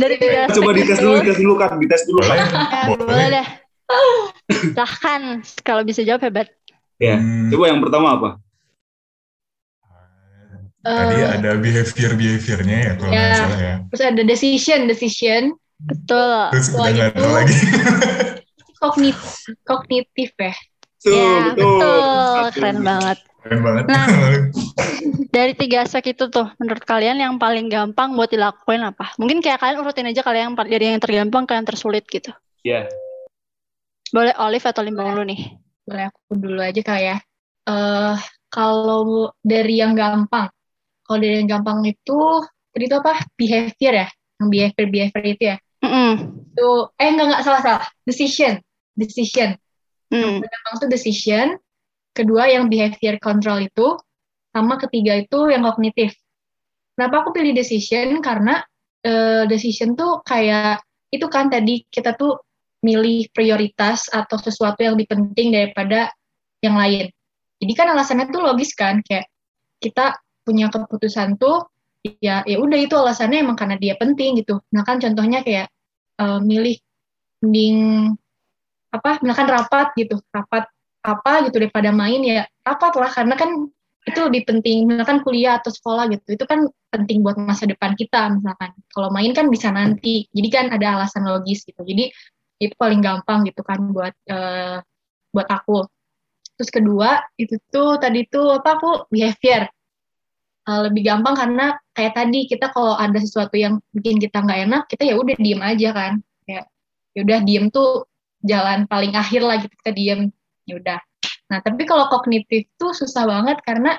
dari 0.00 0.16
tiga 0.16 0.48
aspek 0.48 0.56
Coba 0.62 0.70
dites 0.74 0.98
dulu, 0.98 1.14
dites 1.22 1.38
dulu 1.38 1.54
kan, 1.58 1.70
dites 1.78 2.02
dulu 2.08 2.20
kan. 2.24 2.36
ya, 2.38 2.82
boleh 2.96 3.28
deh. 3.30 3.46
Silahkan, 4.74 5.22
kalau 5.66 5.82
bisa 5.82 6.06
jawab 6.06 6.22
hebat. 6.22 6.48
Ya, 7.00 7.16
hmm. 7.16 7.50
coba 7.54 7.64
yang 7.70 7.80
pertama 7.82 8.08
apa? 8.14 8.28
Tadi 10.80 11.16
uh, 11.20 11.28
ada 11.36 11.50
behavior-behaviornya 11.60 12.76
ya 12.80 12.92
kalau 12.96 13.12
ya, 13.12 13.28
salah 13.36 13.60
ya. 13.60 13.74
Terus 13.92 14.02
ada 14.02 14.22
decision, 14.24 14.80
decision. 14.88 15.42
Betul. 15.80 16.40
Terus 16.56 16.68
udah 16.72 16.92
nggak 16.92 17.10
tahu 17.16 17.32
lagi. 17.36 17.58
kognitif, 18.80 19.32
kognitif 19.68 20.30
ya. 20.40 20.54
Betul, 21.00 21.12
ya, 21.12 21.36
betul. 21.52 21.68
betul. 21.76 22.44
Keren 22.56 22.78
banget. 22.80 23.18
Keren 23.40 23.60
banget. 23.60 23.84
Nah, 23.88 24.06
dari 25.36 25.52
tiga 25.56 25.84
aspek 25.84 26.16
itu 26.16 26.28
tuh, 26.32 26.48
menurut 26.56 26.84
kalian 26.84 27.20
yang 27.20 27.36
paling 27.36 27.68
gampang 27.68 28.16
buat 28.16 28.32
dilakuin 28.32 28.84
apa? 28.84 29.12
Mungkin 29.20 29.44
kayak 29.44 29.60
kalian 29.60 29.84
urutin 29.84 30.08
aja 30.08 30.24
kalian 30.24 30.52
yang 30.52 30.56
dari 30.56 30.84
yang 30.96 31.00
tergampang 31.00 31.44
ke 31.44 31.52
yang 31.56 31.68
tersulit 31.68 32.04
gitu. 32.08 32.32
Iya. 32.64 32.84
Yeah. 32.88 33.10
Boleh 34.10 34.34
Olive 34.40 34.64
atau 34.64 34.80
Limbang 34.80 35.12
dulu 35.12 35.24
nih? 35.28 35.40
Boleh 35.84 36.04
aku 36.08 36.20
dulu 36.36 36.60
aja 36.60 36.80
kali 36.82 37.04
ya. 37.04 37.16
Uh, 37.68 38.16
kalau 38.50 39.30
dari 39.44 39.78
yang 39.78 39.94
gampang, 39.94 40.50
kalau 41.10 41.18
dari 41.18 41.42
yang 41.42 41.50
gampang 41.50 41.82
itu, 41.82 42.20
tadi 42.70 42.84
itu 42.86 42.96
apa? 43.02 43.18
Behavior 43.34 44.06
ya? 44.06 44.08
Yang 44.38 44.48
behavior, 44.54 44.86
behavior 44.86 45.24
itu 45.26 45.42
ya? 45.50 45.56
Mm 45.82 45.90
-mm. 45.90 46.12
Itu, 46.54 46.70
eh 46.94 47.08
enggak, 47.10 47.26
enggak, 47.26 47.42
salah, 47.42 47.60
salah. 47.66 47.82
Decision. 48.06 48.62
Decision 48.94 49.58
Hmm. 50.10 50.42
Yang 50.42 50.74
itu 50.82 50.86
decision, 50.90 51.46
kedua 52.10 52.50
yang 52.50 52.66
behavior 52.66 53.16
control 53.22 53.70
itu, 53.70 53.94
sama 54.50 54.74
ketiga 54.82 55.22
itu 55.22 55.46
yang 55.54 55.62
kognitif. 55.62 56.18
Kenapa 56.98 57.22
aku 57.22 57.30
pilih 57.30 57.54
decision? 57.54 58.18
Karena 58.18 58.58
uh, 59.06 59.46
decision 59.46 59.94
tuh 59.94 60.18
kayak 60.26 60.82
itu 61.14 61.26
kan 61.30 61.46
tadi 61.46 61.86
kita 61.86 62.18
tuh 62.18 62.42
milih 62.82 63.30
prioritas 63.30 64.10
atau 64.10 64.34
sesuatu 64.34 64.82
yang 64.82 64.98
lebih 64.98 65.14
penting 65.14 65.54
daripada 65.54 66.10
yang 66.58 66.74
lain. 66.74 67.06
Jadi 67.62 67.72
kan 67.78 67.94
alasannya 67.94 68.34
tuh 68.34 68.42
logis 68.42 68.74
kan, 68.74 68.98
kayak 69.06 69.30
kita 69.78 70.18
punya 70.44 70.72
keputusan 70.72 71.36
tuh 71.36 71.68
ya 72.24 72.40
ya 72.48 72.56
udah 72.56 72.78
itu 72.80 72.96
alasannya 72.96 73.44
emang 73.44 73.56
karena 73.60 73.76
dia 73.76 73.94
penting 73.96 74.40
gitu. 74.40 74.60
Nah 74.72 74.82
kan 74.84 74.96
contohnya 75.00 75.44
kayak 75.44 75.68
uh, 76.20 76.40
milih 76.40 76.80
mending 77.44 78.12
apa 78.90 79.22
misalkan 79.22 79.48
rapat 79.48 79.94
gitu 79.96 80.18
rapat 80.34 80.66
apa 81.00 81.32
gitu 81.48 81.56
daripada 81.62 81.94
main 81.94 82.20
ya 82.20 82.44
rapat 82.66 82.92
lah 83.00 83.08
karena 83.08 83.34
kan 83.38 83.70
itu 84.04 84.20
lebih 84.26 84.48
penting 84.48 84.88
misalkan 84.88 85.20
kuliah 85.20 85.60
atau 85.60 85.68
sekolah 85.68 86.08
gitu 86.08 86.36
itu 86.36 86.44
kan 86.48 86.64
penting 86.90 87.20
buat 87.22 87.36
masa 87.38 87.68
depan 87.68 87.94
kita 87.94 88.32
misalkan. 88.32 88.72
Kalau 88.90 89.08
main 89.12 89.30
kan 89.36 89.46
bisa 89.52 89.70
nanti 89.70 90.26
jadi 90.32 90.48
kan 90.48 90.66
ada 90.74 91.00
alasan 91.00 91.28
logis 91.28 91.62
gitu. 91.68 91.80
Jadi 91.84 92.10
itu 92.60 92.74
paling 92.76 93.00
gampang 93.00 93.48
gitu 93.48 93.60
kan 93.64 93.80
buat 93.92 94.12
uh, 94.28 94.80
buat 95.32 95.48
aku. 95.48 95.86
Terus 96.60 96.70
kedua 96.72 97.24
itu 97.40 97.56
tuh 97.72 97.96
tadi 97.96 98.28
tuh 98.28 98.60
apa 98.60 98.76
aku 98.76 99.08
behavior 99.08 99.68
uh, 100.70 100.86
lebih 100.86 101.02
gampang 101.02 101.34
karena 101.34 101.74
kayak 101.90 102.14
tadi 102.14 102.46
kita 102.46 102.70
kalau 102.70 102.94
ada 102.94 103.18
sesuatu 103.18 103.58
yang 103.58 103.82
bikin 103.90 104.22
kita 104.22 104.38
nggak 104.38 104.60
enak 104.70 104.82
kita 104.86 105.02
ya 105.10 105.14
udah 105.18 105.36
diem 105.36 105.60
aja 105.60 105.88
kan. 105.90 106.12
Kayak 106.46 106.64
ya 107.10 107.20
udah 107.26 107.38
diem 107.42 107.66
tuh 107.74 108.06
jalan 108.46 108.86
paling 108.86 109.18
akhir 109.18 109.42
lah 109.42 109.58
gitu 109.58 109.74
kita 109.82 109.92
diem. 109.92 110.20
Ya 110.70 110.78
udah. 110.78 110.98
Nah 111.50 111.58
tapi 111.58 111.82
kalau 111.82 112.06
kognitif 112.06 112.70
tuh 112.78 112.94
susah 112.94 113.26
banget 113.26 113.58
karena 113.66 113.98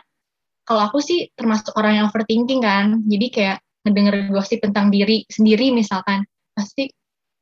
kalau 0.64 0.88
aku 0.88 1.04
sih 1.04 1.28
termasuk 1.36 1.76
orang 1.76 2.00
yang 2.00 2.06
overthinking 2.08 2.64
kan. 2.64 3.04
Jadi 3.04 3.28
kayak 3.28 3.58
ngedenger 3.84 4.32
gosip 4.32 4.64
tentang 4.64 4.88
diri 4.88 5.28
sendiri 5.28 5.76
misalkan 5.76 6.24
pasti 6.56 6.88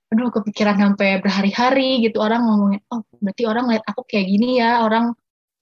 aduh 0.09 0.33
kepikiran 0.33 0.81
sampai 0.81 1.21
berhari-hari 1.21 2.01
gitu. 2.01 2.17
Orang 2.17 2.49
ngomongin 2.49 2.81
oh 2.89 3.05
berarti 3.21 3.43
orang 3.45 3.69
lihat 3.69 3.85
aku 3.85 4.01
kayak 4.09 4.25
gini 4.25 4.57
ya 4.57 4.81
orang 4.81 5.13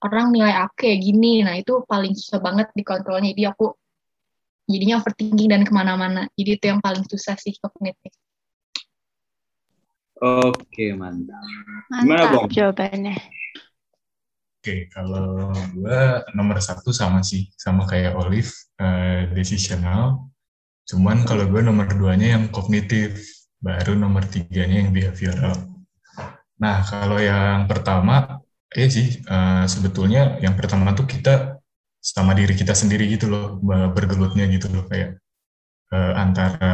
orang 0.05 0.33
nilai 0.33 0.53
aku 0.65 0.85
kayak 0.85 0.99
gini 1.01 1.41
nah 1.41 1.55
itu 1.57 1.81
paling 1.85 2.13
susah 2.13 2.39
banget 2.41 2.69
dikontrolnya 2.77 3.33
jadi 3.33 3.55
aku 3.55 3.73
jadinya 4.67 4.99
overthinking 4.99 5.49
dan 5.49 5.63
ke 5.63 5.71
mana-mana. 5.71 6.27
Jadi 6.35 6.59
itu 6.59 6.65
yang 6.67 6.83
paling 6.83 7.07
susah 7.07 7.39
sih 7.39 7.55
kognitif. 7.57 8.11
Oke, 10.19 10.91
mantap. 10.93 11.41
Mantap 11.89 12.45
Bang? 12.45 12.51
jawabannya. 12.51 13.15
Oke, 14.59 14.91
kalau 14.91 15.55
gue 15.71 16.01
nomor 16.35 16.59
satu 16.59 16.91
sama 16.91 17.23
sih, 17.23 17.47
sama 17.55 17.87
kayak 17.87 18.19
Olive, 18.19 18.51
uh, 18.83 19.31
decisional. 19.31 20.27
Cuman 20.83 21.23
kalau 21.23 21.47
gue 21.47 21.61
nomor 21.63 21.87
duanya 21.87 22.35
yang 22.35 22.51
kognitif, 22.51 23.23
baru 23.63 23.95
nomor 23.95 24.27
tiganya 24.27 24.83
yang 24.83 24.91
behavioral. 24.91 25.55
Nah, 26.57 26.81
kalau 26.83 27.21
yang 27.21 27.69
pertama, 27.69 28.41
ya 28.73 28.87
sih, 28.91 29.21
uh, 29.27 29.63
sebetulnya 29.69 30.39
yang 30.43 30.55
pertama 30.59 30.91
tuh 30.97 31.07
kita 31.07 31.59
sama 32.01 32.31
diri 32.35 32.55
kita 32.55 32.71
sendiri 32.71 33.07
gitu 33.11 33.27
loh, 33.27 33.59
bergelutnya 33.91 34.47
gitu 34.47 34.67
loh, 34.71 34.87
kayak 34.87 35.19
uh, 35.91 36.13
antara 36.15 36.73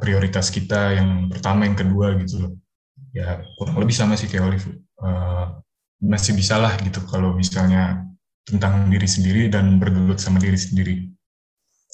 prioritas 0.00 0.48
kita 0.48 0.96
yang 0.96 1.28
pertama, 1.28 1.68
yang 1.68 1.76
kedua 1.76 2.16
gitu 2.20 2.44
loh 2.44 2.52
ya 3.14 3.46
kurang 3.54 3.78
lebih 3.78 3.94
sama 3.94 4.18
sih 4.18 4.26
kayak 4.26 4.44
Olive 4.44 4.66
uh, 4.98 5.62
masih 6.02 6.34
bisa 6.34 6.58
lah 6.58 6.74
gitu 6.82 6.98
kalau 7.06 7.32
misalnya 7.38 8.02
tentang 8.44 8.90
diri 8.90 9.06
sendiri 9.06 9.48
dan 9.48 9.80
bergelut 9.80 10.20
sama 10.20 10.36
diri 10.42 10.58
sendiri. 10.58 11.08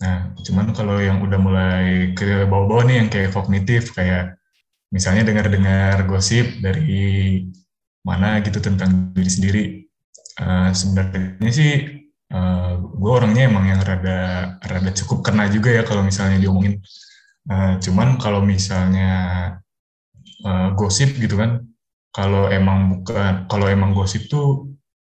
Nah, 0.00 0.32
cuman 0.42 0.72
kalau 0.74 0.98
yang 0.98 1.22
udah 1.22 1.38
mulai 1.38 2.16
ke 2.16 2.48
bawah-bawah 2.48 2.88
nih 2.88 2.96
yang 3.04 3.08
kayak 3.12 3.30
kognitif, 3.36 3.94
kayak 3.94 4.34
misalnya 4.90 5.28
dengar-dengar 5.28 6.08
gosip 6.08 6.58
dari 6.58 7.46
mana 8.06 8.40
gitu 8.40 8.58
tentang 8.64 9.12
diri 9.12 9.30
sendiri, 9.30 9.62
uh, 10.40 10.70
sebenarnya 10.72 11.52
sih 11.52 11.72
uh, 12.32 12.38
eh, 12.38 12.72
gue 12.80 13.10
orangnya 13.10 13.50
emang 13.50 13.64
yang 13.68 13.80
rada 13.84 14.18
rada 14.62 14.90
cukup 14.96 15.26
kena 15.26 15.50
juga 15.52 15.74
ya 15.74 15.82
kalau 15.84 16.02
misalnya 16.04 16.40
diomongin. 16.40 16.80
Uh, 17.50 17.80
cuman 17.80 18.20
kalau 18.20 18.44
misalnya 18.44 19.10
uh, 20.44 20.68
gosip 20.76 21.16
gitu 21.18 21.40
kan 21.40 21.64
kalau 22.12 22.52
emang 22.52 23.00
bukan 23.00 23.48
kalau 23.48 23.66
emang 23.66 23.96
gosip 23.96 24.28
tuh 24.28 24.70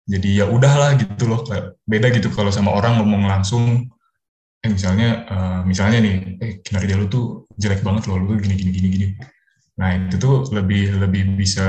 jadi 0.06 0.44
ya 0.44 0.46
udahlah 0.50 0.98
gitu 0.98 1.30
loh. 1.30 1.42
Beda 1.86 2.10
gitu 2.10 2.30
kalau 2.34 2.50
sama 2.50 2.74
orang 2.74 2.98
ngomong 2.98 3.26
langsung. 3.30 3.86
Eh 4.62 4.70
misalnya 4.70 5.26
uh, 5.26 5.60
misalnya 5.66 5.98
nih 5.98 6.14
eh 6.38 6.52
kinerja 6.62 6.94
lu 6.94 7.10
tuh 7.10 7.50
jelek 7.58 7.82
banget 7.82 8.06
loh 8.06 8.18
lu 8.22 8.38
gini 8.38 8.54
gini 8.54 8.70
gini 8.70 8.88
gini 8.94 9.06
nah 9.80 9.90
itu 9.96 10.16
tuh 10.20 10.48
lebih 10.52 11.00
lebih 11.00 11.22
bisa 11.40 11.64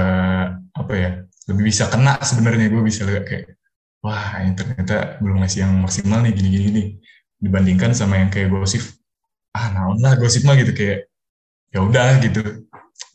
apa 0.75 0.93
ya 0.93 1.09
lebih 1.49 1.63
bisa 1.71 1.87
kena 1.91 2.19
sebenarnya. 2.23 2.67
Gue 2.71 2.83
bisa 2.83 3.03
kayak 3.07 3.59
wah 4.03 4.39
ini 4.43 4.53
ternyata 4.55 5.19
belum 5.23 5.43
ngasih 5.43 5.59
yang 5.67 5.73
maksimal 5.79 6.19
nih 6.23 6.33
gini 6.35 6.49
gini 6.51 6.63
gini 6.69 6.83
dibandingkan 7.43 7.91
sama 7.95 8.19
yang 8.19 8.31
kayak 8.31 8.51
gosip 8.51 8.83
ah 9.55 9.71
naon 9.71 9.99
lah 10.03 10.15
gosip 10.19 10.43
mah 10.47 10.55
gitu. 10.59 10.71
Kayak 10.75 11.07
ya 11.73 11.79
udah 11.83 12.21
gitu. 12.21 12.41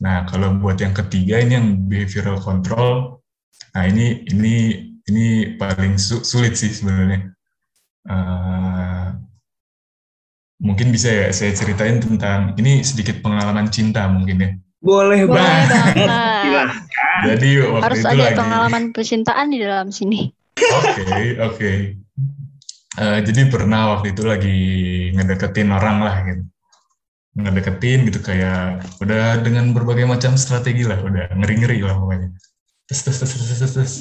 Nah, 0.02 0.26
kalau 0.26 0.58
buat 0.58 0.78
yang 0.82 0.94
ketiga 0.94 1.38
ini 1.42 1.52
yang 1.58 1.68
behavioral 1.86 2.38
control, 2.42 3.22
nah 3.74 3.86
ini 3.86 4.26
ini 4.30 4.54
ini 5.08 5.54
paling 5.58 5.98
su 5.98 6.22
sulit 6.22 6.54
sih 6.58 6.70
sebenarnya. 6.70 7.34
Uh, 8.08 9.14
mungkin 10.58 10.90
bisa 10.90 11.10
ya 11.10 11.26
saya 11.30 11.54
ceritain 11.54 12.02
tentang 12.02 12.58
ini 12.58 12.82
sedikit 12.82 13.22
pengalaman 13.22 13.70
cinta 13.70 14.06
mungkin 14.10 14.36
ya. 14.42 14.50
Boleh, 14.78 15.26
Boleh 15.26 15.40
banget. 15.42 16.68
Jadi 17.26 17.48
waktu 17.66 17.84
harus 17.84 17.98
itu 17.98 18.08
ada 18.08 18.24
lagi, 18.30 18.38
pengalaman 18.38 18.82
percintaan 18.94 19.46
di 19.50 19.58
dalam 19.58 19.88
sini. 19.90 20.30
Oke 20.58 21.02
okay, 21.02 21.26
oke. 21.38 21.56
Okay. 21.58 21.78
Uh, 22.98 23.18
jadi 23.22 23.46
pernah 23.46 23.94
waktu 23.94 24.10
itu 24.10 24.22
lagi 24.26 24.58
ngedeketin 25.14 25.70
orang 25.70 26.02
lah 26.02 26.16
gitu 26.26 26.42
ngedeketin 27.38 28.10
gitu 28.10 28.18
kayak 28.18 28.82
udah 28.98 29.38
dengan 29.46 29.70
berbagai 29.70 30.02
macam 30.10 30.34
strategi 30.34 30.82
lah 30.82 30.98
udah 30.98 31.30
ngeri 31.38 31.54
ngeri 31.62 31.78
lah 31.86 31.94
pokoknya 31.94 32.28
terus 32.90 33.00
terus 33.06 33.18
terus 33.22 33.32
terus 33.32 33.46
terus, 33.46 33.72
terus. 33.74 33.94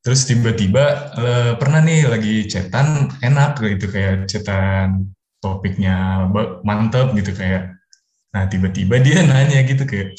terus 0.00 0.20
tiba-tiba 0.24 0.84
uh, 1.16 1.52
pernah 1.60 1.84
nih 1.84 2.08
lagi 2.08 2.48
cetan 2.48 3.12
enak 3.20 3.60
gitu 3.60 3.92
kayak 3.92 4.24
cetan 4.24 5.12
topiknya 5.44 6.24
mantep 6.64 7.12
gitu 7.12 7.36
kayak 7.36 7.73
nah 8.34 8.50
tiba-tiba 8.50 8.98
dia 8.98 9.22
nanya 9.30 9.62
gitu 9.62 9.86
kayak 9.86 10.18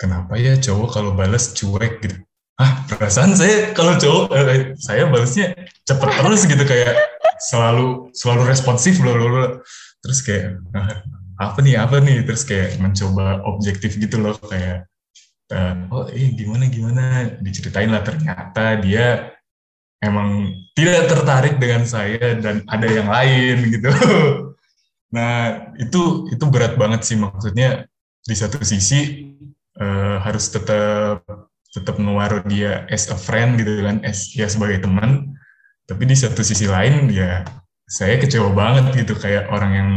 kenapa 0.00 0.40
ya 0.40 0.56
cowok 0.56 0.88
kalau 0.88 1.12
balas 1.12 1.52
cuek 1.52 2.00
gitu? 2.00 2.16
Ah 2.58 2.82
perasaan 2.90 3.38
saya 3.38 3.70
kalau 3.76 3.94
cowok 4.00 4.24
eh, 4.34 4.72
saya 4.80 5.06
balasnya 5.06 5.54
cepet 5.84 6.08
terus 6.10 6.42
gitu 6.48 6.64
kayak 6.64 6.94
selalu 7.38 8.10
selalu 8.16 8.42
responsif 8.50 8.98
loh, 8.98 9.14
loh, 9.14 9.28
loh 9.30 9.50
terus 10.02 10.24
kayak 10.26 10.58
nah, 10.74 11.04
apa 11.38 11.58
nih 11.62 11.78
apa 11.78 12.02
nih? 12.02 12.24
Terus 12.26 12.42
kayak 12.42 12.82
mencoba 12.82 13.44
objektif 13.46 13.94
gitu 13.94 14.18
loh 14.18 14.34
kayak 14.42 14.90
uh, 15.54 15.86
oh 15.92 16.06
eh 16.10 16.34
gimana 16.34 16.66
gimana? 16.66 17.02
Diceritain 17.38 17.90
lah 17.94 18.02
ternyata 18.02 18.78
dia 18.82 19.38
emang 20.02 20.54
tidak 20.74 21.10
tertarik 21.10 21.54
dengan 21.58 21.82
saya 21.86 22.38
dan 22.38 22.62
ada 22.70 22.86
yang 22.86 23.10
lain 23.10 23.56
gitu 23.70 23.90
nah 25.08 25.72
itu 25.80 26.28
itu 26.28 26.44
berat 26.48 26.76
banget 26.76 27.04
sih 27.04 27.16
maksudnya. 27.16 27.88
Di 28.28 28.36
satu 28.36 28.60
sisi 28.60 29.32
uh, 29.80 30.20
harus 30.20 30.52
tetap 30.52 31.24
tetap 31.72 31.96
ngewaru 31.96 32.44
dia 32.48 32.84
as 32.92 33.08
a 33.08 33.16
friend 33.16 33.56
gitu 33.60 33.84
kan 33.84 34.04
as 34.04 34.32
ya 34.36 34.44
sebagai 34.48 34.84
teman. 34.84 35.32
Tapi 35.88 36.04
di 36.04 36.16
satu 36.16 36.44
sisi 36.44 36.68
lain 36.68 37.08
ya 37.08 37.44
saya 37.88 38.20
kecewa 38.20 38.52
banget 38.52 39.04
gitu. 39.04 39.16
Kayak 39.16 39.48
orang 39.48 39.72
yang 39.72 39.90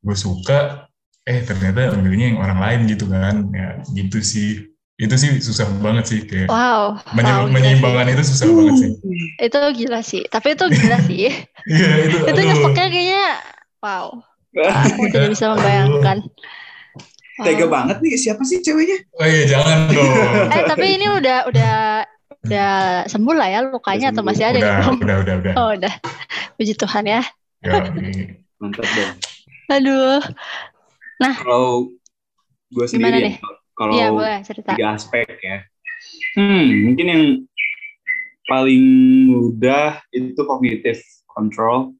gue 0.00 0.16
suka 0.16 0.88
eh 1.22 1.44
ternyata 1.44 1.94
ambilnya 1.94 2.32
yang 2.32 2.40
orang 2.40 2.58
lain 2.58 2.80
gitu 2.88 3.04
kan. 3.12 3.52
Ya 3.52 3.84
gitu 3.92 4.24
sih. 4.24 4.72
Itu 4.96 5.18
sih 5.18 5.42
susah 5.42 5.66
banget 5.82 6.04
sih 6.06 6.20
kayak 6.22 6.46
wow, 6.46 6.94
menye 7.16 7.32
wow 7.32 7.48
menyeimbangkan 7.50 8.12
itu 8.12 8.22
susah 8.22 8.46
uh, 8.46 8.54
banget 8.54 8.74
sih. 8.78 8.90
Itu 9.40 9.60
gila 9.76 10.00
sih. 10.00 10.22
Tapi 10.30 10.54
itu 10.56 10.64
gila 10.68 10.98
sih. 11.04 11.28
Iya 11.62 12.10
itu 12.10 12.16
itu 12.26 12.40
nyepeknya 12.42 12.86
kayaknya 12.90 13.24
wow 13.82 14.22
aku 14.86 15.10
tidak 15.10 15.34
bisa 15.34 15.52
membayangkan 15.52 16.18
Tega 17.40 17.66
banget 17.66 17.96
nih 18.04 18.14
siapa 18.20 18.44
sih 18.44 18.60
ceweknya? 18.60 19.08
Oh 19.16 19.24
iya 19.24 19.48
jangan 19.48 19.88
dong. 19.88 20.12
eh 20.54 20.62
tapi 20.68 20.86
ini 21.00 21.06
udah 21.08 21.48
udah 21.48 21.76
udah 22.44 22.70
sembuh 23.08 23.34
lah 23.34 23.48
ya 23.48 23.60
lukanya 23.64 24.12
atau 24.12 24.20
masih 24.20 24.52
ada 24.52 24.58
udah, 24.60 24.68
nih? 24.68 25.00
Udah, 25.00 25.16
udah, 25.24 25.34
udah. 25.40 25.52
Oh, 25.56 25.70
udah. 25.72 25.94
Puji 26.60 26.76
Tuhan 26.76 27.04
ya. 27.08 27.22
ya 27.64 27.80
Mantap 28.60 28.84
dong. 28.84 29.12
Aduh. 29.72 30.20
Nah. 31.22 31.34
Kalau 31.40 31.88
gue 32.72 32.86
sendiri, 32.88 33.36
ya, 33.36 33.40
kalau 33.76 33.92
ya, 33.96 34.06
boleh, 34.12 34.38
cerita. 34.44 34.76
tiga 34.76 34.96
aspek 34.96 35.28
ya. 35.40 35.64
Hmm, 36.36 36.88
mungkin 36.88 37.06
yang 37.08 37.24
paling 38.50 38.84
mudah 39.32 40.02
itu 40.12 40.40
cognitive 40.44 41.00
control. 41.30 41.96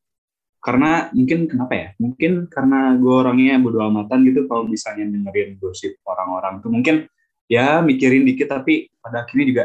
Karena 0.62 1.10
mungkin 1.10 1.50
kenapa 1.50 1.74
ya? 1.74 1.88
Mungkin 1.98 2.46
karena 2.46 2.94
gue 2.94 3.10
orangnya 3.10 3.58
bodo 3.58 3.82
amatan 3.82 4.22
gitu 4.22 4.46
kalau 4.46 4.62
misalnya 4.70 5.10
dengerin 5.10 5.58
gosip 5.58 5.98
orang-orang 6.06 6.62
tuh. 6.62 6.70
Mungkin 6.70 7.10
ya 7.50 7.82
mikirin 7.82 8.22
dikit 8.22 8.54
tapi 8.54 8.86
pada 9.02 9.26
akhirnya 9.26 9.46
juga 9.50 9.64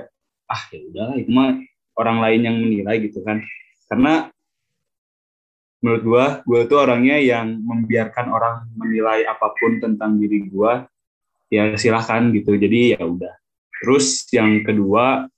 ah 0.50 0.62
ya 0.74 0.82
udahlah 0.90 1.16
itu 1.22 1.30
mah 1.30 1.62
orang 2.02 2.18
lain 2.18 2.42
yang 2.50 2.58
menilai 2.58 2.98
gitu 3.06 3.22
kan. 3.22 3.46
Karena 3.86 4.34
menurut 5.86 6.02
gua 6.02 6.26
gua 6.50 6.66
tuh 6.66 6.82
orangnya 6.82 7.22
yang 7.22 7.62
membiarkan 7.62 8.34
orang 8.34 8.66
menilai 8.74 9.22
apa 9.30 9.54
pun 9.54 9.78
tentang 9.78 10.18
diri 10.18 10.50
gua 10.50 10.82
ya 11.54 11.78
silahkan 11.78 12.34
gitu. 12.34 12.58
Jadi 12.58 12.98
ya 12.98 13.06
udah. 13.06 13.38
Terus 13.70 14.26
yang 14.34 14.66
kedua 14.66 15.30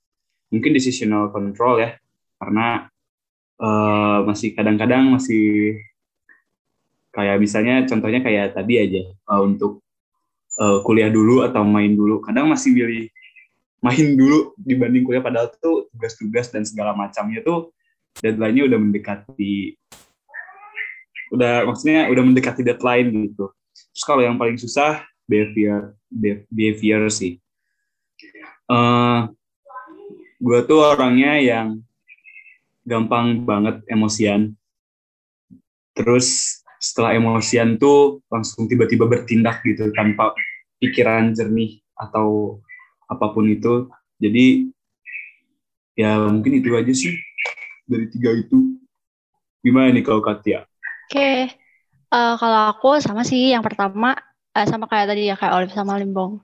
mungkin 0.55 0.71
decisional 0.71 1.35
control 1.35 1.83
ya. 1.83 1.99
Karena 2.39 2.87
uh, 3.59 4.25
masih 4.25 4.55
kadang-kadang 4.55 5.13
masih 5.13 5.77
kayak 7.13 7.37
misalnya 7.39 7.85
contohnya 7.85 8.23
kayak 8.23 8.55
tadi 8.55 8.73
aja 8.79 9.01
uh, 9.29 9.41
untuk 9.43 9.83
uh, 10.59 10.79
kuliah 10.83 11.11
dulu 11.11 11.43
atau 11.45 11.61
main 11.67 11.93
dulu 11.93 12.23
kadang 12.23 12.49
masih 12.49 12.73
pilih 12.73 13.05
main 13.79 14.15
dulu 14.19 14.55
dibanding 14.59 15.03
kuliah 15.07 15.23
padahal 15.23 15.51
tuh 15.59 15.87
tugas-tugas 15.95 16.51
dan 16.51 16.67
segala 16.67 16.91
macamnya 16.91 17.39
tuh 17.43 17.71
deadline-nya 18.19 18.67
udah 18.67 18.79
mendekati 18.79 19.79
udah 21.29 21.65
maksudnya 21.69 22.09
udah 22.09 22.23
mendekati 22.25 22.61
deadline 22.65 23.29
gitu. 23.29 23.53
Terus 23.93 24.03
kalau 24.05 24.25
yang 24.25 24.35
paling 24.37 24.57
susah 24.57 25.05
behavior 25.29 25.93
behavior 26.49 27.05
sih. 27.13 27.37
Uh, 28.69 28.73
eh, 28.73 29.19
gue 30.41 30.59
tuh 30.65 30.81
orangnya 30.81 31.37
yang 31.41 31.81
gampang 32.89 33.45
banget 33.45 33.85
emosian. 33.85 34.57
Terus 35.93 36.59
setelah 36.81 37.13
emosian 37.13 37.77
tuh 37.77 38.23
langsung 38.33 38.65
tiba-tiba 38.65 39.05
bertindak 39.05 39.61
gitu 39.61 39.93
tanpa 39.93 40.33
pikiran 40.81 41.35
jernih 41.37 41.83
atau 41.93 42.57
apa 43.11 43.35
pun 43.35 43.51
itu 43.51 43.91
jadi 44.15 44.71
ya 45.99 46.23
mungkin 46.31 46.63
itu 46.63 46.71
aja 46.71 46.93
sih 46.95 47.19
dari 47.83 48.07
tiga 48.07 48.31
itu 48.31 48.79
gimana 49.59 49.91
nih 49.91 50.07
kalau 50.07 50.23
Katia 50.23 50.63
okay. 51.11 51.51
uh, 52.15 52.39
kalau 52.39 52.71
aku 52.71 53.03
sama 53.03 53.27
sih 53.27 53.51
yang 53.51 53.59
pertama 53.59 54.15
uh, 54.55 54.65
sama 54.67 54.85
kayak 54.89 55.07
tadi 55.09 55.29
ya 55.29 55.35
kayak 55.37 55.53
Olive 55.55 55.75
sama 55.75 55.99
Limbong. 55.99 56.41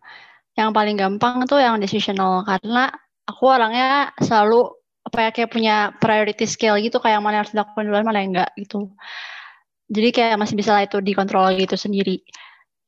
Yang 0.55 0.69
paling 0.71 0.95
gampang 0.95 1.43
tuh 1.49 1.59
yang 1.59 1.75
decisional 1.83 2.43
karena 2.47 2.87
aku 3.27 3.43
orangnya 3.49 4.15
selalu 4.23 4.71
apa 5.05 5.17
ya 5.21 5.29
kayak 5.29 5.49
punya 5.53 5.75
priority 6.01 6.49
scale 6.49 6.81
gitu 6.81 6.97
kayak 6.97 7.21
mana 7.21 7.45
harus 7.45 7.53
dilakukan 7.53 7.85
duluan 7.85 8.05
mana 8.05 8.25
yang 8.25 8.33
enggak 8.33 8.51
gitu. 8.57 8.89
Jadi 9.85 10.09
kayak 10.09 10.35
masih 10.41 10.57
bisa 10.57 10.73
lah 10.73 10.83
itu 10.89 10.97
dikontrol 10.97 11.53
gitu 11.61 11.77
sendiri. 11.77 12.25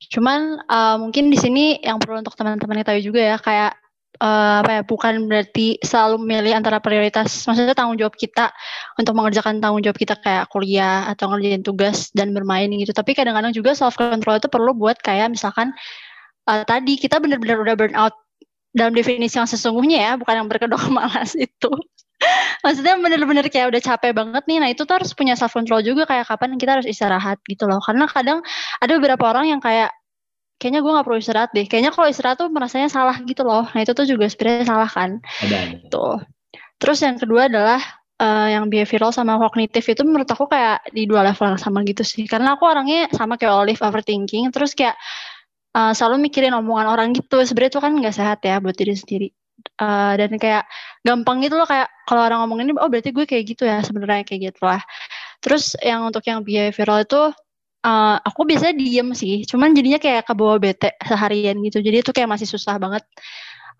Cuman 0.10 0.62
uh, 0.66 0.98
mungkin 0.98 1.30
di 1.30 1.38
sini 1.38 1.78
yang 1.82 2.02
perlu 2.02 2.22
untuk 2.22 2.34
teman-teman 2.34 2.82
tahu 2.82 2.98
juga 3.02 3.22
ya 3.22 3.38
kayak 3.38 3.78
uh, 4.22 4.66
apa 4.66 4.72
ya 4.72 4.84
bukan 4.86 5.30
berarti 5.30 5.78
selalu 5.82 6.22
memilih 6.26 6.58
antara 6.58 6.82
prioritas 6.82 7.46
maksudnya 7.46 7.74
tanggung 7.78 7.98
jawab 7.98 8.18
kita 8.18 8.50
untuk 8.98 9.14
mengerjakan 9.14 9.62
tanggung 9.62 9.82
jawab 9.86 9.98
kita 9.98 10.18
kayak 10.18 10.50
kuliah 10.50 11.06
atau 11.10 11.30
ngerjain 11.34 11.62
tugas 11.62 12.10
dan 12.14 12.34
bermain 12.34 12.70
gitu 12.70 12.94
tapi 12.94 13.14
kadang-kadang 13.14 13.54
juga 13.54 13.78
self 13.78 13.98
control 13.98 14.42
itu 14.42 14.50
perlu 14.50 14.74
buat 14.74 14.98
kayak 15.02 15.34
misalkan 15.34 15.74
uh, 16.50 16.64
tadi 16.66 16.98
kita 16.98 17.22
benar-benar 17.22 17.62
udah 17.62 17.76
burn 17.78 17.96
out 17.98 18.16
dalam 18.78 18.94
definisi 18.94 19.42
yang 19.42 19.50
sesungguhnya 19.50 19.98
ya 19.98 20.12
bukan 20.22 20.46
yang 20.46 20.48
berkedok 20.48 20.86
malas 20.94 21.34
itu 21.50 21.72
maksudnya 22.62 22.98
bener-bener 22.98 23.46
kayak 23.50 23.74
udah 23.74 23.82
capek 23.82 24.14
banget 24.14 24.44
nih 24.46 24.58
nah 24.62 24.70
itu 24.70 24.86
tuh 24.86 25.02
harus 25.02 25.12
punya 25.18 25.34
self 25.34 25.54
control 25.54 25.82
juga 25.82 26.06
kayak 26.06 26.30
kapan 26.30 26.58
kita 26.62 26.82
harus 26.82 26.88
istirahat 26.90 27.42
gitu 27.50 27.66
loh 27.66 27.82
karena 27.82 28.06
kadang 28.06 28.40
ada 28.82 28.92
beberapa 28.98 29.34
orang 29.34 29.58
yang 29.58 29.62
kayak 29.62 29.90
kayaknya 30.58 30.82
gue 30.82 30.92
gak 30.98 31.06
perlu 31.06 31.20
istirahat 31.22 31.50
deh. 31.54 31.66
Kayaknya 31.70 31.92
kalau 31.94 32.08
istirahat 32.10 32.38
tuh 32.42 32.50
merasanya 32.50 32.90
salah 32.90 33.18
gitu 33.22 33.46
loh. 33.46 33.70
Nah 33.72 33.80
itu 33.82 33.94
tuh 33.94 34.06
juga 34.10 34.26
sebenarnya 34.26 34.66
salah 34.66 34.90
kan. 34.90 35.22
Ada. 35.46 35.86
Tuh. 35.88 36.18
Terus 36.82 37.00
yang 37.06 37.18
kedua 37.22 37.46
adalah 37.50 37.82
uh, 38.18 38.50
yang 38.50 38.66
behavioral 38.70 39.14
sama 39.14 39.38
kognitif 39.38 39.86
itu 39.86 40.02
menurut 40.02 40.30
aku 40.30 40.50
kayak 40.50 40.90
di 40.94 41.06
dua 41.06 41.26
level 41.26 41.54
yang 41.54 41.62
sama 41.62 41.86
gitu 41.86 42.02
sih. 42.02 42.26
Karena 42.26 42.58
aku 42.58 42.66
orangnya 42.66 43.10
sama 43.14 43.38
kayak 43.38 43.54
Olive 43.54 43.82
overthinking. 43.82 44.50
Terus 44.50 44.74
kayak 44.74 44.98
uh, 45.74 45.92
selalu 45.92 46.30
mikirin 46.30 46.56
omongan 46.56 46.88
orang 46.88 47.08
gitu. 47.12 47.42
Sebenarnya 47.44 47.72
itu 47.76 47.82
kan 47.84 47.92
nggak 47.98 48.16
sehat 48.16 48.40
ya 48.46 48.62
buat 48.62 48.76
diri 48.78 48.96
sendiri. 48.96 49.30
Uh, 49.82 50.14
dan 50.16 50.38
kayak 50.38 50.70
gampang 51.02 51.42
gitu 51.42 51.58
loh 51.58 51.66
kayak 51.66 51.90
kalau 52.06 52.30
orang 52.30 52.46
ngomongin 52.46 52.72
ini 52.72 52.74
oh 52.78 52.88
berarti 52.94 53.10
gue 53.10 53.26
kayak 53.26 53.44
gitu 53.58 53.66
ya 53.66 53.82
sebenarnya 53.82 54.24
kayak 54.24 54.54
gitu 54.54 54.62
lah. 54.64 54.80
Terus 55.42 55.74
yang 55.82 56.06
untuk 56.06 56.22
yang 56.30 56.46
behavioral 56.46 57.04
itu 57.04 57.34
uh, 57.88 58.16
aku 58.22 58.46
biasanya 58.48 58.78
diem 58.78 59.10
sih, 59.18 59.44
cuman 59.50 59.74
jadinya 59.74 60.00
kayak 60.02 60.30
ke 60.30 60.34
bawah 60.38 60.58
bete 60.62 60.94
seharian 61.04 61.58
gitu. 61.66 61.82
Jadi 61.82 61.98
itu 62.06 62.12
kayak 62.14 62.30
masih 62.38 62.48
susah 62.50 62.78
banget 62.78 63.04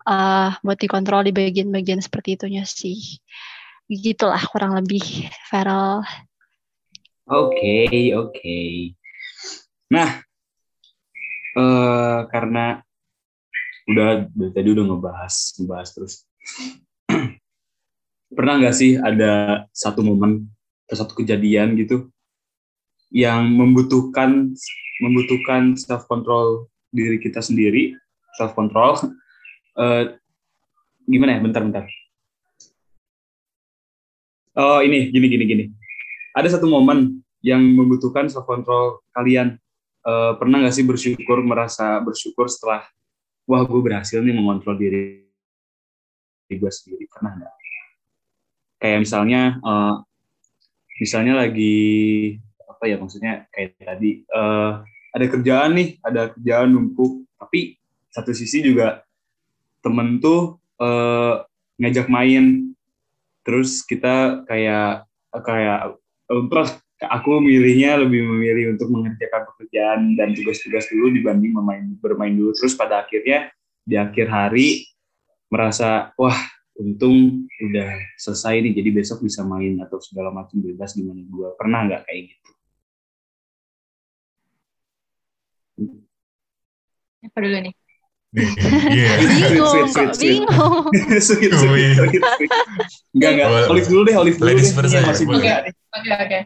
uh, 0.08 0.54
buat 0.64 0.78
dikontrol 0.78 1.26
di 1.26 1.32
bagian-bagian 1.34 2.00
seperti 2.02 2.38
itunya 2.38 2.62
sih. 2.64 3.20
Gitulah 3.88 4.40
kurang 4.52 4.76
lebih, 4.76 5.32
Feral. 5.48 6.04
Oke, 7.28 7.88
okay, 7.88 8.16
oke. 8.16 8.32
Okay. 8.36 8.92
Nah, 9.92 10.20
uh, 11.56 12.28
karena 12.28 12.82
udah 13.88 14.28
tadi 14.52 14.68
udah 14.68 14.84
ngebahas, 14.84 15.34
ngebahas 15.56 15.88
terus. 15.96 16.14
Pernah 18.36 18.54
nggak 18.60 18.76
sih 18.76 19.00
ada 19.00 19.64
satu 19.72 20.04
momen 20.04 20.44
atau 20.84 21.04
satu 21.04 21.16
kejadian 21.16 21.76
gitu 21.80 22.12
yang 23.08 23.48
membutuhkan 23.48 24.52
membutuhkan 25.00 25.72
self 25.80 26.04
control 26.04 26.68
diri 26.92 27.16
kita 27.16 27.40
sendiri 27.40 27.96
self 28.36 28.52
control 28.52 29.00
uh, 29.80 30.12
gimana 31.12 31.36
ya? 31.36 31.40
Bentar 31.40 31.64
bentar. 31.64 31.84
Oh 34.58 34.84
ini 34.84 35.08
gini 35.08 35.26
gini 35.32 35.44
gini. 35.48 35.64
Ada 36.36 36.58
satu 36.58 36.68
momen 36.68 37.24
yang 37.40 37.62
membutuhkan 37.62 38.28
self 38.28 38.44
control 38.44 39.00
kalian 39.16 39.56
uh, 40.08 40.32
pernah 40.40 40.64
nggak 40.64 40.74
sih 40.74 40.86
bersyukur 40.88 41.44
merasa 41.44 42.00
bersyukur 42.00 42.48
setelah 42.48 42.88
wah 43.44 43.62
gue 43.64 43.80
berhasil 43.80 44.24
nih 44.24 44.32
mengontrol 44.32 44.76
diri 44.80 45.28
gue 46.48 46.72
sendiri. 46.72 47.04
Pernah 47.12 47.32
nggak? 47.36 47.54
Kayak 48.80 48.98
misalnya 49.04 49.42
uh, 49.60 49.94
misalnya 50.96 51.34
lagi 51.36 51.76
apa 52.64 52.84
ya 52.88 52.96
maksudnya 52.96 53.44
kayak 53.52 53.76
tadi 53.76 54.24
uh, 54.32 54.80
ada 55.12 55.26
kerjaan 55.28 55.76
nih 55.76 55.88
ada 56.00 56.32
kerjaan 56.32 56.72
numpuk. 56.72 57.28
Tapi 57.36 57.76
satu 58.08 58.32
sisi 58.32 58.64
juga 58.64 59.04
temen 59.84 60.18
tuh 60.24 60.56
uh, 60.80 61.44
ngajak 61.76 62.08
main. 62.08 62.72
Terus 63.44 63.84
kita 63.84 64.44
kayak 64.44 65.08
kayak 65.44 65.96
terus 66.28 66.76
aku 67.06 67.38
milihnya 67.38 68.02
lebih 68.02 68.26
memilih 68.26 68.74
untuk 68.74 68.90
mengerjakan 68.90 69.46
pekerjaan 69.54 70.18
dan 70.18 70.34
tugas-tugas 70.34 70.90
dulu 70.90 71.14
dibanding 71.14 71.54
bermain 71.54 71.84
bermain 72.02 72.34
dulu 72.34 72.50
terus 72.58 72.74
pada 72.74 73.06
akhirnya 73.06 73.54
di 73.86 73.94
akhir 73.94 74.26
hari 74.26 74.82
merasa 75.46 76.10
wah 76.18 76.36
untung 76.78 77.46
udah 77.62 77.90
selesai 78.18 78.62
nih 78.62 78.72
jadi 78.82 78.90
besok 78.90 79.22
bisa 79.22 79.46
main 79.46 79.78
atau 79.82 80.02
segala 80.02 80.34
macam 80.34 80.58
bebas 80.58 80.94
gimana 80.94 81.22
gue 81.22 81.48
pernah 81.54 81.86
nggak 81.86 82.02
kayak 82.06 82.22
gitu 82.34 82.50
Apa 87.18 87.38
dulu 87.42 87.58
nih? 87.66 87.74
Iya. 88.34 89.10
Bingung, 89.18 89.88
kok 89.96 90.14
bingung. 90.20 90.84
sweet, 91.22 91.22
sweet, 91.22 91.52
sweet, 91.54 91.94
sweet. 91.96 92.22
Enggak, 93.16 93.30
enggak. 93.34 93.48
Olive 93.72 93.88
dulu 93.88 94.02
deh, 94.06 94.14
Olive 94.14 94.36
dulu 94.38 94.46
Ladies 94.52 94.70
deh. 94.70 94.76
first 94.76 94.92
aja, 94.94 95.06
masih. 95.08 95.26
Oke, 95.26 96.10
oke. 96.12 96.38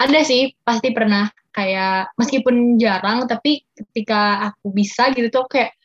Ada 0.00 0.20
sih, 0.24 0.56
pasti 0.64 0.92
pernah 0.96 1.28
kayak 1.52 2.12
meskipun 2.20 2.76
jarang 2.76 3.24
tapi 3.24 3.64
ketika 3.72 4.52
aku 4.52 4.72
bisa 4.72 5.08
gitu 5.16 5.32
tuh 5.32 5.48
kayak 5.48 5.76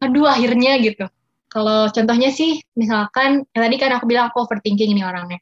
aduh 0.00 0.28
akhirnya 0.28 0.76
gitu. 0.80 1.08
Kalau 1.48 1.88
contohnya 1.88 2.28
sih 2.34 2.60
misalkan 2.76 3.46
ya 3.54 3.58
tadi 3.64 3.76
kan 3.80 3.94
aku 3.96 4.04
bilang 4.04 4.28
aku 4.28 4.44
overthinking 4.44 4.92
ini 4.96 5.04
orangnya. 5.04 5.40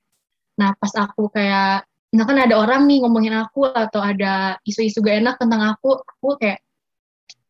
Nah, 0.61 0.77
pas 0.77 0.93
aku 0.95 1.33
kayak 1.33 1.89
misalkan 2.13 2.39
ada 2.39 2.61
orang 2.61 2.85
nih 2.85 3.01
ngomongin 3.03 3.35
aku 3.41 3.67
atau 3.73 4.05
ada 4.05 4.61
isu-isu 4.69 5.01
gak 5.01 5.25
enak 5.25 5.35
tentang 5.41 5.65
aku, 5.73 5.97
aku 5.97 6.37
kayak 6.37 6.61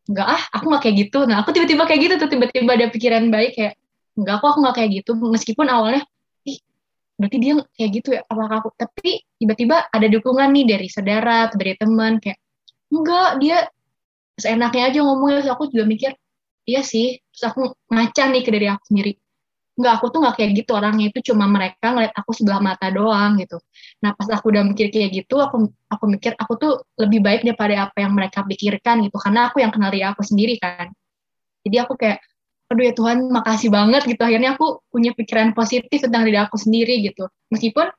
enggak 0.06 0.28
ah, 0.28 0.42
aku 0.54 0.64
nggak 0.70 0.82
kayak 0.86 0.96
gitu. 1.08 1.18
Nah, 1.26 1.42
aku 1.42 1.50
tiba-tiba 1.50 1.82
kayak 1.84 2.00
gitu 2.06 2.14
tuh, 2.22 2.28
tiba-tiba 2.30 2.70
ada 2.74 2.86
pikiran 2.88 3.28
baik 3.34 3.58
kayak 3.58 3.74
enggak 4.14 4.34
aku 4.38 4.46
aku 4.54 4.58
nggak 4.62 4.76
kayak 4.78 4.90
gitu 5.02 5.10
meskipun 5.18 5.66
awalnya 5.66 6.02
berarti 7.22 7.38
dia 7.38 7.54
kayak 7.78 7.90
gitu 8.02 8.08
ya 8.18 8.26
apakah 8.26 8.58
aku. 8.58 8.68
Tapi 8.74 9.22
tiba-tiba 9.38 9.86
ada 9.86 10.06
dukungan 10.10 10.50
nih 10.50 10.64
dari 10.66 10.86
saudara 10.90 11.46
atau 11.46 11.54
dari 11.54 11.78
teman 11.78 12.18
kayak 12.18 12.42
enggak 12.90 13.30
dia 13.38 13.58
seenaknya 14.34 14.82
aja 14.90 14.98
ngomongnya. 15.06 15.46
Terus 15.46 15.52
aku 15.54 15.70
juga 15.70 15.84
mikir 15.86 16.10
iya 16.66 16.82
sih. 16.82 17.22
Terus 17.30 17.44
aku 17.46 17.60
ngaca 17.94 18.24
nih 18.34 18.42
ke 18.42 18.50
dari 18.50 18.66
aku 18.66 18.82
sendiri. 18.90 19.12
Enggak 19.78 19.92
aku 20.02 20.06
tuh 20.10 20.18
nggak 20.26 20.34
kayak 20.34 20.50
gitu 20.58 20.70
orangnya. 20.74 21.06
Itu 21.14 21.20
cuma 21.30 21.46
mereka 21.46 21.86
ngeliat 21.94 22.14
aku 22.18 22.30
sebelah 22.34 22.58
mata 22.58 22.90
doang 22.90 23.38
gitu. 23.38 23.62
Nah 24.02 24.10
pas 24.18 24.26
aku 24.26 24.50
udah 24.50 24.66
mikir 24.66 24.90
kayak 24.90 25.14
gitu 25.22 25.38
aku 25.38 25.70
aku 25.86 26.04
mikir 26.10 26.34
aku 26.34 26.58
tuh 26.58 26.72
lebih 26.98 27.22
baik 27.22 27.46
daripada 27.46 27.86
apa 27.86 28.02
yang 28.02 28.18
mereka 28.18 28.42
pikirkan 28.42 29.06
gitu. 29.06 29.14
Karena 29.22 29.46
aku 29.46 29.62
yang 29.62 29.70
kenal 29.70 29.94
diri 29.94 30.02
aku 30.02 30.26
sendiri 30.26 30.58
kan. 30.58 30.90
Jadi 31.62 31.76
aku 31.78 31.94
kayak 31.94 32.18
aduh 32.72 32.84
ya 32.88 32.94
Tuhan 32.96 33.28
makasih 33.28 33.68
banget 33.68 34.02
gitu. 34.08 34.22
Akhirnya 34.24 34.56
aku 34.56 34.80
punya 34.88 35.12
pikiran 35.12 35.52
positif 35.52 36.00
tentang 36.00 36.24
diri 36.24 36.40
aku 36.40 36.56
sendiri 36.56 37.04
gitu. 37.04 37.28
Meskipun 37.52 37.92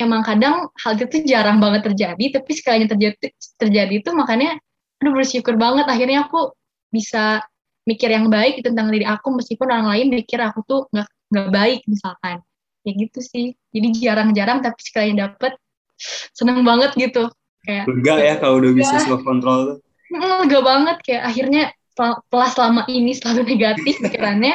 emang 0.00 0.24
kadang 0.24 0.72
hal 0.80 0.96
itu 0.96 1.22
jarang 1.28 1.60
banget 1.60 1.92
terjadi 1.92 2.40
tapi 2.40 2.50
sekalinya 2.56 2.88
terjadi 2.96 3.30
terjadi 3.60 3.94
itu 4.02 4.10
makanya 4.16 4.56
aduh 5.04 5.12
bersyukur 5.12 5.60
banget. 5.60 5.84
Akhirnya 5.86 6.24
aku 6.24 6.56
bisa 6.88 7.44
mikir 7.84 8.08
yang 8.08 8.32
baik 8.32 8.64
tentang 8.64 8.88
diri 8.88 9.04
aku 9.04 9.28
meskipun 9.36 9.68
orang 9.68 9.92
lain 9.92 10.06
mikir 10.08 10.40
aku 10.40 10.64
tuh 10.64 10.80
nggak 10.88 11.08
nggak 11.30 11.48
baik 11.52 11.80
misalkan. 11.84 12.40
Ya 12.84 12.92
gitu 12.96 13.20
sih. 13.20 13.52
Jadi 13.72 13.88
jarang-jarang 14.00 14.64
tapi 14.64 14.80
sekalinya 14.80 15.28
dapet. 15.28 15.56
Seneng 16.32 16.64
banget 16.64 16.96
gitu. 16.96 17.28
Kayak 17.64 17.84
Lega 17.88 18.14
ya 18.20 18.34
kalau 18.40 18.60
udah 18.60 18.72
bisa 18.72 18.96
Lega. 18.96 19.04
self 19.08 19.22
control 19.24 19.58
tuh. 19.68 19.76
"Mm, 20.12 20.48
lega 20.48 20.60
banget. 20.60 20.96
Kayak 21.04 21.22
akhirnya 21.32 21.62
setelah 21.94 22.50
selama 22.50 22.82
ini 22.90 23.14
selalu 23.14 23.42
negatif 23.54 23.94
pikirannya 24.02 24.54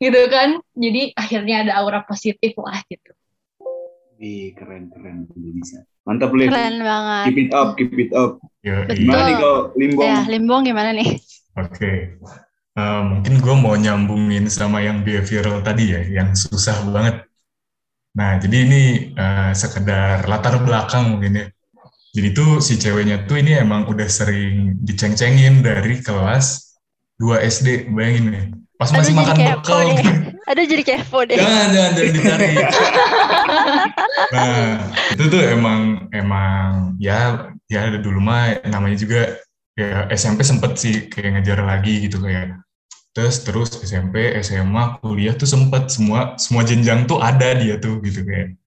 gitu 0.00 0.20
kan 0.28 0.60
jadi 0.76 1.12
akhirnya 1.16 1.56
ada 1.66 1.72
aura 1.80 2.04
positif 2.04 2.54
lah 2.60 2.80
gitu 2.88 3.12
Ih, 4.20 4.52
keren 4.52 4.92
keren 4.92 5.24
bisa. 5.32 5.80
Mantap 6.04 6.36
Liv. 6.36 6.52
Keren 6.52 6.84
banget. 6.84 7.24
Keep 7.32 7.38
it 7.40 7.50
up, 7.56 7.68
keep 7.72 7.96
it 7.96 8.12
up. 8.12 8.36
Ya, 8.60 8.84
Betul. 8.84 9.00
Gimana 9.00 9.20
nih 9.24 9.34
kalau 9.40 9.60
Limbong? 9.80 10.04
Ya, 10.04 10.18
Limbong 10.28 10.62
gimana 10.68 10.90
nih? 10.92 11.08
Oke, 11.56 12.20
Eh, 12.80 13.02
mungkin 13.02 13.34
gue 13.42 13.54
mau 13.58 13.74
nyambungin 13.74 14.46
sama 14.46 14.78
yang 14.78 15.02
behavioral 15.02 15.58
tadi 15.60 15.90
ya, 15.90 16.00
yang 16.06 16.38
susah 16.38 16.86
banget. 16.86 17.26
Nah, 18.14 18.38
jadi 18.38 18.56
ini 18.66 18.82
eh, 19.14 19.52
sekedar 19.52 20.22
latar 20.30 20.62
belakang 20.62 21.18
mungkin 21.18 21.32
ya. 21.34 21.46
Jadi 22.10 22.28
tuh 22.34 22.58
si 22.58 22.74
ceweknya 22.74 23.22
tuh 23.30 23.38
ini 23.38 23.54
emang 23.54 23.86
udah 23.86 24.08
sering 24.10 24.74
diceng-cengin 24.82 25.62
dari 25.62 26.02
kelas 26.02 26.74
2 27.22 27.38
SD, 27.46 27.92
bayangin 27.94 28.24
nih. 28.34 28.44
Pas 28.80 28.90
masih 28.90 29.12
makan 29.12 29.36
bekal 29.36 29.80
gitu. 29.92 30.10
Ada 30.48 30.62
jadi 30.66 30.82
kepo 30.82 31.22
deh. 31.28 31.36
Jangan, 31.38 31.68
jangan, 31.70 31.92
jangan 31.94 32.12
dicari. 32.16 32.48
nah, 34.34 34.72
itu 35.14 35.24
tuh 35.30 35.42
emang 35.46 36.10
emang 36.10 36.96
ya 36.98 37.52
ya 37.70 37.92
dulu 37.94 38.18
mah 38.18 38.58
namanya 38.66 38.96
juga 38.98 39.38
ya 39.78 40.10
SMP 40.10 40.42
sempet 40.42 40.74
sih 40.80 40.94
kayak 41.06 41.38
ngejar 41.38 41.62
lagi 41.62 42.08
gitu 42.08 42.18
kayak 42.18 42.58
terus 43.14 43.42
terus 43.46 43.70
SMP 43.78 44.34
SMA 44.42 44.98
kuliah 44.98 45.34
tuh 45.34 45.46
sempet 45.46 45.90
semua 45.90 46.34
semua 46.38 46.62
jenjang 46.66 47.06
tuh 47.06 47.22
ada 47.22 47.54
dia 47.54 47.78
tuh 47.78 48.02
gitu 48.02 48.26
kayak 48.26 48.59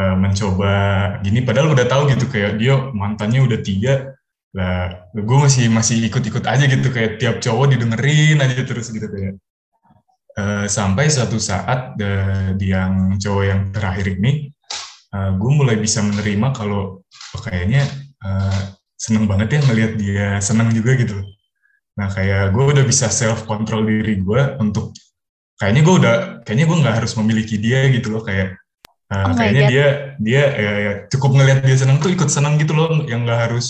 uh, 0.00 0.16
mencoba 0.16 0.72
gini 1.20 1.44
padahal 1.44 1.76
udah 1.76 1.84
tahu 1.84 2.08
gitu 2.16 2.24
kayak 2.32 2.56
dia 2.56 2.80
mantannya 2.96 3.44
udah 3.44 3.60
tiga 3.60 4.16
lah 4.50 5.06
gue 5.14 5.38
masih 5.38 5.70
masih 5.70 6.10
ikut-ikut 6.10 6.42
aja 6.42 6.64
gitu 6.66 6.90
kayak 6.90 7.22
tiap 7.22 7.38
cowok 7.38 7.70
didengerin 7.70 8.42
aja 8.42 8.66
terus 8.66 8.90
gitu 8.90 9.06
kayak. 9.06 9.38
Uh, 10.34 10.66
sampai 10.70 11.10
suatu 11.10 11.42
saat 11.42 11.98
uh, 11.98 12.54
yang 12.58 13.18
cowok 13.18 13.44
yang 13.46 13.60
terakhir 13.74 14.14
ini 14.14 14.50
uh, 15.14 15.34
gue 15.34 15.50
mulai 15.50 15.76
bisa 15.78 16.02
menerima 16.06 16.54
kalau 16.54 17.02
oh, 17.02 17.40
kayaknya 17.42 17.82
uh, 18.22 18.74
seneng 18.94 19.26
banget 19.26 19.58
ya 19.58 19.60
ngelihat 19.66 19.92
dia 19.98 20.28
seneng 20.38 20.70
juga 20.70 20.94
gitu 20.98 21.18
nah 21.98 22.06
kayak 22.08 22.54
gue 22.54 22.64
udah 22.64 22.84
bisa 22.86 23.10
self 23.10 23.44
control 23.44 23.84
diri 23.84 24.22
gue 24.22 24.42
untuk 24.62 24.94
kayaknya 25.58 25.82
gue 25.82 25.94
udah 25.98 26.14
kayaknya 26.46 26.66
gue 26.70 26.78
nggak 26.78 26.96
harus 27.02 27.12
memiliki 27.18 27.58
dia 27.58 27.90
gitu 27.90 28.14
loh 28.14 28.22
kayak 28.22 28.56
uh, 29.10 29.30
oh 29.30 29.34
kayaknya 29.34 29.62
dia 29.68 29.86
dia 30.16 30.42
ya, 30.54 30.72
ya 30.78 30.92
cukup 31.10 31.36
ngelihat 31.36 31.60
dia 31.66 31.76
seneng 31.76 31.98
tuh 31.98 32.10
ikut 32.14 32.30
seneng 32.30 32.56
gitu 32.56 32.72
loh. 32.72 33.02
Yang 33.04 33.20
nggak 33.26 33.40
harus 33.48 33.66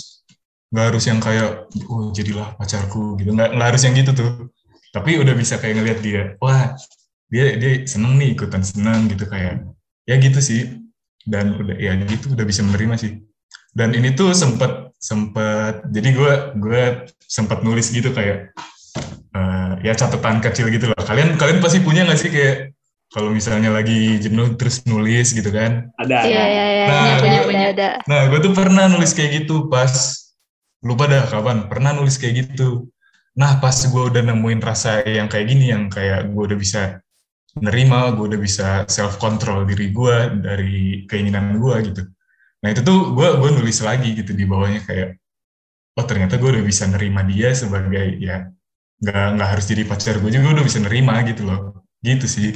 nggak 0.71 0.85
harus 0.93 1.03
yang 1.09 1.19
kayak 1.19 1.49
oh 1.89 2.09
jadilah 2.15 2.55
pacarku 2.55 3.19
gitu. 3.19 3.33
Nggak 3.33 3.49
nggak 3.57 3.67
harus 3.73 3.81
yang 3.83 3.95
gitu 3.97 4.11
tuh. 4.13 4.31
Tapi 4.91 5.11
udah 5.19 5.33
bisa 5.35 5.57
kayak 5.57 5.75
ngelihat 5.81 5.99
dia 6.03 6.23
wah 6.39 6.75
dia 7.31 7.55
dia 7.55 7.83
seneng 7.87 8.19
nih 8.19 8.35
ikutan 8.35 8.63
seneng 8.63 9.09
gitu 9.09 9.25
kayak 9.25 9.65
ya 10.07 10.15
gitu 10.21 10.39
sih. 10.39 10.81
Dan 11.21 11.57
udah 11.57 11.77
ya 11.77 11.93
gitu 12.05 12.33
udah 12.33 12.45
bisa 12.45 12.61
menerima 12.65 12.95
sih. 12.97 13.21
Dan 13.71 13.95
ini 13.95 14.11
tuh 14.13 14.35
sempet 14.35 14.91
sempet 15.01 15.81
jadi 15.89 16.09
gue 16.13 16.33
gue 16.61 16.81
sempat 17.25 17.65
nulis 17.65 17.89
gitu 17.89 18.13
kayak 18.13 18.53
uh, 19.33 19.73
ya 19.81 19.97
catatan 19.97 20.37
kecil 20.43 20.69
gitu 20.69 20.93
lah 20.93 21.01
kalian 21.01 21.39
kalian 21.41 21.57
pasti 21.57 21.81
punya 21.81 22.05
nggak 22.05 22.19
sih 22.21 22.29
kayak 22.29 22.75
kalau 23.11 23.29
misalnya 23.35 23.75
lagi 23.75 24.23
jenuh 24.23 24.55
terus 24.55 24.87
nulis 24.87 25.35
gitu 25.35 25.51
kan. 25.51 25.91
Ada 25.99 26.17
iya 26.23 26.43
iya 26.47 26.65
iya 26.71 26.85
nah, 26.87 27.19
punya 27.19 27.41
punya 27.43 27.65
ada 27.75 27.89
nah 28.07 28.21
gue 28.31 28.39
tuh 28.39 28.53
pernah 28.55 28.87
nulis 28.87 29.11
kayak 29.11 29.43
gitu 29.43 29.67
pas 29.67 29.91
lupa 30.81 31.05
dah 31.05 31.27
kapan 31.27 31.67
pernah 31.67 31.91
nulis 31.91 32.15
kayak 32.17 32.47
gitu. 32.47 32.87
Nah 33.35 33.59
pas 33.59 33.75
gue 33.75 34.03
udah 34.11 34.23
nemuin 34.23 34.59
rasa 34.63 35.03
yang 35.03 35.27
kayak 35.27 35.45
gini 35.51 35.69
yang 35.69 35.91
kayak 35.91 36.31
gue 36.31 36.43
udah 36.51 36.57
bisa 36.57 37.03
nerima 37.59 38.15
gue 38.15 38.31
udah 38.31 38.39
bisa 38.39 38.67
self 38.87 39.19
control 39.19 39.67
diri 39.67 39.91
gue 39.91 40.15
dari 40.39 41.03
keinginan 41.05 41.59
gue 41.59 41.75
gitu. 41.91 42.01
Nah 42.63 42.69
itu 42.71 42.81
tuh 42.81 43.11
gue 43.11 43.27
gue 43.43 43.49
nulis 43.59 43.77
lagi 43.83 44.15
gitu 44.15 44.31
di 44.31 44.47
bawahnya 44.47 44.87
kayak 44.87 45.19
oh 45.99 46.05
ternyata 46.07 46.39
gue 46.39 46.47
udah 46.47 46.63
bisa 46.63 46.87
nerima 46.87 47.27
dia 47.27 47.51
sebagai 47.51 48.15
ya 48.23 48.47
nggak 49.03 49.27
nggak 49.35 49.49
harus 49.51 49.65
jadi 49.67 49.83
pacar 49.83 50.15
gue 50.23 50.31
juga 50.31 50.55
udah 50.55 50.63
bisa 50.63 50.79
nerima 50.79 51.19
gitu 51.27 51.43
loh. 51.43 51.83
Gitu 52.01 52.25
sih 52.25 52.55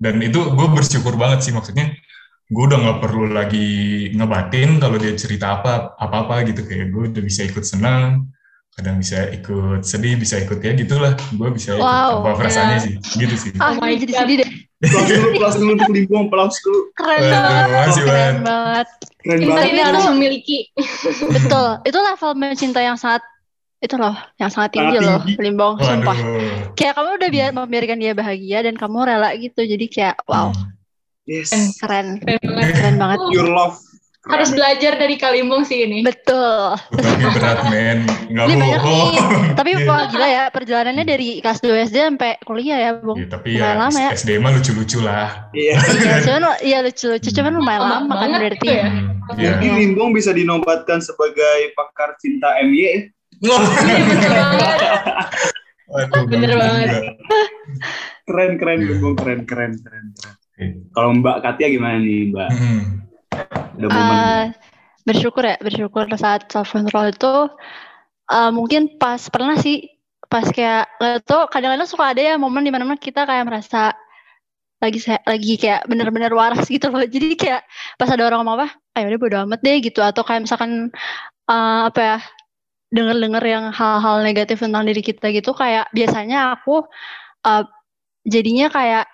dan 0.00 0.18
itu 0.24 0.40
gue 0.56 0.68
bersyukur 0.72 1.14
banget 1.20 1.44
sih 1.44 1.52
maksudnya 1.52 1.92
gue 2.50 2.64
udah 2.66 2.78
nggak 2.82 2.98
perlu 2.98 3.30
lagi 3.30 4.10
ngebatin 4.16 4.80
kalau 4.82 4.96
dia 4.98 5.14
cerita 5.14 5.60
apa 5.60 5.94
apa 5.94 6.16
apa 6.26 6.34
gitu 6.48 6.66
kayak 6.66 6.90
gue 6.90 7.14
udah 7.14 7.22
bisa 7.22 7.46
ikut 7.46 7.62
senang 7.62 8.26
kadang 8.74 8.98
bisa 8.98 9.28
ikut 9.30 9.84
sedih 9.84 10.16
bisa 10.16 10.40
ikut 10.40 10.58
ya 10.58 10.72
gitulah 10.74 11.14
gue 11.14 11.48
bisa 11.52 11.76
ikut 11.76 11.84
wow, 11.84 12.24
apa 12.24 12.30
perasaannya 12.40 12.78
ya. 12.80 12.84
sih 12.88 12.94
gitu 13.20 13.34
sih 13.38 13.50
ah, 13.60 13.76
oh 13.76 13.86
jadi 13.86 14.14
sedih 14.24 14.36
deh 14.42 14.50
Pelas 14.80 15.12
dulu, 15.12 15.28
pelas 15.36 15.54
dulu 15.60 15.70
untuk 15.76 15.92
dibuang, 15.92 16.26
pelas 16.32 16.56
dulu. 16.64 16.80
Keren 16.96 17.20
banget, 17.20 17.68
Masih 17.68 18.02
keren 18.08 18.36
banget. 18.40 18.88
Keren 19.20 19.38
Cinta 19.44 19.52
banget. 19.52 19.72
ini 19.76 19.80
harus 19.84 20.04
memiliki. 20.08 20.58
Betul, 21.36 21.68
itu 21.84 21.98
level 22.00 22.32
mencinta 22.40 22.80
yang 22.80 22.96
sangat 22.96 23.20
itu 23.80 23.96
loh, 23.96 24.12
yang 24.36 24.48
sangat 24.48 24.70
tinggi 24.72 24.96
Sangat 24.96 25.08
loh. 25.08 25.20
Limbong, 25.36 25.74
sumpah. 25.76 26.12
Waduh. 26.14 26.76
Kayak 26.76 26.92
kamu 26.94 27.10
udah 27.16 27.30
biar 27.30 27.48
membiarkan 27.50 27.96
dia 27.96 28.12
bahagia 28.12 28.58
dan 28.60 28.74
kamu 28.74 28.98
rela 29.02 29.30
gitu, 29.34 29.60
jadi 29.60 29.86
kayak 29.86 30.16
wow, 30.24 30.52
Hmm. 30.52 30.76
Yes. 31.26 31.52
keren, 31.78 32.18
Keren 32.18 32.42
banget. 32.42 32.74
keren 32.74 32.96
banget. 32.96 33.18
Your 33.30 33.48
love. 33.48 33.78
Harus 34.20 34.50
belajar 34.50 34.98
dari 34.98 35.16
Kalimbong 35.16 35.64
sih 35.64 35.80
ini. 35.80 36.02
Betul. 36.02 36.76
tapi 36.92 37.24
berat 37.32 37.60
men 37.66 38.04
nggak 38.28 38.44
Ini 38.44 38.54
banyak 38.54 38.82
nih. 38.82 39.04
Tapi 39.58 39.70
Iya. 39.72 39.86
wah 39.86 40.02
gila 40.06 40.28
ya 40.28 40.44
perjalanannya 40.48 41.04
dari 41.06 41.28
kelas 41.40 41.60
2 41.60 41.86
SD 41.86 41.96
sampai 41.96 42.36
kuliah 42.42 42.76
ya, 42.78 42.90
Bung. 42.94 43.16
Iya, 43.16 43.28
tapi 43.30 43.56
Lumayan 43.56 43.64
ya, 43.70 43.80
lama 43.80 43.98
ya. 43.98 44.10
SD 44.12 44.30
mah 44.36 44.50
lucu-lucu 44.52 44.98
lah 45.00 45.48
Iya. 45.50 45.74
Iya, 45.96 46.14
cuman 46.20 46.42
iya 46.60 46.78
lucu-lucu, 46.80 47.28
cuman 47.30 47.52
lumayan 47.54 47.80
Lama 47.80 47.94
lama 48.02 48.14
kan 48.18 48.30
berarti. 48.36 48.60
tuh 48.60 48.74
ya. 48.74 48.86
Hmm, 48.86 49.08
iya. 49.38 49.50
Mungkin 49.56 49.72
Limbong 49.78 50.10
bisa 50.12 50.30
dinobatkan 50.30 51.00
sebagai 51.00 51.72
pakar 51.72 52.12
cinta 52.18 52.60
MY. 52.60 53.08
Bener 53.38 54.30
banget. 54.34 54.78
Waduh, 55.90 56.22
Bener 56.26 56.52
banget. 56.54 56.88
Keren, 58.26 58.52
keren. 58.58 58.78
Limbong. 58.86 59.14
Keren, 59.18 59.40
keren, 59.46 59.72
keren. 59.82 60.06
keren. 60.14 60.34
Oke. 60.60 60.64
Kalau 60.94 61.10
Mbak 61.18 61.36
Katia 61.42 61.68
gimana 61.72 61.96
nih, 61.98 62.30
Mbak? 62.30 62.50
Hmm. 62.52 62.82
Ada 63.80 63.86
momen. 63.88 64.14
Eh, 64.14 64.44
bersyukur 65.08 65.42
ya, 65.42 65.56
bersyukur 65.58 66.04
saat 66.14 66.46
self 66.52 66.70
control 66.70 67.10
itu 67.10 67.34
eh, 68.30 68.50
mungkin 68.52 69.00
pas 69.00 69.18
pernah 69.32 69.56
sih 69.58 69.88
pas 70.30 70.46
kayak 70.46 70.86
tau 71.26 71.50
kadang-kadang 71.50 71.90
suka 71.90 72.14
ada 72.14 72.22
ya 72.22 72.34
momen 72.38 72.62
di 72.62 72.70
mana 72.70 72.86
mana 72.86 72.94
kita 72.94 73.26
kayak 73.26 73.50
merasa 73.50 73.90
lagi 74.78 75.02
lagi 75.26 75.58
kayak 75.58 75.90
bener-bener 75.90 76.30
waras 76.30 76.70
gitu 76.70 76.86
loh 76.86 77.02
jadi 77.02 77.34
kayak 77.34 77.66
pas 77.98 78.06
ada 78.06 78.30
orang 78.30 78.46
ngomong 78.46 78.62
apa 78.62 78.68
ayo 78.94 79.10
udah 79.10 79.18
bodo 79.18 79.36
amat 79.42 79.60
deh 79.66 79.82
gitu 79.82 79.98
atau 79.98 80.22
kayak 80.22 80.46
misalkan 80.46 80.94
eh, 81.50 81.80
apa 81.82 81.98
ya 81.98 82.16
denger-denger 82.90 83.44
yang 83.46 83.64
hal-hal 83.70 84.22
negatif 84.26 84.62
tentang 84.62 84.82
diri 84.86 85.02
kita 85.02 85.30
gitu 85.30 85.54
kayak 85.54 85.86
biasanya 85.94 86.58
aku 86.58 86.84
eh, 87.46 87.64
jadinya 88.26 88.68
kayak 88.68 89.04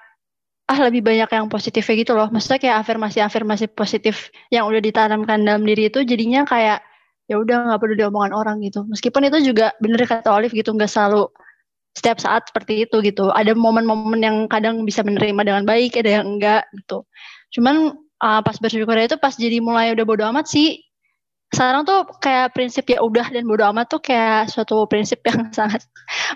ah 0.67 0.79
lebih 0.83 1.03
banyak 1.07 1.31
yang 1.31 1.47
positifnya 1.47 1.95
gitu 2.03 2.13
loh. 2.19 2.27
Maksudnya 2.27 2.59
kayak 2.59 2.77
afirmasi-afirmasi 2.83 3.71
positif 3.71 4.35
yang 4.51 4.67
udah 4.67 4.83
ditanamkan 4.83 5.39
dalam 5.47 5.63
diri 5.63 5.87
itu 5.87 6.03
jadinya 6.03 6.43
kayak 6.43 6.83
ya 7.31 7.39
udah 7.39 7.71
nggak 7.71 7.81
peduli 7.83 8.03
omongan 8.03 8.35
orang 8.35 8.57
gitu. 8.67 8.83
Meskipun 8.91 9.31
itu 9.31 9.55
juga 9.55 9.71
bener 9.79 10.03
kata 10.03 10.27
Olive 10.35 10.55
gitu 10.55 10.75
nggak 10.75 10.91
selalu 10.91 11.31
setiap 11.95 12.19
saat 12.19 12.51
seperti 12.51 12.83
itu 12.83 12.99
gitu. 13.07 13.31
Ada 13.31 13.55
momen-momen 13.55 14.21
yang 14.21 14.37
kadang 14.51 14.83
bisa 14.83 15.07
menerima 15.07 15.41
dengan 15.47 15.63
baik 15.63 16.03
ada 16.03 16.11
yang 16.23 16.27
enggak 16.35 16.67
gitu. 16.75 17.07
Cuman 17.55 17.95
uh, 18.23 18.41
pas 18.43 18.57
bersyukur 18.59 18.99
itu 18.99 19.17
pas 19.23 19.35
jadi 19.39 19.63
mulai 19.63 19.95
udah 19.95 20.05
bodo 20.05 20.27
amat 20.35 20.51
sih 20.51 20.83
sekarang 21.55 21.87
tuh 21.87 22.05
kayak 22.19 22.53
prinsip 22.53 22.85
ya 22.91 22.99
udah 23.01 23.31
dan 23.31 23.47
bodo 23.47 23.63
amat 23.71 23.87
tuh 23.87 24.03
kayak 24.03 24.51
suatu 24.51 24.83
prinsip 24.91 25.23
yang 25.23 25.49
sangat 25.57 25.87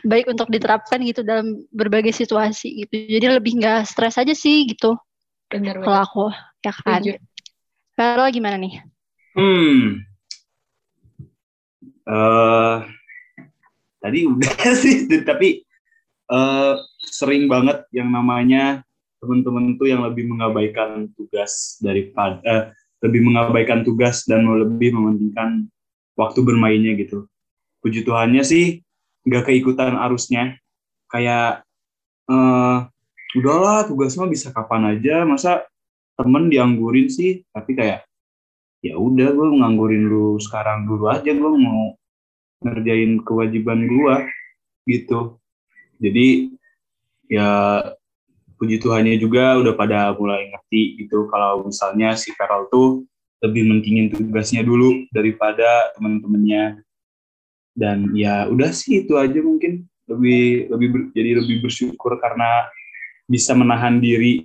baik 0.07 0.31
untuk 0.31 0.47
diterapkan 0.49 1.03
gitu 1.03 1.27
dalam 1.27 1.67
berbagai 1.75 2.15
situasi 2.15 2.87
gitu. 2.87 2.95
Jadi 3.11 3.27
lebih 3.27 3.59
nggak 3.59 3.91
stres 3.91 4.17
aja 4.17 4.33
sih 4.33 4.71
gitu. 4.71 4.95
Bener 5.51 5.83
kalau 5.83 5.99
aku 5.99 6.25
ya 6.63 6.73
kan. 6.73 7.03
Carol 7.99 8.33
gimana 8.33 8.57
nih? 8.57 8.81
Hmm. 9.37 10.01
Eh, 12.11 12.77
tadi 14.01 14.19
udah 14.25 14.53
sih, 14.83 15.05
tapi 15.27 15.63
eh, 16.31 16.75
sering 17.03 17.51
banget 17.51 17.85
yang 17.93 18.09
namanya 18.09 18.81
teman-teman 19.21 19.77
tuh 19.77 19.91
yang 19.91 20.01
lebih 20.01 20.25
mengabaikan 20.33 21.13
tugas 21.13 21.77
daripada 21.85 22.41
eh, 22.41 22.65
lebih 23.01 23.21
mengabaikan 23.25 23.81
tugas 23.83 24.29
dan 24.29 24.45
lebih 24.45 24.93
mementingkan 24.93 25.69
waktu 26.17 26.41
bermainnya 26.45 26.97
gitu. 27.01 27.25
Puji 27.81 28.05
Tuhannya 28.05 28.45
sih 28.45 28.85
nggak 29.25 29.49
keikutan 29.49 29.97
arusnya. 29.97 30.57
Kayak 31.11 31.65
eh, 32.29 32.79
udahlah 33.41 33.89
tugas 33.89 34.15
mah 34.21 34.29
bisa 34.29 34.53
kapan 34.53 34.97
aja, 34.97 35.25
masa 35.25 35.65
temen 36.15 36.53
dianggurin 36.53 37.09
sih. 37.09 37.43
Tapi 37.51 37.73
kayak 37.73 38.05
ya 38.81 38.97
udah 38.97 39.29
gue 39.37 39.49
nganggurin 39.61 40.09
lu 40.09 40.41
sekarang 40.41 40.89
dulu 40.89 41.13
aja 41.13 41.37
gue 41.37 41.53
mau 41.53 41.93
ngerjain 42.65 43.21
kewajiban 43.25 43.85
gue 43.85 44.15
gitu 44.89 45.37
jadi 46.01 46.49
ya 47.29 47.49
puji 48.61 48.77
Tuhannya 48.77 49.17
juga 49.17 49.57
udah 49.57 49.73
pada 49.73 50.13
mulai 50.13 50.53
ngerti 50.53 51.01
gitu 51.01 51.33
kalau 51.33 51.65
misalnya 51.65 52.13
si 52.13 52.37
Carol 52.37 52.69
tuh 52.69 53.09
lebih 53.41 53.65
mentingin 53.73 54.13
tugasnya 54.13 54.61
dulu 54.61 55.09
daripada 55.09 55.89
teman-temannya 55.97 56.85
dan 57.73 58.13
ya 58.13 58.45
udah 58.53 58.69
sih 58.69 59.09
itu 59.09 59.17
aja 59.17 59.41
mungkin 59.41 59.89
lebih 60.05 60.69
lebih 60.69 60.89
ber- 60.93 61.11
jadi 61.17 61.41
lebih 61.41 61.65
bersyukur 61.65 62.21
karena 62.21 62.69
bisa 63.25 63.57
menahan 63.57 63.97
diri 63.97 64.45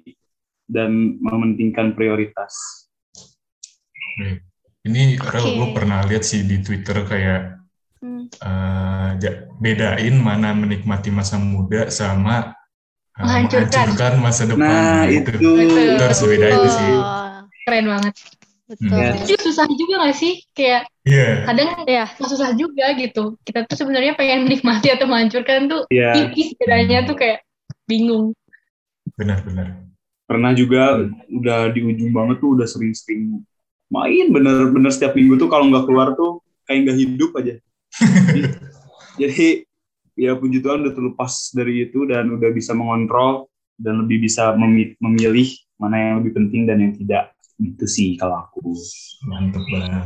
dan 0.63 1.19
mementingkan 1.19 1.91
prioritas 1.91 2.55
Ini 4.85 5.17
Rel, 5.17 5.43
Oke. 5.43 5.55
gue 5.57 5.67
pernah 5.75 6.05
lihat 6.05 6.23
sih 6.23 6.45
di 6.45 6.61
Twitter 6.63 7.03
kayak 7.03 7.41
Hmm. 8.05 8.29
eh, 8.29 9.09
ja- 9.17 9.49
bedain 9.57 10.13
mana 10.21 10.53
menikmati 10.53 11.09
masa 11.09 11.41
muda 11.41 11.89
sama 11.89 12.53
uh, 12.53 12.64
Menghancurkan. 13.15 13.85
menghancurkan 13.95 14.13
masa 14.19 14.43
depan. 14.43 14.59
Nah, 14.59 15.03
gitu. 15.07 15.29
itu. 15.39 15.49
Itu 15.95 16.01
harus 16.03 16.19
dibedain 16.19 16.57
Oh, 16.57 16.67
sih. 16.67 16.93
Keren 17.63 17.85
banget. 17.87 18.13
betul. 18.65 18.97
Yes. 18.97 19.13
Itu 19.13 19.25
juga 19.29 19.39
susah 19.45 19.65
juga 19.69 19.93
gak 20.01 20.15
sih? 20.17 20.33
Kayak 20.51 20.81
Iya. 21.05 21.29
kadang 21.45 21.69
Iya. 21.85 22.05
susah 22.17 22.49
juga 22.53 22.85
gitu. 22.97 23.23
Kita 23.41 23.59
tuh 23.63 23.77
sebenarnya 23.77 24.13
pengen 24.13 24.39
menikmati 24.49 24.89
atau 24.89 25.05
menghancurkan 25.05 25.69
tuh 25.69 25.85
Ya, 25.87 26.11
tipis 26.11 26.57
bedanya 26.57 27.05
tuh 27.05 27.15
kayak 27.15 27.45
bingung. 27.85 28.33
Benar-benar. 29.13 29.85
pernah 30.25 30.57
juga 30.57 31.05
udah 31.29 31.69
di 31.69 31.85
ujung 31.85 32.09
banget 32.09 32.41
tuh 32.41 32.57
udah 32.57 32.65
sering-sering 32.65 33.45
main 33.93 34.33
bener-bener 34.33 34.89
setiap 34.89 35.13
minggu 35.13 35.37
tuh 35.37 35.45
kalau 35.45 35.69
nggak 35.69 35.85
keluar 35.85 36.17
tuh 36.17 36.41
kayak 36.65 36.89
nggak 36.89 36.97
hidup 36.97 37.31
aja. 37.37 37.53
Jadi 39.21 39.69
ya 40.15 40.35
puji 40.35 40.59
Tuhan 40.59 40.83
udah 40.83 40.93
terlepas 40.95 41.51
dari 41.51 41.87
itu 41.87 42.07
dan 42.07 42.31
udah 42.31 42.49
bisa 42.51 42.71
mengontrol 42.71 43.47
dan 43.75 44.03
lebih 44.03 44.23
bisa 44.23 44.55
memi- 44.55 44.95
memilih 44.99 45.51
mana 45.75 45.95
yang 45.99 46.13
lebih 46.23 46.39
penting 46.39 46.63
dan 46.65 46.79
yang 46.79 46.95
tidak. 46.95 47.35
Itu 47.55 47.87
sih 47.87 48.15
kalau 48.15 48.47
aku. 48.47 48.75
Mantep 49.27 49.63
banget. 49.71 50.03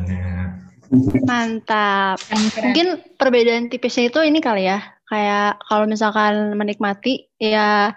Mantap. 1.25 2.17
Mungkin 2.61 2.87
perbedaan 3.17 3.69
tipisnya 3.69 4.09
itu 4.09 4.19
ini 4.21 4.41
kali 4.41 4.65
ya. 4.65 4.81
Kayak 5.05 5.57
kalau 5.65 5.85
misalkan 5.89 6.53
menikmati 6.53 7.29
ya 7.41 7.93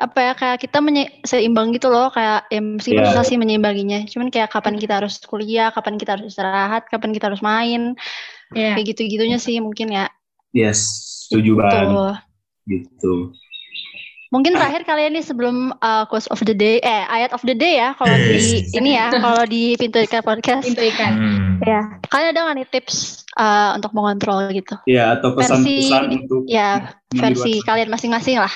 apa 0.00 0.16
ya 0.16 0.32
kayak 0.32 0.64
kita 0.64 0.80
menye- 0.80 1.20
seimbang 1.28 1.76
gitu 1.76 1.92
loh 1.92 2.08
kayak 2.08 2.48
ya 2.48 2.56
meskipun 2.64 3.04
Iya. 3.04 3.12
susah 3.12 3.24
sih 3.28 3.36
menyeimbanginya 3.36 4.08
cuman 4.08 4.32
kayak 4.32 4.48
kapan 4.48 4.80
kita 4.80 4.96
harus 4.96 5.20
kuliah 5.20 5.68
kapan 5.76 6.00
kita 6.00 6.16
harus 6.16 6.32
istirahat 6.32 6.88
kapan 6.88 7.12
kita 7.12 7.28
harus 7.28 7.44
main 7.44 7.92
Iya. 8.56 8.80
kayak 8.80 8.96
gitu 8.96 9.04
gitunya 9.12 9.36
sih 9.36 9.60
mungkin 9.60 9.92
ya 9.92 10.08
Yes, 10.56 10.88
setuju 11.30 11.52
banget 11.54 11.86
tuh 11.86 12.14
gitu. 12.66 13.12
mungkin 14.28 14.52
terakhir 14.52 14.82
kalian 14.82 15.10
nih 15.12 15.22
sebelum 15.22 15.56
uh, 15.76 16.02
quotes 16.04 16.26
of 16.26 16.38
the 16.40 16.52
day 16.52 16.78
eh 16.78 17.02
ayat 17.04 17.30
of 17.30 17.42
the 17.42 17.50
day 17.52 17.78
ya 17.78 17.94
kalau 17.94 18.12
di 18.12 18.34
Yes. 18.36 18.70
ini 18.72 18.90
ya 18.92 19.10
kalau 19.12 19.42
di 19.42 19.74
pintu 19.74 19.98
ikan 20.00 20.22
podcast 20.22 20.62
Pintu 20.64 20.82
ikan. 20.88 21.12
Hmm. 21.12 21.50
ya 21.60 21.80
kalian 22.06 22.30
ada 22.30 22.40
nggak 22.40 22.56
nih 22.56 22.68
tips 22.68 22.96
uh, 23.34 23.74
untuk 23.74 23.90
mengontrol 23.90 24.50
gitu 24.50 24.74
Ya 24.84 25.14
atau 25.14 25.34
pesan-pesan 25.34 25.66
Versi- 26.04 26.18
untuk 26.20 26.42
ya 26.46 26.94
versi 27.10 27.58
kalian 27.60 27.88
masing-masing 27.88 28.38
lah 28.38 28.52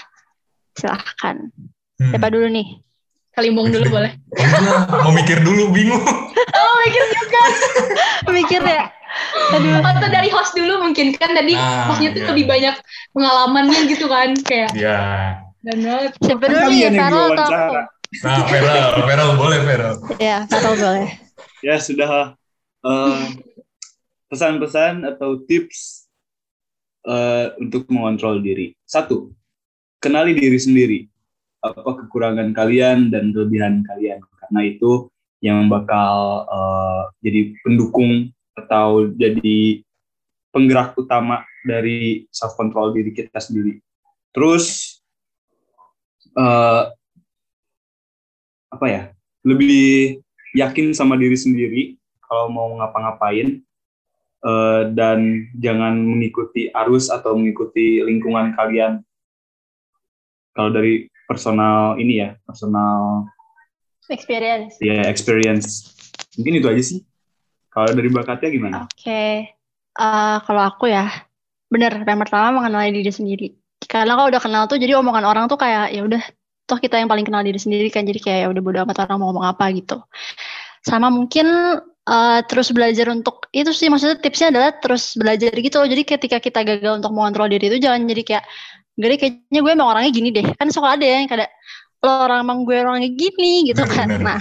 silahkan 0.73 1.51
Hmm. 1.95 2.11
siapa 2.11 2.27
dulu 2.27 2.51
nih 2.51 2.83
Kalimbung 3.31 3.67
dulu 3.67 3.99
boleh. 3.99 4.15
Oh, 4.95 5.03
mau 5.03 5.13
mikir 5.13 5.43
dulu 5.43 5.71
bingung. 5.71 5.99
Oh, 6.55 6.75
mikir 6.81 7.03
juga. 7.13 7.43
mikir 8.37 8.61
ya 8.63 8.83
aduh 9.55 9.79
Atau 9.83 10.09
dari 10.11 10.29
host 10.33 10.53
dulu 10.57 10.85
mungkin 10.85 11.15
kan 11.15 11.33
tadi 11.33 11.55
Nah, 11.55 11.91
hostnya 11.91 12.11
tuh 12.15 12.23
iya. 12.23 12.29
lebih 12.35 12.45
banyak 12.49 12.75
pengalamannya 13.13 13.81
gitu 13.91 14.07
kan 14.11 14.35
kayak 14.43 14.71
Ya. 14.77 14.99
dan 15.65 15.79
banget. 15.81 16.13
yang 16.77 16.95
Farel 16.99 17.27
atau 17.33 17.47
aku 17.49 17.75
Nah, 18.23 18.47
Feral, 18.47 18.87
Feral 19.03 19.31
boleh 19.35 19.59
Feral. 19.67 19.95
ya 20.23 20.37
Farel 20.47 20.75
boleh 20.79 21.09
ya 21.65 21.77
sudah 21.81 22.37
eh, 22.85 23.25
pesan-pesan 24.29 25.09
atau 25.09 25.41
tips 25.49 26.05
eh, 27.09 27.55
untuk 27.57 27.89
mengontrol 27.89 28.45
diri. 28.45 28.77
Satu, 28.85 29.33
kenali 30.03 30.37
diri 30.37 30.59
sendiri. 30.61 31.01
Apa 31.65 32.05
kekurangan 32.05 32.53
kalian 32.53 33.09
dan 33.09 33.33
kelebihan 33.33 33.81
kalian. 33.89 34.21
Karena 34.21 34.61
itu 34.69 35.09
yang 35.41 35.73
bakal 35.73 36.45
eh, 36.45 37.03
jadi 37.25 37.41
pendukung 37.65 38.34
atau 38.55 39.11
jadi 39.19 39.83
penggerak 40.55 40.95
utama 40.95 41.43
dari 41.67 42.31
self 42.31 42.55
control 42.55 42.95
diri 42.95 43.11
kita 43.11 43.43
sendiri. 43.43 43.83
Terus 44.31 44.97
eh, 46.39 46.83
apa 48.71 48.87
ya? 48.87 49.03
Lebih 49.45 50.19
yakin 50.55 50.95
sama 50.95 51.19
diri 51.19 51.35
sendiri 51.35 51.83
kalau 52.23 52.49
mau 52.49 52.69
ngapa-ngapain 52.79 53.61
eh, 54.47 54.83
dan 54.95 55.51
jangan 55.59 55.99
mengikuti 55.99 56.71
arus 56.71 57.11
atau 57.11 57.35
mengikuti 57.35 58.03
lingkungan 58.03 58.55
kalian. 58.55 59.03
Kalau 60.55 60.71
dari 60.71 61.11
personal 61.27 61.99
ini 61.99 62.23
ya, 62.23 62.39
personal 62.47 63.27
experience 64.07 64.79
ya 64.79 65.09
experience. 65.11 65.91
Mungkin 66.39 66.63
itu 66.63 66.69
aja 66.71 66.83
sih. 66.83 67.01
Kalau 67.75 67.91
dari 67.91 68.09
bakatnya 68.09 68.49
gimana? 68.55 68.77
oke. 68.87 69.25
Eh, 69.95 70.37
kalau 70.47 70.63
aku 70.63 70.91
ya 70.91 71.11
bener 71.67 72.07
yang 72.07 72.21
pertama 72.23 72.63
mengenali 72.63 73.03
diri 73.03 73.11
sendiri. 73.11 73.49
Karena 73.83 74.15
kalau 74.15 74.31
udah 74.31 74.43
kenal 74.43 74.63
tuh 74.71 74.79
jadi 74.79 74.95
omongan 74.99 75.27
orang 75.27 75.45
tuh 75.51 75.59
kayak 75.59 75.91
ya 75.91 76.07
udah 76.07 76.23
toh 76.65 76.79
kita 76.81 77.03
yang 77.03 77.11
paling 77.11 77.27
kenal 77.27 77.43
diri 77.43 77.59
sendiri 77.59 77.91
kan. 77.91 78.07
Jadi 78.07 78.23
kayak 78.23 78.39
ya 78.43 78.49
udah 78.51 78.63
bodo 78.63 78.79
amat 78.87 79.07
orang 79.11 79.19
mau 79.19 79.35
ngomong 79.35 79.47
apa 79.51 79.75
gitu. 79.75 79.99
Sama 80.87 81.11
mungkin 81.11 81.47
eh, 82.07 82.41
terus 82.47 82.71
belajar 82.71 83.11
untuk 83.11 83.51
itu 83.51 83.71
sih 83.75 83.91
maksudnya 83.91 84.23
tipsnya 84.23 84.55
adalah 84.55 84.71
terus 84.79 85.15
belajar 85.19 85.51
gitu 85.55 85.79
jadi 85.87 86.03
ketika 86.05 86.39
kita 86.43 86.61
gagal 86.67 87.03
untuk 87.03 87.11
mengontrol 87.15 87.49
diri 87.51 87.71
itu 87.71 87.79
jangan 87.81 88.07
jadi 88.07 88.23
kayak 88.23 88.45
deh 88.95 89.19
kayaknya 89.19 89.61
gue 89.63 89.73
emang 89.75 89.89
orangnya 89.91 90.13
gini 90.15 90.31
deh. 90.31 90.47
Kan 90.55 90.71
suka 90.71 90.95
ada 90.95 91.03
yang 91.03 91.27
kayak 91.27 91.51
lo 92.05 92.23
orang 92.29 92.47
emang 92.47 92.63
gue 92.63 92.77
orangnya 92.79 93.11
gini 93.11 93.67
gitu 93.67 93.83
kan. 93.83 94.07
nah 94.27 94.39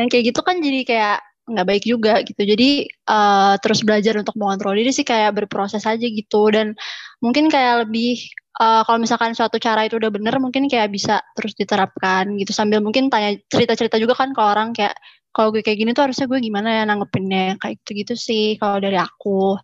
yang 0.00 0.08
kayak 0.08 0.32
gitu 0.32 0.40
kan 0.40 0.56
jadi 0.64 0.80
kayak 0.88 1.18
nggak 1.50 1.66
baik 1.68 1.84
juga 1.84 2.22
gitu. 2.22 2.42
Jadi 2.42 2.86
eh, 2.88 3.54
terus 3.62 3.80
belajar 3.86 4.14
untuk 4.20 4.34
mengontrol 4.38 4.74
diri 4.78 4.90
sih 4.94 5.04
kayak 5.06 5.34
berproses 5.36 5.84
aja 5.84 6.06
gitu. 6.06 6.48
Dan 6.54 6.72
mungkin 7.20 7.50
kayak 7.50 7.86
lebih 7.88 8.18
eh, 8.60 8.82
kalau 8.86 8.98
misalkan 9.02 9.34
suatu 9.36 9.58
cara 9.58 9.84
itu 9.86 9.98
udah 10.00 10.10
bener 10.14 10.34
mungkin 10.38 10.70
kayak 10.70 10.88
bisa 10.94 11.20
terus 11.36 11.52
diterapkan 11.58 12.30
gitu. 12.40 12.50
Sambil 12.54 12.78
mungkin 12.84 13.10
tanya 13.12 13.34
cerita-cerita 13.50 13.98
juga 13.98 14.14
kan 14.18 14.30
ke 14.36 14.40
orang 14.42 14.70
kayak 14.72 14.94
kalau 15.30 15.54
gue 15.54 15.62
kayak 15.62 15.78
gini 15.78 15.90
tuh 15.94 16.10
harusnya 16.10 16.26
gue 16.26 16.38
gimana 16.42 16.68
ya 16.80 16.82
nanggepinnya? 16.88 17.58
Kayak 17.62 17.74
gitu 17.86 17.90
gitu 18.06 18.14
sih 18.18 18.44
kalau 18.58 18.78
dari 18.82 18.98
aku. 18.98 19.54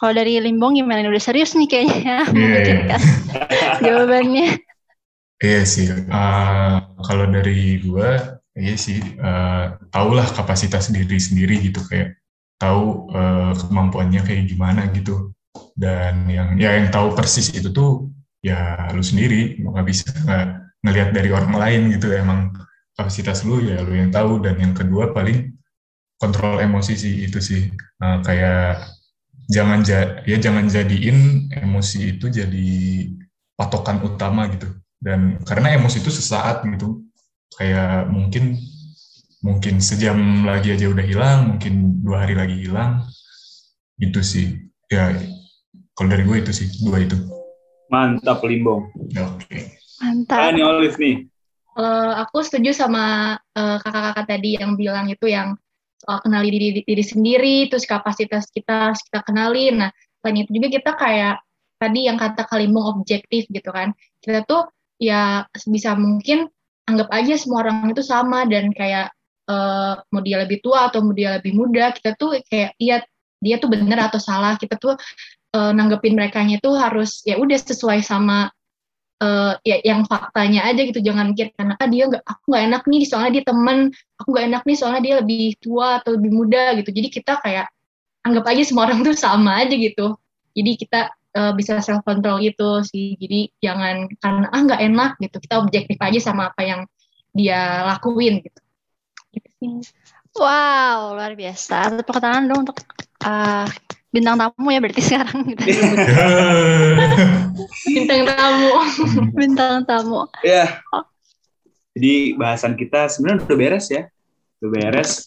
Kalau 0.00 0.12
dari 0.16 0.40
Limbong 0.40 0.80
gimana? 0.80 1.04
Udah 1.04 1.20
serius 1.20 1.52
nih 1.52 1.68
kayaknya 1.68 2.24
Iya, 2.24 2.32
iya. 2.32 2.32
memikirkan 2.32 3.00
jawabannya. 3.84 4.48
Iya 5.40 5.60
sih. 5.64 5.86
eh, 5.92 6.76
kalau 7.04 7.24
dari 7.28 7.80
gua, 7.84 8.39
iya 8.62 8.74
sih. 8.86 8.98
eh, 9.00 9.64
tahulah 9.94 10.26
kapasitas 10.36 10.84
diri 10.94 11.18
sendiri 11.20 11.54
gitu 11.66 11.80
kayak 11.90 12.08
tahu 12.62 12.82
eh, 13.16 13.52
kemampuannya 13.60 14.20
kayak 14.26 14.44
gimana 14.52 14.80
gitu. 14.96 15.32
Dan 15.76 16.28
yang 16.30 16.48
ya 16.60 16.70
yang 16.78 16.88
tahu 16.94 17.08
persis 17.18 17.50
itu 17.56 17.68
tuh 17.72 18.08
ya 18.44 18.88
lu 18.96 19.02
sendiri 19.04 19.60
nggak 19.60 19.86
bisa 19.90 20.06
nggak 20.24 20.44
ngelihat 20.84 21.10
dari 21.16 21.30
orang 21.36 21.54
lain 21.62 21.80
gitu. 21.96 22.06
Emang 22.14 22.40
kapasitas 22.96 23.42
lu 23.48 23.60
ya 23.64 23.80
lu 23.86 23.92
yang 23.96 24.10
tahu. 24.14 24.40
Dan 24.44 24.56
yang 24.60 24.74
kedua 24.76 25.12
paling 25.16 25.52
kontrol 26.20 26.60
emosi 26.62 26.94
sih 26.98 27.14
itu 27.28 27.40
sih 27.42 27.62
Eh, 28.00 28.18
kayak 28.26 28.82
jangan 29.50 29.80
ja- 29.86 30.22
ya 30.26 30.36
jangan 30.40 30.66
jadiin 30.70 31.48
emosi 31.52 32.16
itu 32.18 32.26
jadi 32.30 32.68
patokan 33.58 34.00
utama 34.04 34.48
gitu 34.52 34.68
dan 35.00 35.40
karena 35.44 35.76
emosi 35.76 36.00
itu 36.00 36.10
sesaat 36.12 36.64
gitu 36.64 37.04
kayak 37.58 38.10
mungkin 38.12 38.58
mungkin 39.40 39.80
sejam 39.80 40.44
lagi 40.44 40.76
aja 40.76 40.86
udah 40.86 41.04
hilang 41.04 41.38
mungkin 41.56 42.04
dua 42.04 42.28
hari 42.28 42.36
lagi 42.36 42.56
hilang 42.60 43.08
gitu 43.96 44.20
sih 44.20 44.68
ya 44.92 45.16
kalau 45.96 46.08
dari 46.12 46.24
gue 46.24 46.36
itu 46.44 46.52
sih 46.52 46.68
dua 46.84 47.00
itu 47.00 47.16
Mantap 47.90 48.46
Limbong. 48.46 48.86
Ya, 49.10 49.26
oke 49.26 49.80
mantap 50.00 50.38
Ah, 50.38 50.50
nih 50.54 50.64
Olive 50.64 50.96
nih. 50.96 51.16
Eh, 51.78 52.12
aku 52.22 52.42
setuju 52.42 52.70
sama 52.72 53.36
eh, 53.54 53.76
kakak-kakak 53.82 54.26
tadi 54.26 54.50
yang 54.56 54.74
bilang 54.74 55.06
itu 55.10 55.26
yang 55.28 55.58
soal 56.00 56.18
kenali 56.24 56.48
diri 56.48 56.68
diri 56.86 57.04
sendiri, 57.04 57.56
terus 57.68 57.84
kapasitas 57.84 58.48
kita 58.48 58.96
kita 58.96 59.20
kenalin. 59.26 59.84
Nah, 59.86 59.90
selain 60.22 60.46
itu 60.46 60.50
juga 60.56 60.68
kita 60.72 60.90
kayak 60.96 61.36
tadi 61.76 62.08
yang 62.08 62.16
kata 62.16 62.48
kalimbung 62.48 62.86
objektif 62.88 63.44
gitu 63.50 63.70
kan. 63.70 63.92
Kita 64.22 64.46
tuh 64.48 64.70
ya 64.96 65.44
sebisa 65.52 65.92
mungkin 65.98 66.48
anggap 66.90 67.08
aja 67.14 67.34
semua 67.38 67.62
orang 67.66 67.94
itu 67.94 68.02
sama 68.02 68.44
dan 68.50 68.74
kayak 68.74 69.14
eh, 69.50 69.94
mau 70.10 70.22
dia 70.22 70.42
lebih 70.42 70.58
tua 70.64 70.90
atau 70.90 71.00
mau 71.06 71.14
dia 71.14 71.38
lebih 71.38 71.54
muda, 71.54 71.94
kita 71.94 72.18
tuh 72.18 72.38
kayak 72.50 72.74
iya 72.82 73.02
dia 73.40 73.56
tuh 73.62 73.70
bener 73.72 73.98
atau 74.10 74.18
salah. 74.18 74.58
Kita 74.58 74.76
tuh 74.76 74.98
eh, 75.54 75.72
nanggepin 75.74 76.18
merekanya 76.18 76.58
tuh 76.58 76.74
harus 76.76 77.22
ya 77.26 77.38
udah 77.38 77.58
sesuai 77.58 78.02
sama 78.02 78.50
eh, 79.20 79.52
ya 79.62 79.76
yang 79.84 80.08
faktanya 80.08 80.66
aja 80.66 80.80
gitu 80.88 81.00
jangan 81.04 81.32
mikir 81.32 81.52
karena 81.54 81.74
ah 81.76 81.88
dia 81.88 82.04
nggak 82.08 82.24
aku 82.24 82.44
nggak 82.50 82.64
enak 82.72 82.82
nih 82.88 83.02
soalnya 83.04 83.32
dia 83.40 83.44
temen 83.44 83.78
aku 84.16 84.28
nggak 84.32 84.46
enak 84.48 84.62
nih 84.64 84.76
soalnya 84.80 85.02
dia 85.04 85.14
lebih 85.20 85.44
tua 85.60 86.00
atau 86.00 86.16
lebih 86.16 86.32
muda 86.32 86.72
gitu 86.80 86.90
jadi 86.90 87.08
kita 87.12 87.32
kayak 87.44 87.66
anggap 88.24 88.44
aja 88.48 88.62
semua 88.64 88.88
orang 88.88 89.00
tuh 89.04 89.16
sama 89.16 89.60
aja 89.64 89.74
gitu 89.76 90.16
jadi 90.56 90.70
kita 90.76 91.00
eh, 91.34 91.52
bisa 91.54 91.78
self 91.80 92.02
control 92.02 92.40
gitu 92.42 92.82
sih 92.82 93.14
jadi 93.18 93.50
jangan 93.60 93.96
karena 94.18 94.46
ah 94.50 94.60
nggak 94.66 94.82
enak 94.86 95.12
gitu 95.20 95.36
kita 95.38 95.54
objektif 95.60 95.96
aja 95.98 96.18
sama 96.20 96.50
apa 96.50 96.62
yang 96.62 96.80
dia 97.30 97.86
lakuin 97.86 98.42
gitu 98.42 98.60
gitu 99.34 99.48
sih 99.58 99.70
Wow, 100.30 101.18
luar 101.18 101.34
biasa. 101.34 101.90
Tepuk 101.90 102.22
tangan 102.22 102.46
dong 102.46 102.62
untuk 102.62 102.78
uh, 103.26 103.66
bintang 104.14 104.38
tamu 104.38 104.70
ya 104.70 104.78
berarti 104.78 105.02
sekarang 105.10 105.42
gitu. 105.42 105.62
bintang 107.90 108.22
tamu. 108.30 108.70
bintang 109.38 109.82
tamu. 109.82 110.30
Ya. 110.46 110.78
Jadi 111.98 112.38
bahasan 112.38 112.78
kita 112.78 113.10
sebenarnya 113.10 113.42
udah 113.50 113.58
beres 113.58 113.90
ya. 113.90 114.06
Udah 114.62 114.70
beres. 114.70 115.26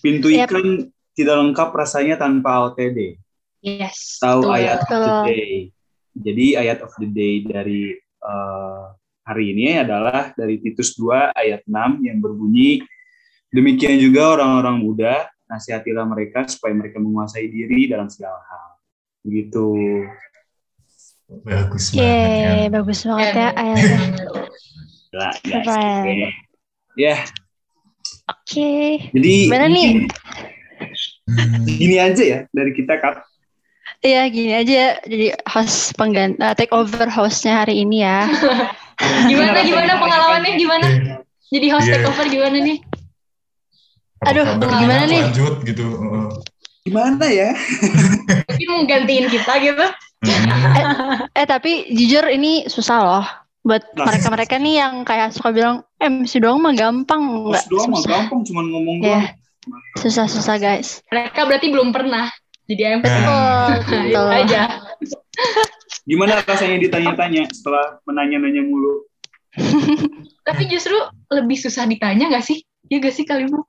Pintu 0.00 0.32
Yep. 0.32 0.48
ikan 0.48 0.66
tidak 1.12 1.36
lengkap 1.44 1.68
rasanya 1.76 2.16
tanpa 2.16 2.64
OTD. 2.64 3.20
Yes. 3.60 4.22
Tahu 4.22 4.46
betul. 4.46 4.56
ayat 4.56 4.78
of 4.82 4.90
the 4.90 5.14
day. 5.26 5.52
Jadi 6.18 6.46
ayat 6.58 6.78
of 6.82 6.92
the 6.98 7.08
day 7.10 7.34
dari 7.46 7.94
eh, 8.00 8.84
hari 9.22 9.44
ini 9.54 9.82
adalah 9.82 10.34
dari 10.34 10.58
Titus 10.62 10.94
2 10.98 11.34
ayat 11.34 11.62
6 11.66 12.06
yang 12.06 12.18
berbunyi 12.18 12.82
Demikian 13.48 13.96
juga 13.96 14.36
orang-orang 14.36 14.76
muda, 14.76 15.24
nasihatilah 15.48 16.04
mereka 16.04 16.44
supaya 16.44 16.76
mereka 16.76 17.00
menguasai 17.00 17.48
diri 17.48 17.88
dalam 17.88 18.12
segala 18.12 18.44
hal. 18.44 18.68
Begitu. 19.24 19.64
Bagus 21.48 21.88
banget 21.96 22.04
ya. 22.04 22.44
Yeay, 22.44 22.64
bagus 22.68 23.00
banget 23.08 23.32
ya 23.32 23.48
ayatnya. 23.56 24.00
Gila, 25.08 25.28
guys. 25.48 25.68
Oke. 25.72 26.16
Ya, 26.98 27.16
Oke. 28.28 28.72
jadi 29.16 29.34
Gimana 29.48 29.66
nih? 29.72 29.90
Gini 31.64 31.96
aja 31.96 32.22
ya 32.24 32.40
dari 32.52 32.76
kita 32.76 33.00
Kak. 33.00 33.24
Iya 33.98 34.30
gini 34.30 34.52
aja 34.54 35.02
jadi 35.02 35.34
host 35.42 35.98
pengganti 35.98 36.38
take 36.54 36.70
over 36.70 37.10
hostnya 37.10 37.66
hari 37.66 37.82
ini 37.82 38.06
ya. 38.06 38.30
Gimana 39.30 39.62
gimana 39.62 39.92
pengalamannya 39.98 40.52
gimana? 40.54 40.86
Jadi 41.50 41.66
host 41.68 41.86
Iya. 41.86 41.94
takeover 41.98 42.26
gimana 42.26 42.56
nih? 42.58 42.78
Apa 44.18 44.30
Aduh, 44.34 44.46
gimana 44.58 45.04
nih? 45.04 45.22
Lanjut 45.24 45.54
gitu. 45.62 45.86
Heeh. 45.86 46.26
Gimana 46.84 47.26
ya? 47.26 47.50
Mungkin 48.50 48.68
mau 48.68 48.82
gantiin 48.84 49.26
kita 49.26 49.52
gitu. 49.60 49.86
Hmm. 50.18 51.30
Eh 51.30 51.46
tapi 51.46 51.90
jujur 51.90 52.26
ini 52.26 52.66
susah 52.66 52.98
loh 52.98 53.26
buat 53.62 53.82
mereka-mereka 53.94 54.58
nih 54.58 54.74
yang 54.78 55.02
kayak 55.02 55.30
suka 55.30 55.50
bilang 55.50 55.82
eh 55.96 56.06
MC 56.06 56.38
doang 56.38 56.58
mah 56.58 56.72
gampang 56.72 57.50
nggak 57.50 57.66
doang 57.66 57.90
mah 57.92 58.02
gampang 58.02 58.40
cuman 58.42 58.64
ngomong 58.68 58.96
Iya. 59.00 59.22
doang. 59.30 59.46
susah-susah 59.96 60.56
guys. 60.56 61.02
Mereka 61.06 61.44
berarti 61.44 61.68
belum 61.68 61.90
pernah 61.90 62.30
jadi 62.68 62.82
AMP. 62.94 63.04
Nah. 63.08 63.16
Betul, 63.80 63.98
Itu 64.12 64.20
betul. 64.20 64.28
aja. 64.28 64.62
Gimana 66.04 66.32
rasanya 66.44 66.78
ditanya-tanya 66.80 67.42
setelah 67.52 68.00
menanya-nanya 68.04 68.62
mulu? 68.64 69.08
Tapi 70.46 70.62
justru 70.68 70.96
lebih 71.32 71.56
susah 71.56 71.88
ditanya 71.88 72.28
gak 72.28 72.44
sih? 72.44 72.60
Iya 72.88 72.96
gak 73.04 73.14
sih 73.16 73.24
kalimat? 73.24 73.64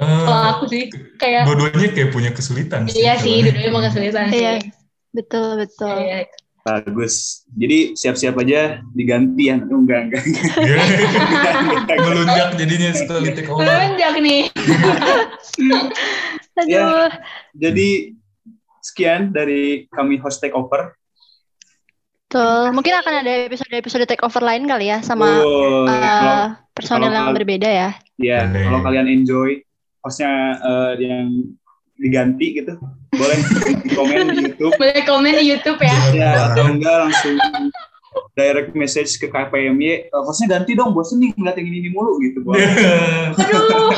Eh, 0.00 0.06
Kalau 0.06 0.44
aku 0.56 0.64
sih 0.70 0.88
kayak 1.20 1.44
dua-duanya 1.44 1.92
kayak 1.92 2.08
punya 2.08 2.30
kesulitan 2.32 2.88
sih. 2.88 3.04
iya 3.04 3.20
sih, 3.20 3.44
soalnya. 3.44 3.52
dua 3.52 3.68
emang 3.68 3.82
kesulitan 3.84 4.24
sih. 4.32 4.40
Iya. 4.40 4.52
Betul 5.12 5.48
betul. 5.60 5.96
Iya. 6.00 6.18
Bagus. 6.60 7.44
Jadi 7.56 7.96
siap-siap 7.96 8.36
aja 8.36 8.84
diganti 8.92 9.48
ya. 9.48 9.56
Oh, 9.60 9.80
enggak, 9.80 10.08
enggak. 10.08 10.22
Iya. 10.60 10.76
Melunjak 12.04 12.48
jadinya 12.56 12.90
sekali 12.96 13.28
take 13.32 13.48
over. 13.48 13.64
Melonjak 13.64 14.14
nih. 14.20 14.42
Aduh. 16.60 17.08
Jadi 17.52 18.14
sekian 18.80 19.30
dari 19.30 19.84
kami 19.88 20.16
host 20.16 20.40
take 20.40 20.54
over. 20.54 20.94
Betul. 22.26 22.70
Mungkin 22.70 22.94
akan 22.94 23.14
ada 23.26 23.32
episode-episode 23.44 24.06
take 24.06 24.22
over 24.22 24.38
lain 24.38 24.64
kali 24.64 24.86
ya 24.86 25.02
sama 25.02 25.42
Oh, 25.42 25.82
eh, 25.84 25.98
kalau 25.98 26.38
personel 26.70 27.10
kalau- 27.10 27.16
yang 27.18 27.28
berbeda 27.34 27.66
ya. 27.68 27.90
ya 28.16 28.38
Boleh. 28.46 28.62
kalau 28.70 28.80
kalian 28.86 29.06
enjoy 29.10 29.50
hostnya 30.00 30.30
eh, 30.56 30.92
yang 31.02 31.26
diganti 31.98 32.46
gitu, 32.56 32.78
boleh 33.12 33.36
di 33.84 33.90
komen 33.92 34.32
di 34.32 34.36
YouTube. 34.48 34.72
Boleh 34.80 35.02
komen 35.04 35.32
di 35.36 35.44
YouTube 35.44 35.80
ya. 35.82 35.96
Ya 36.14 36.30
atau 36.48 36.64
enggak 36.70 36.96
langsung 37.04 37.36
direct 38.32 38.72
message 38.72 39.20
ke 39.20 39.28
KPMY, 39.28 40.08
"Eh, 40.08 40.22
hostnya 40.24 40.56
ganti 40.56 40.72
dong, 40.72 40.96
bosen 40.96 41.20
nih 41.20 41.36
ngeliat 41.36 41.60
yang 41.60 41.68
ini 41.68 41.90
mulu 41.92 42.16
gitu. 42.24 42.40
Boleh. 42.40 42.62
Aduh. 43.36 43.92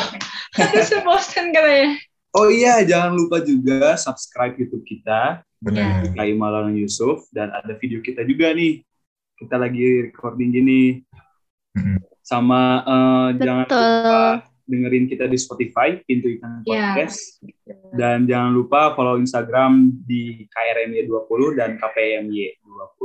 Aduh 0.58 0.82
sebosan 0.82 1.54
katanya. 1.54 1.94
Oh 2.32 2.48
iya, 2.48 2.80
jangan 2.80 3.12
lupa 3.12 3.44
juga 3.44 3.92
subscribe 4.00 4.56
YouTube 4.56 4.88
kita. 4.88 5.44
Benar. 5.60 6.16
Kai 6.16 6.32
Malang 6.32 6.72
Yusuf 6.74 7.28
dan 7.28 7.52
ada 7.52 7.76
video 7.76 8.00
kita 8.00 8.24
juga 8.24 8.56
nih. 8.56 8.80
Kita 9.36 9.60
lagi 9.60 10.08
recording 10.08 10.48
gini. 10.48 10.82
Mm-mm. 11.76 12.00
Sama 12.24 12.80
eh, 12.88 13.28
jangan 13.36 13.66
lupa 13.68 14.24
dengerin 14.64 15.04
kita 15.10 15.28
di 15.28 15.36
Spotify 15.36 16.00
Pintu 16.06 16.32
Ikan 16.38 16.64
Ya. 16.64 16.96
Podcast 16.96 17.42
dan 17.92 18.24
jangan 18.24 18.56
lupa 18.56 18.96
follow 18.96 19.20
Instagram 19.20 19.92
di 20.08 20.48
KRMY20 20.48 21.40
dan 21.58 21.76
KPMY20. 21.76 23.00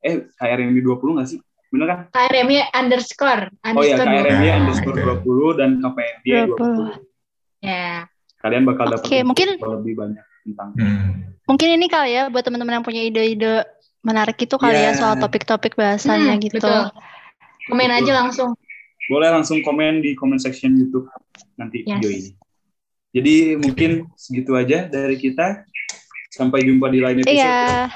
Eh 0.00 0.24
KRMY20 0.40 1.04
nggak 1.20 1.28
sih? 1.28 1.40
Bener 1.70 1.86
kan? 1.86 1.98
KRM-nya 2.10 2.72
underscore. 2.74 3.44
Oh 3.76 3.84
ya 3.84 4.00
underscore 4.00 4.24
KRMY 4.24 4.48
underscore 4.56 4.96
oke. 4.98 5.22
20 5.28 5.60
dan 5.60 5.70
KPMY20. 5.84 6.78
Ya. 7.60 8.08
Kalian 8.40 8.64
bakal 8.64 8.88
dapat 8.90 9.06
mungkin- 9.22 9.60
lebih 9.60 9.94
banyak 9.94 10.24
tentang 10.42 10.68
Hmm. 10.74 11.36
Mungkin 11.44 11.68
ini 11.72 11.86
kali 11.86 12.14
ya 12.14 12.28
buat 12.28 12.40
teman-teman 12.40 12.78
yang 12.78 12.86
punya 12.86 13.02
ide-ide 13.02 13.66
menarik 14.00 14.38
itu 14.38 14.54
kali 14.54 14.78
Ya. 14.78 14.90
ya 14.90 14.92
soal 14.96 15.18
topik-topik 15.18 15.74
bahasannya 15.74 16.38
Hmm, 16.38 16.42
gitu. 16.42 16.62
betul. 16.62 16.88
Komen 17.68 17.90
aja 17.90 18.12
langsung. 18.16 18.56
boleh 19.10 19.26
langsung 19.26 19.58
komen 19.60 19.98
di 20.00 20.14
comment 20.14 20.38
section 20.38 20.70
YouTube 20.72 21.10
nanti 21.56 21.82
Yes. 21.82 21.98
video 21.98 22.10
ini. 22.14 22.30
Jadi 23.10 23.34
mungkin 23.58 23.90
segitu 24.14 24.54
aja 24.54 24.86
dari 24.86 25.18
kita. 25.18 25.66
Sampai 26.30 26.62
jumpa 26.62 26.86
di 26.86 27.02
lain 27.02 27.18
episode. 27.18 27.34
Iya. 27.34 27.90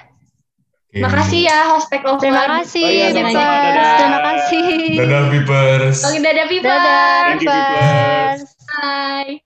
Oke. 0.91 0.99
Makasih 1.01 1.41
ya 1.47 1.59
host 1.71 1.87
take 1.87 2.03
over. 2.03 2.19
Terima 2.19 2.45
kasih, 2.59 2.83
Oh 2.83 2.91
iya, 2.91 3.09
sama-sama. 3.11 3.55
Dadah. 3.55 3.95
Terima 3.95 4.21
kasih. 4.21 4.67
Dadah 4.99 5.23
Vipers. 5.31 5.99
Oke, 6.03 6.19
dadah. 6.19 6.47
Dadah, 6.51 7.19
Thank 7.25 7.43
you, 7.43 7.47
Bipers. 7.47 8.41
Bye. 8.67 9.44